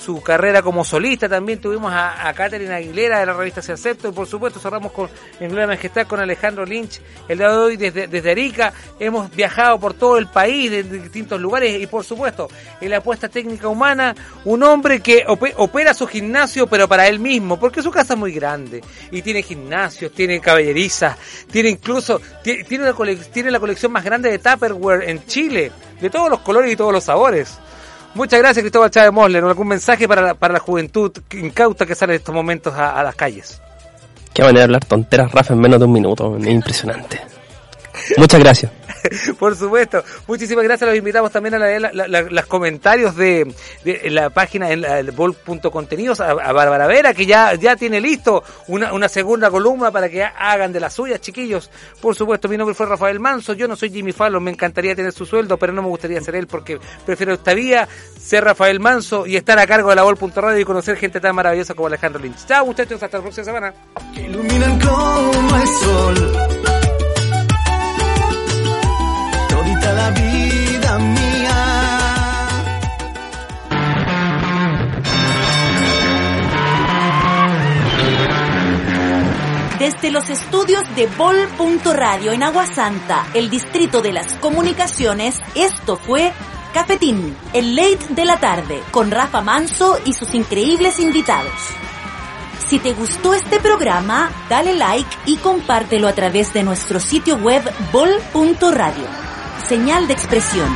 [0.00, 1.28] su carrera como solista.
[1.28, 4.08] También tuvimos a, a Catherine Aguilera de la revista Se Acepto.
[4.08, 5.08] Y por supuesto cerramos con
[5.38, 7.00] en Gloria Majestad con Alejandro Lynch.
[7.28, 11.40] El día de hoy desde, desde Arica hemos viajado por todo el país, de, distintos
[11.40, 11.80] lugares.
[11.80, 12.48] Y por supuesto,
[12.80, 14.14] en la apuesta técnica humana,
[14.44, 18.18] un hombre que ope- opera su gimnasio, pero para él mismo, porque su casa es
[18.18, 18.82] muy grande.
[19.10, 21.16] Y tiene gimnasios, tiene caballerizas,
[21.50, 25.70] tiene incluso, tiene, tiene, colec- tiene la colección más grande de Tupperware en Chile,
[26.00, 27.58] de todos los colores y todos los sabores.
[28.14, 29.44] Muchas gracias, Cristóbal Chávez Mosler.
[29.44, 33.14] ¿Algún mensaje para la, para la juventud incauta que sale en estos momentos a, las
[33.14, 33.60] calles?
[34.34, 36.36] Qué manera de hablar tonteras, Rafa, en menos de un minuto.
[36.36, 37.20] Es impresionante.
[38.16, 38.72] Muchas gracias.
[39.38, 40.04] Por supuesto.
[40.26, 40.88] Muchísimas gracias.
[40.88, 43.52] Los invitamos también a leer la- la- la- los comentarios de,
[44.04, 44.84] la página en
[45.16, 50.08] bol.contenidos a, a Bárbara Vera, que ya, ya tiene listo una, una segunda columna para
[50.08, 51.70] que ha- hagan de las suyas, chiquillos.
[52.00, 53.54] Por supuesto, mi nombre fue Rafael Manso.
[53.54, 54.42] Yo no soy Jimmy Fallon.
[54.42, 57.88] Me encantaría tener su sueldo, pero no me gustaría ser él porque prefiero esta vía,
[58.20, 61.74] ser Rafael Manso y estar a cargo de la bol.radio y conocer gente tan maravillosa
[61.74, 62.44] como Alejandro Lynch.
[62.46, 63.02] Chao, muchachos.
[63.02, 63.74] Hasta la próxima semana.
[64.16, 66.79] iluminan como el sol.
[70.00, 71.58] La vida mía.
[79.78, 86.32] Desde los estudios de Bol.radio en Aguasanta, el distrito de las comunicaciones, esto fue
[86.72, 91.52] Cafetín, el late de la tarde, con Rafa Manso y sus increíbles invitados.
[92.68, 97.62] Si te gustó este programa, dale like y compártelo a través de nuestro sitio web
[97.90, 99.29] bol.radio.
[99.70, 100.68] Señal de expresión.